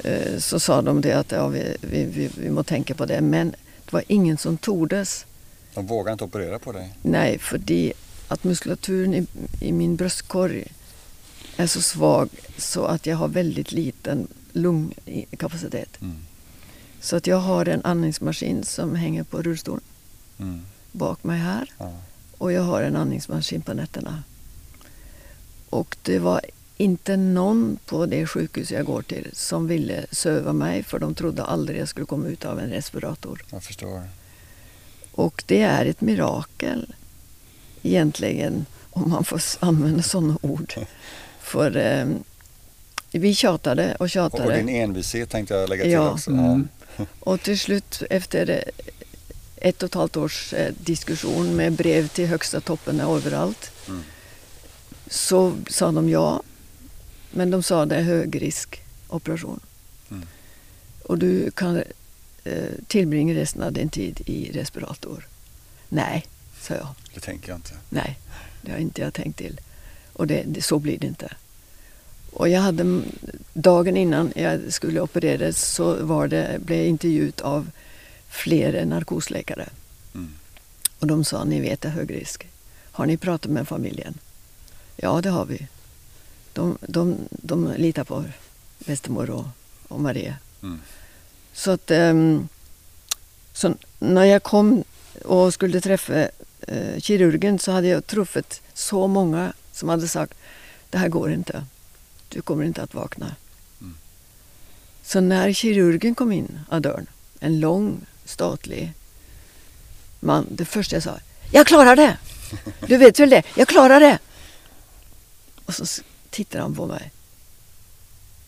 eh, 0.03 0.37
så 0.37 0.59
sa 0.59 0.81
de 0.81 1.01
det 1.01 1.13
att 1.13 1.31
ja, 1.31 1.47
vi, 1.47 1.77
vi, 1.81 2.05
vi, 2.05 2.29
vi 2.37 2.49
må 2.49 2.63
tänka 2.63 2.95
på 2.95 3.05
det. 3.05 3.21
Men 3.21 3.51
det 3.85 3.93
var 3.93 4.03
ingen 4.07 4.37
som 4.37 4.57
tordes. 4.57 5.25
De 5.73 5.87
vågar 5.87 6.11
inte 6.11 6.23
operera 6.23 6.59
på 6.59 6.71
dig. 6.71 6.93
Nej, 7.01 7.39
för 7.39 7.61
att 8.27 8.43
muskulaturen 8.43 9.13
i, 9.13 9.27
i 9.61 9.71
min 9.71 9.95
bröstkorg 9.95 10.67
är 11.57 11.67
så 11.67 11.81
svag 11.81 12.29
så 12.57 12.85
att 12.85 13.05
jag 13.05 13.17
har 13.17 13.27
väldigt 13.27 13.71
liten 13.71 14.27
lungkapacitet. 14.51 16.01
Mm. 16.01 16.15
Så 17.01 17.15
att 17.15 17.27
jag 17.27 17.37
har 17.37 17.65
en 17.65 17.85
andningsmaskin 17.85 18.63
som 18.63 18.95
hänger 18.95 19.23
på 19.23 19.41
rullstolen 19.41 19.81
Mm. 20.39 20.61
bak 20.91 21.23
mig 21.23 21.39
här. 21.39 21.71
Ja. 21.77 21.93
Och 22.37 22.51
jag 22.51 22.61
har 22.61 22.81
en 22.81 22.95
andningsmaskin 22.95 23.61
på 23.61 23.73
nätterna. 23.73 24.23
Och 25.73 25.97
det 26.01 26.19
var 26.19 26.41
inte 26.77 27.17
någon 27.17 27.77
på 27.85 28.05
det 28.05 28.27
sjukhus 28.27 28.71
jag 28.71 28.85
går 28.85 29.01
till 29.01 29.29
som 29.33 29.67
ville 29.67 30.05
söva 30.11 30.53
mig 30.53 30.83
för 30.83 30.99
de 30.99 31.15
trodde 31.15 31.43
aldrig 31.43 31.81
jag 31.81 31.87
skulle 31.87 32.05
komma 32.05 32.27
ut 32.27 32.45
av 32.45 32.59
en 32.59 32.69
respirator. 32.69 33.45
Jag 33.49 33.63
förstår. 33.63 34.01
Och 35.11 35.43
det 35.47 35.61
är 35.61 35.85
ett 35.85 36.01
mirakel 36.01 36.95
egentligen 37.81 38.65
om 38.89 39.09
man 39.09 39.23
får 39.23 39.41
använda 39.59 40.03
sådana 40.03 40.37
ord. 40.41 40.73
För 41.39 41.77
eh, 41.77 42.05
vi 43.11 43.35
tjatade 43.35 43.95
och 43.95 44.09
tjatade. 44.09 44.43
och 44.43 44.53
din 44.53 44.69
envishet 44.69 45.29
tänkte 45.29 45.53
jag 45.53 45.69
lägga 45.69 45.83
till 45.83 45.91
Ja. 45.91 46.11
också. 46.11 46.31
Mm. 46.31 46.67
Och 47.19 47.41
till 47.41 47.59
slut 47.59 48.03
efter 48.09 48.49
eh, 48.49 49.69
ett 49.69 49.83
och 49.83 49.87
ett 49.87 49.93
halvt 49.93 50.17
års 50.17 50.53
eh, 50.53 50.73
diskussion 50.79 51.55
med 51.55 51.73
brev 51.73 52.07
till 52.07 52.27
högsta 52.27 52.59
toppen 52.59 52.99
överallt. 52.99 53.72
Så 55.07 55.55
sa 55.67 55.91
de 55.91 56.09
ja. 56.09 56.41
Men 57.31 57.51
de 57.51 57.63
sa 57.63 57.85
det 57.85 57.95
är 57.95 58.01
högrisk 58.01 58.81
operation. 59.07 59.59
Mm. 60.11 60.27
Och 61.03 61.17
du 61.17 61.51
kan 61.51 61.83
eh, 62.43 62.69
tillbringa 62.87 63.33
resten 63.33 63.63
av 63.63 63.73
din 63.73 63.89
tid 63.89 64.21
i 64.25 64.51
respirator. 64.51 65.27
Nej, 65.89 66.25
sa 66.61 66.73
jag. 66.73 66.87
Det 67.13 67.19
tänker 67.19 67.49
jag 67.49 67.57
inte. 67.57 67.73
Nej, 67.89 68.19
det 68.61 68.71
har 68.71 68.79
inte 68.79 69.01
jag 69.01 69.13
tänkt 69.13 69.37
till. 69.37 69.59
Och 70.13 70.27
det, 70.27 70.43
det, 70.47 70.61
så 70.61 70.79
blir 70.79 70.97
det 70.97 71.07
inte. 71.07 71.31
Och 72.33 72.49
jag 72.49 72.61
hade, 72.61 73.01
dagen 73.53 73.97
innan 73.97 74.33
jag 74.35 74.73
skulle 74.73 75.01
opereras 75.01 75.61
så 75.61 76.05
var 76.05 76.27
det, 76.27 76.59
blev 76.59 76.79
jag 76.79 76.87
intervjuad 76.87 77.41
av 77.41 77.71
flera 78.29 78.85
narkosläkare. 78.85 79.69
Mm. 80.15 80.33
Och 80.99 81.07
de 81.07 81.25
sa, 81.25 81.43
ni 81.43 81.61
vet 81.61 81.81
det 81.81 81.87
är 81.87 81.91
hög 81.91 82.11
risk. 82.13 82.47
Har 82.91 83.05
ni 83.05 83.17
pratat 83.17 83.51
med 83.51 83.67
familjen? 83.67 84.17
Ja, 84.95 85.21
det 85.21 85.29
har 85.29 85.45
vi. 85.45 85.67
De, 86.53 86.77
de, 86.81 87.17
de 87.29 87.73
litar 87.77 88.03
på 88.03 88.23
bästemor 88.79 89.29
och, 89.29 89.45
och 89.87 89.99
Maria. 89.99 90.35
Mm. 90.63 90.79
Så 91.53 91.71
att 91.71 91.91
ehm, 91.91 92.47
så 93.53 93.75
när 93.99 94.23
jag 94.25 94.43
kom 94.43 94.83
och 95.25 95.53
skulle 95.53 95.81
träffa 95.81 96.29
eh, 96.67 96.99
kirurgen 96.99 97.59
så 97.59 97.71
hade 97.71 97.87
jag 97.87 98.07
truffat 98.07 98.61
så 98.73 99.07
många 99.07 99.53
som 99.71 99.89
hade 99.89 100.07
sagt 100.07 100.33
det 100.89 100.97
här 100.97 101.09
går 101.09 101.31
inte. 101.31 101.65
Du 102.29 102.41
kommer 102.41 102.63
inte 102.63 102.81
att 102.81 102.93
vakna. 102.93 103.35
Mm. 103.81 103.97
Så 105.03 105.19
när 105.19 105.53
kirurgen 105.53 106.15
kom 106.15 106.31
in 106.31 106.59
av 106.69 106.81
dörren, 106.81 107.07
en 107.39 107.59
lång 107.59 108.05
statlig 108.25 108.93
man, 110.19 110.47
det 110.49 110.65
första 110.65 110.95
jag 110.95 111.03
sa 111.03 111.17
jag 111.51 111.67
klarar 111.67 111.95
det! 111.95 112.17
Du 112.87 112.97
vet 112.97 113.19
väl 113.19 113.29
det? 113.29 113.43
Jag 113.55 113.67
klarar 113.67 113.99
det! 113.99 114.19
Och 115.65 115.73
så 115.73 115.85
tittar 116.29 116.59
han 116.59 116.75
på 116.75 116.85
mig. 116.87 117.11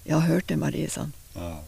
Jag 0.04 0.16
har 0.16 0.28
hört 0.28 0.48
det 0.48 0.58
Marie, 0.58 0.90
sa. 0.90 1.10
Ja. 1.34 1.62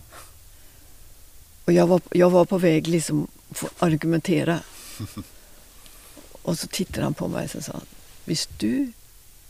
Och 1.66 1.74
jag 1.74 1.88
var, 1.88 2.02
jag 2.12 2.30
var 2.30 2.46
på 2.46 2.58
väg 2.58 2.88
liksom 2.88 3.28
att 3.50 3.84
argumentera. 3.84 4.60
Och 6.42 6.60
så 6.60 6.68
tittade 6.68 7.04
han 7.04 7.14
på 7.14 7.28
mig 7.28 7.44
och 7.46 7.52
så 7.52 7.62
sa 7.62 7.72
han, 7.74 7.86
Visst 8.26 8.50
du 8.60 8.92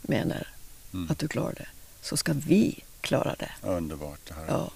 menar 0.02 0.46
Mm. 0.92 1.10
att 1.10 1.18
du 1.18 1.28
klarar 1.28 1.52
det, 1.54 1.66
så 2.02 2.16
ska 2.16 2.32
vi 2.32 2.78
klara 3.00 3.34
det. 3.38 3.50
Underbart 3.62 4.20
det. 4.28 4.34
Ja. 4.48 4.70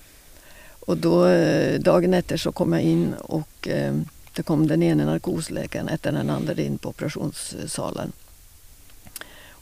Och 0.81 0.97
då, 0.97 1.27
eh, 1.27 1.81
dagen 1.81 2.15
efter 2.15 2.37
så 2.37 2.53
kom 2.53 2.73
jag 2.73 2.83
in 2.83 3.15
och 3.15 3.69
eh, 3.69 3.95
det 4.35 4.43
kom 4.43 4.67
den 4.67 4.83
ena 4.83 5.05
narkosläkaren 5.05 5.89
efter 5.89 6.13
den 6.13 6.31
andra 6.31 6.55
in 6.63 6.79
på 6.79 6.89
operationssalen. 6.89 8.13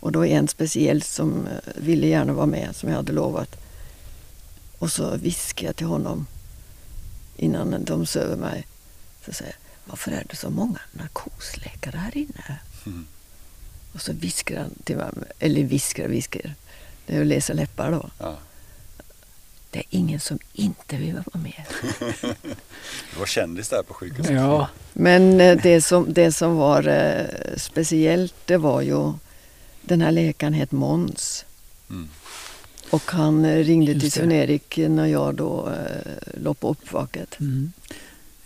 Och 0.01 0.13
då 0.13 0.25
en 0.25 0.49
speciell 0.49 1.03
som 1.03 1.47
eh, 1.47 1.53
ville 1.77 2.07
gärna 2.07 2.33
vara 2.33 2.47
med, 2.47 2.77
som 2.77 2.89
jag 2.89 2.97
hade 2.97 3.13
lovat. 3.13 3.57
Och 4.79 4.93
så 4.93 5.17
viskade 5.17 5.67
jag 5.67 5.77
till 5.77 5.87
honom 5.87 6.27
innan 7.37 7.85
de 7.85 8.07
söver 8.07 8.37
mig. 8.37 8.67
Så 9.27 9.33
säger 9.33 9.53
jag, 9.53 9.91
varför 9.91 10.11
är 10.11 10.25
det 10.31 10.37
så 10.37 10.51
många 10.51 10.81
narkosläkare 10.93 11.97
här 11.97 12.17
inne? 12.17 12.59
Mm. 12.87 13.07
Och 13.93 14.01
så 14.01 14.13
viskar 14.13 14.61
han 14.61 14.75
till 14.85 14.97
mig, 14.97 15.11
eller 15.39 15.65
viskar 15.65 16.05
och 16.05 16.13
viskar. 16.13 16.55
Det 17.07 17.17
är 17.17 17.21
att 17.21 17.27
läsa 17.27 17.53
läppar 17.53 17.91
då. 17.91 18.11
Ja. 18.19 18.39
Det 19.71 19.79
är 19.79 19.85
ingen 19.91 20.21
som 20.21 20.39
inte 20.53 20.97
vill 20.97 21.15
vara 21.15 21.43
med. 21.43 21.65
Du 23.13 23.19
var 23.19 23.27
kändis 23.27 23.69
där 23.69 23.83
på 23.83 23.95
sjukhuset. 23.95 24.35
Ja, 24.35 24.69
Men 24.93 25.41
eh, 25.41 25.59
det 25.63 25.83
som, 25.83 26.13
det 26.13 26.33
som 26.33 26.57
var 26.57 26.89
eh, 26.89 27.57
speciellt 27.57 28.35
det 28.45 28.57
var 28.57 28.81
ju 28.81 29.13
den 29.83 30.01
här 30.01 30.13
läkaren 30.13 30.53
hette 30.53 30.75
Måns. 30.75 31.45
Mm. 31.91 32.09
Och 32.91 33.11
han 33.11 33.45
eh, 33.45 33.65
ringde 33.65 34.01
till 34.01 34.13
Sven-Erik 34.13 34.77
när 34.77 35.07
jag 35.07 35.35
då 35.35 35.69
eh, 35.69 36.43
låg 36.43 36.61
på 36.61 36.69
uppvaket. 36.69 37.41
Mm. 37.41 37.73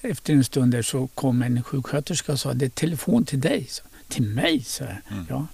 Efter 0.00 0.32
en 0.32 0.44
stund 0.44 0.72
där 0.72 0.82
så 0.82 1.06
kom 1.06 1.42
en 1.42 1.62
sjuksköterska 1.62 2.32
och 2.32 2.40
sa 2.40 2.54
det 2.54 2.64
är 2.64 2.68
telefon 2.68 3.24
till 3.24 3.40
dig. 3.40 3.66
Så, 3.70 3.82
till 4.08 4.22
mig, 4.22 4.62
sa 4.64 4.84
jag. 4.84 4.96
Mm. 5.10 5.26
Ja. 5.28 5.46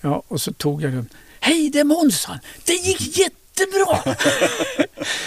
ja, 0.00 0.22
och 0.28 0.40
så 0.40 0.52
tog 0.52 0.82
jag 0.82 0.92
den. 0.92 1.08
Hej, 1.40 1.70
det 1.70 1.80
är 1.80 1.84
Måns, 1.84 2.26
Det 2.64 2.72
gick 2.72 3.18
jätte 3.18 3.37
jättebra! 3.60 4.14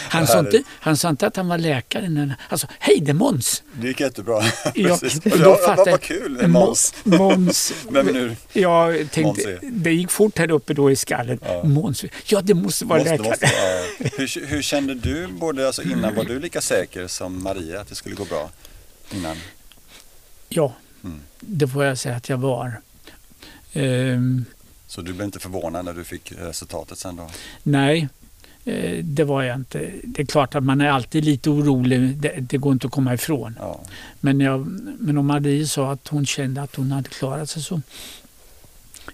Han 0.10 0.28
sa, 0.28 0.40
inte, 0.40 0.64
han 0.80 0.98
sa 0.98 1.10
inte 1.10 1.28
att 1.28 1.36
han 1.36 1.48
var 1.48 1.58
läkare. 1.58 2.36
Alltså, 2.50 2.68
hej 2.80 3.00
det 3.02 3.12
är 3.12 3.14
Måns! 3.14 3.64
Det 3.74 3.88
gick 3.88 4.00
jättebra. 4.00 4.44
Ja, 4.76 4.94
och 5.26 5.40
då 5.40 5.58
ja, 5.66 5.76
vad, 5.78 5.90
vad 5.90 6.02
kul, 6.02 6.48
Måns. 6.48 6.94
Måns. 7.04 7.74
Vem 7.90 8.06
nu? 8.06 8.36
Jag 8.54 9.12
tänkte, 9.12 9.60
det 9.62 9.92
gick 9.92 10.12
fort 10.12 10.38
här 10.38 10.52
uppe 10.52 10.74
då 10.74 10.92
i 10.92 10.96
skallen. 10.96 11.40
Ja. 11.46 11.64
Måns. 11.64 12.06
Ja, 12.26 12.42
det 12.42 12.54
måste 12.54 12.86
vara 12.86 13.00
måste, 13.00 13.12
läkare. 13.12 13.30
Måste, 13.30 13.46
ja. 13.46 14.10
hur, 14.18 14.46
hur, 14.46 14.62
kände 14.62 14.94
du, 14.94 15.28
både 15.28 15.68
alltså 15.68 15.84
innan, 15.84 16.16
var 16.16 16.24
du 16.24 16.40
lika 16.40 16.62
säker 16.62 17.08
som 17.08 17.44
Maria 17.44 17.82
att 17.82 17.88
det 17.88 17.96
skulle 17.96 18.16
gå 18.16 18.26
bra? 18.26 18.50
Innan? 19.12 19.38
Ja, 20.50 20.74
mm. 21.04 21.20
det 21.40 21.68
får 21.68 21.86
jag 21.86 21.98
säga 21.98 22.16
att 22.16 22.30
jag 22.30 22.38
var. 22.38 22.82
Um, 23.74 24.46
så 24.88 25.02
du 25.02 25.14
blev 25.14 25.26
inte 25.26 25.40
förvånad 25.40 25.86
när 25.86 25.94
du 25.94 26.04
fick 26.04 26.32
resultatet 26.32 26.98
sen 26.98 27.16
då? 27.16 27.30
Nej, 27.64 28.02
eh, 28.02 28.08
det 29.03 29.24
var 29.24 29.43
jag 29.43 29.55
inte. 29.55 29.91
Det 30.03 30.22
är 30.22 30.26
klart 30.26 30.55
att 30.55 30.64
man 30.64 30.82
är 30.82 30.89
alltid 30.89 31.26
lite 31.26 31.49
orolig. 31.49 32.18
Det, 32.18 32.36
det 32.39 32.57
går 32.57 32.74
inte 32.74 32.88
att 32.88 32.93
komma 32.93 33.14
ifrån. 33.14 33.55
Ja. 33.59 33.82
Men, 34.20 34.39
jag, 34.39 34.68
men 34.99 35.18
om 35.18 35.28
Marie 35.28 35.68
sa 35.68 35.91
att 35.91 36.07
hon 36.07 36.26
kände 36.26 36.62
att 36.62 36.76
hon 36.76 36.91
hade 36.91 37.09
klarat 37.09 37.49
sig 37.49 37.64
så 37.64 37.82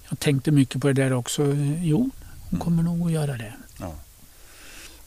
jag 0.09 0.19
tänkte 0.19 0.51
mycket 0.51 0.81
på 0.81 0.87
det 0.87 0.93
där 0.93 1.13
också. 1.13 1.43
Jo, 1.81 1.97
hon 1.97 2.11
mm. 2.51 2.59
kommer 2.59 2.83
nog 2.83 3.07
att 3.07 3.11
göra 3.11 3.37
det. 3.37 3.53
Ja. 3.79 3.93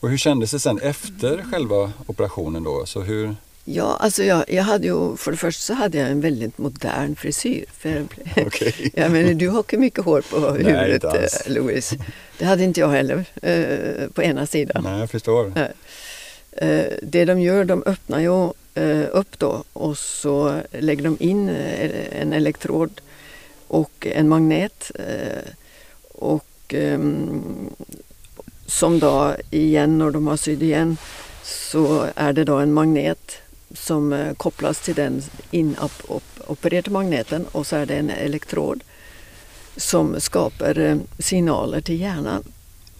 Och 0.01 0.11
hur 0.11 0.17
kändes 0.17 0.51
det 0.51 0.61
sen 0.61 0.79
efter 0.79 1.45
själva 1.51 1.93
operationen 2.07 2.63
då? 2.63 2.87
Så 2.87 3.03
hur, 3.03 3.37
Ja, 3.73 3.97
alltså 4.01 4.25
jag, 4.25 4.45
jag 4.49 4.63
hade 4.63 4.87
ju, 4.87 5.17
för 5.17 5.31
det 5.31 5.37
första 5.37 5.61
så 5.61 5.75
hade 5.75 5.99
jag 5.99 6.11
en 6.11 6.21
väldigt 6.21 6.59
modern 6.59 7.17
frisyr. 7.17 7.65
För, 7.73 8.07
okay. 8.47 8.73
jag 8.95 9.11
menar, 9.13 9.35
du 9.35 9.49
har 9.49 9.77
mycket 9.77 10.05
hår 10.05 10.21
på 10.31 10.51
huvudet, 10.51 11.03
Nej, 11.03 11.29
eh, 11.47 11.53
Louis. 11.53 11.95
Det 12.39 12.45
hade 12.45 12.65
inte 12.65 12.81
jag 12.81 12.89
heller 12.89 13.25
eh, 13.43 14.09
på 14.09 14.23
ena 14.23 14.47
sidan. 14.47 14.83
Nej, 14.85 15.01
jag 15.01 15.11
förstår. 15.11 15.53
Eh, 16.53 16.85
det 17.03 17.25
de 17.25 17.41
gör, 17.41 17.65
de 17.65 17.83
öppnar 17.87 18.21
ju 18.21 18.45
eh, 18.75 19.09
upp 19.13 19.39
då 19.39 19.65
och 19.73 19.99
så 19.99 20.61
lägger 20.73 21.05
de 21.05 21.17
in 21.21 21.49
en 22.13 22.33
elektrod 22.33 23.01
och 23.67 24.07
en 24.11 24.29
magnet. 24.29 24.91
Och 26.13 26.75
ehm, 26.75 27.71
som 28.67 28.99
då 28.99 29.35
igen, 29.51 29.99
när 29.99 30.11
de 30.11 30.27
har 30.27 30.37
sytt 30.37 30.63
igen, 30.63 30.97
så 31.43 32.07
är 32.15 32.33
det 32.33 32.45
då 32.45 32.57
en 32.57 32.73
magnet 32.73 33.37
som 33.75 34.13
eh, 34.13 34.35
kopplas 34.35 34.81
till 34.81 34.95
den 34.95 35.23
inopererade 35.51 36.91
magneten 36.91 37.47
och 37.53 37.67
så 37.67 37.77
är 37.77 37.87
det 37.87 37.95
en 37.95 38.11
elektrod 38.11 38.83
som 39.77 40.21
skapar 40.21 40.79
eh, 40.79 40.97
signaler 41.19 41.81
till 41.81 42.01
hjärnan. 42.01 42.45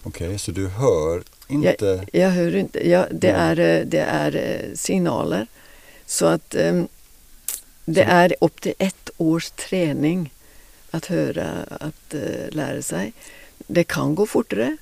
Okej, 0.03 0.27
okay, 0.27 0.37
så 0.37 0.51
du 0.51 0.67
hör 0.67 1.23
inte? 1.47 2.05
Jag, 2.11 2.23
jag 2.23 2.29
hör 2.29 2.55
inte. 2.55 2.89
Ja, 2.89 3.05
det, 3.11 3.29
är, 3.29 3.59
eh, 3.59 3.85
det 3.85 3.99
är 3.99 4.71
signaler. 4.75 5.47
Så 6.05 6.25
att 6.25 6.55
um, 6.55 6.87
det 7.85 8.05
så. 8.05 8.11
är 8.11 8.35
upp 8.41 8.61
till 8.61 8.73
ett 8.77 9.09
års 9.17 9.51
träning 9.51 10.33
att 10.91 11.05
höra, 11.05 11.49
att 11.79 12.13
uh, 12.13 12.49
lära 12.49 12.81
sig. 12.81 13.13
Det 13.57 13.83
kan 13.83 14.15
gå 14.15 14.25
fortare. 14.25 14.77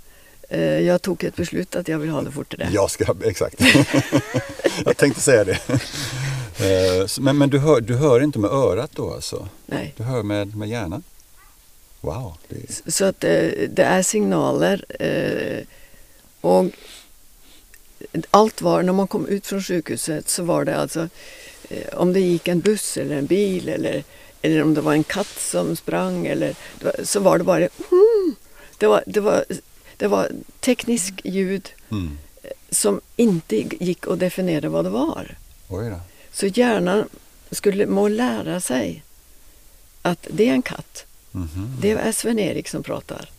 Uh, 0.54 0.60
jag 0.60 1.02
tog 1.02 1.24
ett 1.24 1.36
beslut 1.36 1.76
att 1.76 1.88
jag 1.88 2.00
vill 2.00 2.10
ha 2.10 2.22
det 2.22 2.32
fortare. 2.32 2.70
Jag 2.72 2.92
ska, 2.92 3.16
exakt. 3.26 3.62
jag 4.86 4.98
tänkte 4.98 5.22
säga 5.22 5.44
det. 5.44 5.60
Eh, 6.60 7.08
men 7.20 7.38
men 7.38 7.50
du, 7.50 7.60
hör, 7.60 7.82
du 7.82 7.96
hör 7.96 8.24
inte 8.24 8.40
med 8.40 8.52
örat 8.52 8.92
då 8.94 9.14
alltså? 9.14 9.48
Nej. 9.66 9.94
Du 9.98 10.04
hör 10.04 10.24
med, 10.24 10.56
med 10.56 10.70
hjärnan? 10.70 11.04
Wow. 12.02 12.38
Det... 12.48 12.92
Så 12.92 13.06
att 13.06 13.24
eh, 13.24 13.48
det 13.70 13.84
är 13.84 14.02
signaler. 14.04 14.86
Eh, 15.00 15.66
och 16.42 16.66
allt 18.32 18.62
var, 18.62 18.84
när 18.84 18.94
man 18.94 19.08
kom 19.08 19.28
ut 19.28 19.48
från 19.48 19.64
sjukhuset 19.64 20.30
så 20.30 20.44
var 20.44 20.66
det 20.66 20.78
alltså 20.78 21.10
om 21.94 22.14
det 22.14 22.20
gick 22.20 22.48
en 22.48 22.60
buss 22.60 22.98
eller 22.98 23.18
en 23.18 23.26
bil 23.26 23.70
eller, 23.70 24.04
eller 24.42 24.64
om 24.64 24.74
det 24.74 24.82
var 24.82 24.94
en 24.94 25.04
katt 25.04 25.40
som 25.40 25.76
sprang 25.76 26.28
eller 26.28 26.56
så 27.04 27.20
var 27.20 27.38
det 27.38 27.44
bara 27.44 27.58
mm, 27.58 28.36
det 28.78 28.88
var, 28.88 29.04
det 29.06 29.20
var, 29.20 29.46
det 30.00 30.08
var 30.08 30.32
teknisk 30.60 31.22
ljud. 31.24 31.70
Mm 31.92 32.18
som 32.70 33.02
inte 33.16 33.56
gick 33.56 34.08
att 34.08 34.20
definiera 34.20 34.70
vad 34.70 34.86
det 34.86 34.90
var. 34.90 35.38
Så 36.32 36.48
hjärnan 36.48 37.10
skulle 37.52 37.86
må 37.86 38.08
lära 38.08 38.62
sig 38.62 39.04
att 40.02 40.28
det 40.30 40.50
är 40.50 40.54
en 40.54 40.62
katt. 40.62 41.06
Mm 41.34 41.48
-hmm. 41.48 41.82
Det 41.82 41.92
är 41.92 42.12
Sven-Erik 42.12 42.68
som 42.68 42.84
pratar. 42.84 43.30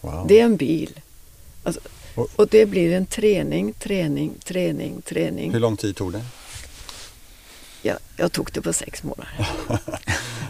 Wow. 0.00 0.26
Det 0.28 0.40
är 0.40 0.44
en 0.44 0.56
bil. 0.56 1.00
Alltså, 1.62 1.80
och 2.36 2.48
det 2.48 2.66
blir 2.66 2.92
en 2.92 3.06
träning, 3.06 3.72
träning, 3.72 4.34
träning, 4.44 5.02
träning. 5.02 5.52
Hur 5.52 5.60
lång 5.60 5.76
tid 5.76 5.96
tog 5.96 6.12
det? 6.12 6.24
Ja, 7.82 7.98
jag 8.16 8.32
tog 8.32 8.50
det 8.52 8.60
på 8.60 8.72
sex 8.72 9.02
månader. 9.02 9.48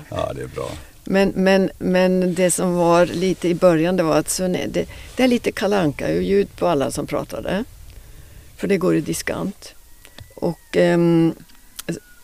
ja, 0.09 0.33
det 0.33 0.43
är 0.43 0.47
bra. 0.47 0.71
Men, 1.07 1.33
men, 1.35 1.71
men 1.79 2.35
det 2.35 2.51
som 2.51 2.75
var 2.75 3.07
lite 3.07 3.49
i 3.49 3.55
början 3.55 3.97
det 3.97 4.03
var 4.03 4.19
att 4.19 4.37
det, 4.39 4.89
det 5.17 5.23
är 5.23 5.29
lite 5.29 5.53
kalanka 5.53 6.13
ljud 6.13 6.57
på 6.57 6.67
alla 6.67 6.91
som 6.91 7.07
pratade. 7.07 7.65
För 8.57 8.69
det 8.69 8.79
går 8.79 8.97
i 8.97 9.01
diskant. 9.01 9.75
Och 10.35 10.77
um, 10.77 11.35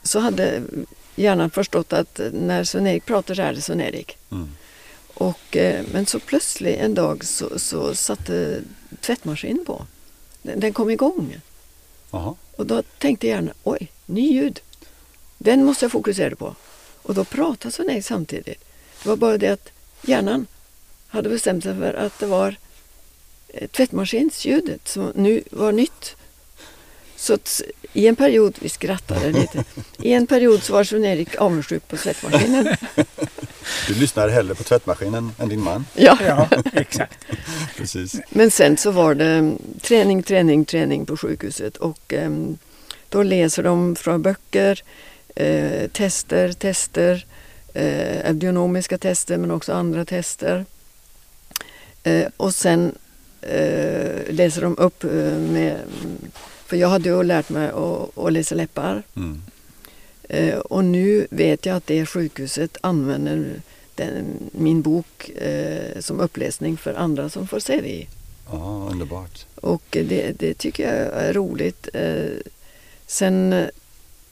så 0.03 0.18
hade 0.18 0.62
hjärnan 1.16 1.51
förstått 1.51 1.93
att 1.93 2.20
när 2.33 2.64
Sven-Erik 2.64 3.07
pratar 3.07 3.35
så 3.35 3.43
är 3.43 3.53
det 3.53 3.61
Sven-Erik. 3.61 4.18
Mm. 4.30 4.49
Och, 5.14 5.57
eh, 5.57 5.85
men 5.93 6.07
så 6.07 6.18
plötsligt 6.18 6.78
en 6.78 6.95
dag 6.95 7.24
så, 7.24 7.59
så 7.59 7.95
satte 7.95 8.61
tvättmaskinen 9.01 9.64
på. 9.64 9.87
Den, 10.43 10.61
den 10.61 10.72
kom 10.72 10.91
igång. 10.91 11.37
Aha. 12.11 12.37
Och 12.57 12.66
då 12.66 12.83
tänkte 12.99 13.26
hjärnan, 13.26 13.55
oj, 13.62 13.93
ny 14.07 14.33
ljud. 14.33 14.61
Den 15.39 15.64
måste 15.64 15.85
jag 15.85 15.93
fokusera 15.93 16.37
på. 16.37 16.55
Och 17.03 17.14
då 17.14 17.24
pratade 17.24 17.72
Sven-Erik 17.72 18.05
samtidigt. 18.05 18.64
Det 19.03 19.09
var 19.09 19.16
bara 19.16 19.38
det 19.38 19.48
att 19.48 19.68
hjärnan 20.03 20.46
hade 21.09 21.28
bestämt 21.28 21.64
sig 21.64 21.78
för 21.78 21.94
att 21.94 22.18
det 22.18 22.26
var 22.26 22.57
eh, 23.48 23.68
tvättmaskinsljudet 23.68 24.88
som 24.88 25.12
nu 25.14 25.42
var 25.50 25.72
nytt. 25.72 26.16
Så 27.16 27.38
i 27.92 28.07
en 28.07 28.16
period, 28.16 28.55
vi 28.61 28.68
skrattade 28.68 29.32
lite, 29.32 29.64
i 29.98 30.12
en 30.12 30.26
period 30.26 30.62
så 30.62 30.72
var 30.72 30.84
Sven-Erik 30.84 31.36
avundsjuk 31.36 31.88
på 31.88 31.96
tvättmaskinen. 31.96 32.76
Du 33.88 33.94
lyssnar 33.94 34.28
hellre 34.28 34.55
på 34.55 34.62
tvättmaskinen 34.62 35.32
än 35.38 35.48
din 35.48 35.61
man? 35.61 35.86
Ja, 35.94 36.18
ja 36.26 36.48
exakt. 36.72 37.26
Precis. 37.76 38.16
Men 38.30 38.50
sen 38.50 38.76
så 38.76 38.90
var 38.90 39.14
det 39.14 39.26
mm, 39.26 39.59
träning, 39.80 40.22
träning, 40.22 40.64
träning 40.64 41.07
på 41.07 41.16
sjukhuset 41.16 41.76
och 41.76 42.12
um, 42.12 42.59
då 43.09 43.22
läser 43.22 43.62
de 43.62 43.96
från 43.96 44.22
böcker, 44.22 44.82
uh, 45.40 45.88
tester, 45.88 46.53
tester, 46.53 47.26
uh, 47.77 48.31
abdionomiska 48.31 48.99
tester 48.99 49.39
men 49.39 49.51
också 49.51 49.73
andra 49.73 50.05
tester. 50.05 50.64
Uh, 52.07 52.27
och 52.37 52.55
sen 52.55 52.95
läser 54.29 54.62
de 54.62 54.79
upp 54.79 55.03
med 55.53 55.79
för 56.73 56.77
jag 56.77 56.89
hade 56.89 57.09
ju 57.09 57.23
lärt 57.23 57.49
mig 57.49 57.68
att, 57.68 58.18
att 58.18 58.33
läsa 58.33 58.55
läppar. 58.55 59.03
Mm. 59.16 59.43
Eh, 60.23 60.59
och 60.59 60.85
nu 60.85 61.27
vet 61.31 61.66
jag 61.66 61.77
att 61.77 61.87
det 61.87 62.07
sjukhuset 62.07 62.77
använder 62.81 63.61
den, 63.95 64.25
min 64.53 64.83
bok 64.83 65.29
eh, 65.29 66.01
som 66.01 66.20
uppläsning 66.20 66.77
för 66.77 66.95
andra 66.95 67.29
som 67.29 67.47
får 67.47 67.61
se 67.61 67.81
det. 67.81 68.07
Ja, 68.51 68.89
underbart. 68.91 69.47
Och 69.55 69.83
det, 69.91 70.33
det 70.39 70.55
tycker 70.55 70.83
jag 70.83 71.23
är 71.23 71.33
roligt. 71.33 71.89
Eh, 71.95 72.31
sen 73.07 73.66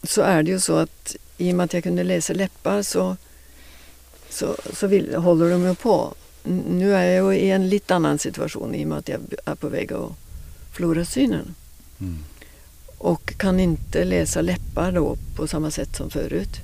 så 0.02 0.22
är 0.22 0.42
det 0.42 0.50
ju 0.50 0.60
så 0.60 0.76
att 0.76 1.16
i 1.38 1.52
och 1.52 1.56
med 1.56 1.64
att 1.64 1.74
jag 1.74 1.82
kunde 1.82 2.04
läsa 2.04 2.32
läppar 2.32 2.82
så, 2.82 3.16
så, 4.30 4.56
så 4.72 4.86
vill, 4.86 5.14
håller 5.14 5.50
de 5.50 5.66
ju 5.66 5.74
på. 5.74 6.14
Nu 6.68 6.94
är 6.94 7.04
jag 7.04 7.36
i 7.36 7.50
en 7.50 7.68
lite 7.68 7.94
annan 7.94 8.18
situation 8.18 8.74
i 8.74 8.84
och 8.84 8.88
med 8.88 8.98
att 8.98 9.08
jag 9.08 9.20
är 9.44 9.54
på 9.54 9.68
väg 9.68 9.92
att 9.92 10.12
förlora 10.72 11.04
synen. 11.04 11.54
Mm. 12.00 12.18
Och 12.98 13.34
kan 13.36 13.60
inte 13.60 14.04
läsa 14.04 14.40
läppar 14.40 14.92
då 14.92 15.16
på 15.36 15.46
samma 15.46 15.70
sätt 15.70 15.96
som 15.96 16.10
förut. 16.10 16.60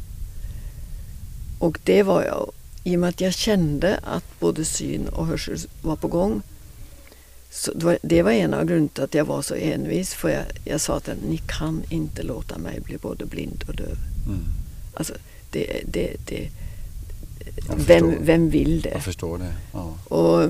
Och 1.59 1.79
det 1.85 2.03
var 2.03 2.23
jag, 2.25 2.51
i 2.85 2.97
och 2.97 3.01
med 3.01 3.09
att 3.09 3.21
jag 3.21 3.35
kände 3.35 4.01
att 4.05 4.41
både 4.41 4.65
syn 4.65 5.09
och 5.09 5.27
hörsel 5.27 5.59
var 5.83 5.97
på 5.97 6.09
gång. 6.09 6.43
Så 7.51 7.73
det, 7.73 7.85
var, 7.85 7.99
det 8.03 8.23
var 8.23 8.31
en 8.31 8.55
av 8.55 8.65
grunderna 8.65 8.89
till 8.95 9.05
att 9.05 9.15
jag 9.15 9.25
var 9.25 9.43
så 9.43 9.55
envis. 9.55 10.15
För 10.15 10.29
jag, 10.29 10.45
jag 10.65 10.81
sa 10.81 10.97
att 10.97 11.11
ni 11.29 11.37
kan 11.37 11.83
inte 11.89 12.23
låta 12.23 12.59
mig 12.59 12.81
bli 12.81 12.99
både 12.99 13.27
blind 13.27 13.65
och 13.69 13.75
döv. 13.75 13.97
Mm. 14.27 14.45
Alltså, 14.95 15.15
det, 15.51 15.81
det, 15.85 16.17
det, 16.27 16.49
vem, 17.77 18.15
vem 18.25 18.51
vill 18.51 18.81
det? 18.83 18.91
Jag 18.91 19.03
förstår 19.05 19.39
det. 19.39 19.55
Ja. 19.73 19.95
Och 20.05 20.49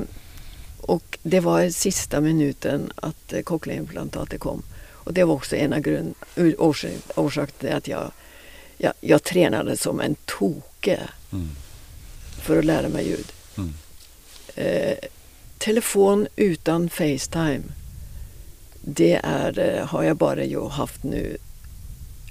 Och 0.81 1.19
det 1.23 1.41
var 1.41 1.71
sista 1.71 2.21
minuten 2.21 2.93
att 2.97 3.33
eh, 3.33 3.43
cochleaimplantatet 3.43 4.41
kom. 4.41 4.63
Och 4.91 5.13
det 5.15 5.25
var 5.25 5.35
också 5.35 5.57
en 5.57 5.73
av 5.73 5.81
grund, 5.81 6.15
orsakerna 7.17 7.51
till 7.61 7.73
att 7.73 7.89
jag, 7.89 8.11
jag, 8.79 8.93
jag 9.01 9.23
tränade 9.23 9.77
som 9.77 10.01
en 10.01 10.17
toke 10.25 11.01
Mm. 11.33 11.49
för 12.43 12.59
att 12.59 12.65
lära 12.65 12.89
mig 12.89 13.09
ljud. 13.09 13.33
Mm. 13.59 13.75
Eh, 14.55 14.97
telefon 15.59 16.27
utan 16.37 16.89
Facetime, 16.89 17.63
det 18.81 19.21
är, 19.25 19.59
eh, 19.59 19.87
har 19.87 20.03
jag 20.03 20.17
bara 20.17 20.45
ju 20.45 20.69
haft 20.69 21.03
nu 21.03 21.37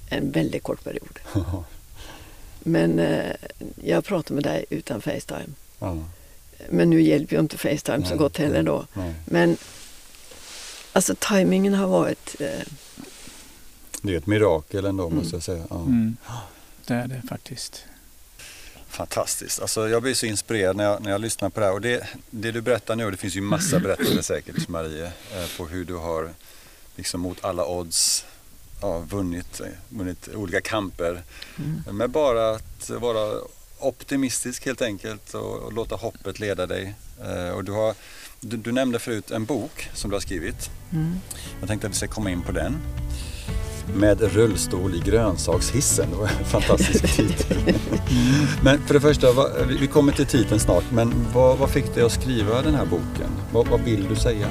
en 0.08 0.30
väldigt 0.30 0.62
kort 0.62 0.84
period. 0.84 1.18
Men 2.66 2.98
eh, 2.98 3.32
jag 3.82 4.04
pratar 4.04 4.34
med 4.34 4.44
dig 4.44 4.64
utan 4.70 5.00
Facetime. 5.02 5.46
ja. 5.78 5.98
Men 6.70 6.90
nu 6.90 7.00
hjälper 7.02 7.34
ju 7.36 7.40
inte 7.40 7.58
Facetime 7.58 8.02
så 8.04 8.08
Nej, 8.08 8.18
gott 8.18 8.36
heller 8.38 8.62
då. 8.62 8.86
Nej. 8.94 9.14
Men 9.24 9.56
alltså 10.92 11.14
tajmingen 11.18 11.74
har 11.74 11.86
varit... 11.86 12.36
Eh, 12.40 12.48
Det 14.02 14.12
är 14.14 14.18
ett 14.18 14.26
mirakel 14.26 14.84
ändå 14.84 15.06
Mm. 15.06 15.18
måste 15.18 15.36
jag 15.36 15.42
säga. 15.42 15.64
Ja. 15.70 15.80
Mm. 15.80 16.16
Det 16.86 16.94
är 16.94 17.06
det 17.08 17.22
faktiskt. 17.28 17.84
Fantastiskt. 18.88 19.60
Alltså, 19.60 19.88
jag 19.88 20.02
blir 20.02 20.14
så 20.14 20.26
inspirerad 20.26 20.76
när 20.76 20.84
jag, 20.84 21.02
när 21.02 21.10
jag 21.10 21.20
lyssnar 21.20 21.50
på 21.50 21.60
det 21.60 21.66
här. 21.66 21.72
Och 21.72 21.80
det, 21.80 22.06
det 22.30 22.52
du 22.52 22.60
berättar 22.60 22.96
nu, 22.96 23.04
och 23.04 23.10
det 23.10 23.16
finns 23.16 23.34
ju 23.36 23.40
massa 23.40 23.78
berättelser 23.80 24.22
säkert 24.22 24.68
Marie, 24.68 25.04
eh, 25.06 25.46
på 25.56 25.66
hur 25.66 25.84
du 25.84 25.94
har 25.94 26.30
liksom 26.96 27.20
mot 27.20 27.44
alla 27.44 27.66
odds 27.66 28.24
ja, 28.80 28.98
vunnit, 28.98 29.60
vunnit 29.88 30.28
olika 30.34 30.60
kamper. 30.60 31.22
mm. 31.58 31.82
Men 31.96 32.10
bara 32.12 32.50
att 32.50 32.90
vara 33.00 33.38
optimistisk 33.78 34.66
helt 34.66 34.82
enkelt 34.82 35.34
och, 35.34 35.56
och 35.58 35.72
låta 35.72 35.94
hoppet 35.96 36.38
leda 36.40 36.66
dig. 36.66 36.94
Eh, 37.24 37.50
och 37.56 37.64
du, 37.64 37.72
har, 37.72 37.94
du, 38.40 38.56
du 38.56 38.72
nämnde 38.72 38.98
förut 38.98 39.30
en 39.30 39.44
bok 39.44 39.90
som 39.94 40.10
du 40.10 40.16
har 40.16 40.20
skrivit. 40.20 40.70
Mm. 40.92 41.14
Jag 41.60 41.68
tänkte 41.68 41.86
att 41.86 41.92
vi 41.92 41.96
ska 41.96 42.06
komma 42.08 42.30
in 42.30 42.42
på 42.42 42.52
den. 42.52 42.76
Med 43.94 44.20
rullstol 44.20 44.94
i 44.94 44.98
grönsakshissen. 45.10 46.10
Det 46.10 46.16
var 46.16 46.28
en 46.38 46.44
fantastisk 46.44 47.04
titel. 47.16 47.74
Men 48.62 48.86
för 48.86 48.94
det 48.94 49.00
första, 49.00 49.26
vi- 49.68 49.76
vi 49.78 49.86
kommer 49.86 50.12
till 50.12 50.26
titeln 50.26 50.60
snart. 50.60 50.84
Men 50.90 51.26
vad, 51.34 51.58
vad 51.58 51.70
fick 51.70 51.94
dig 51.94 52.04
att 52.04 52.12
skriva 52.12 52.62
den 52.62 52.74
här 52.74 52.86
boken? 52.86 53.30
Vad, 53.52 53.68
vad 53.68 53.80
vill 53.80 54.08
du 54.08 54.16
säga? 54.16 54.48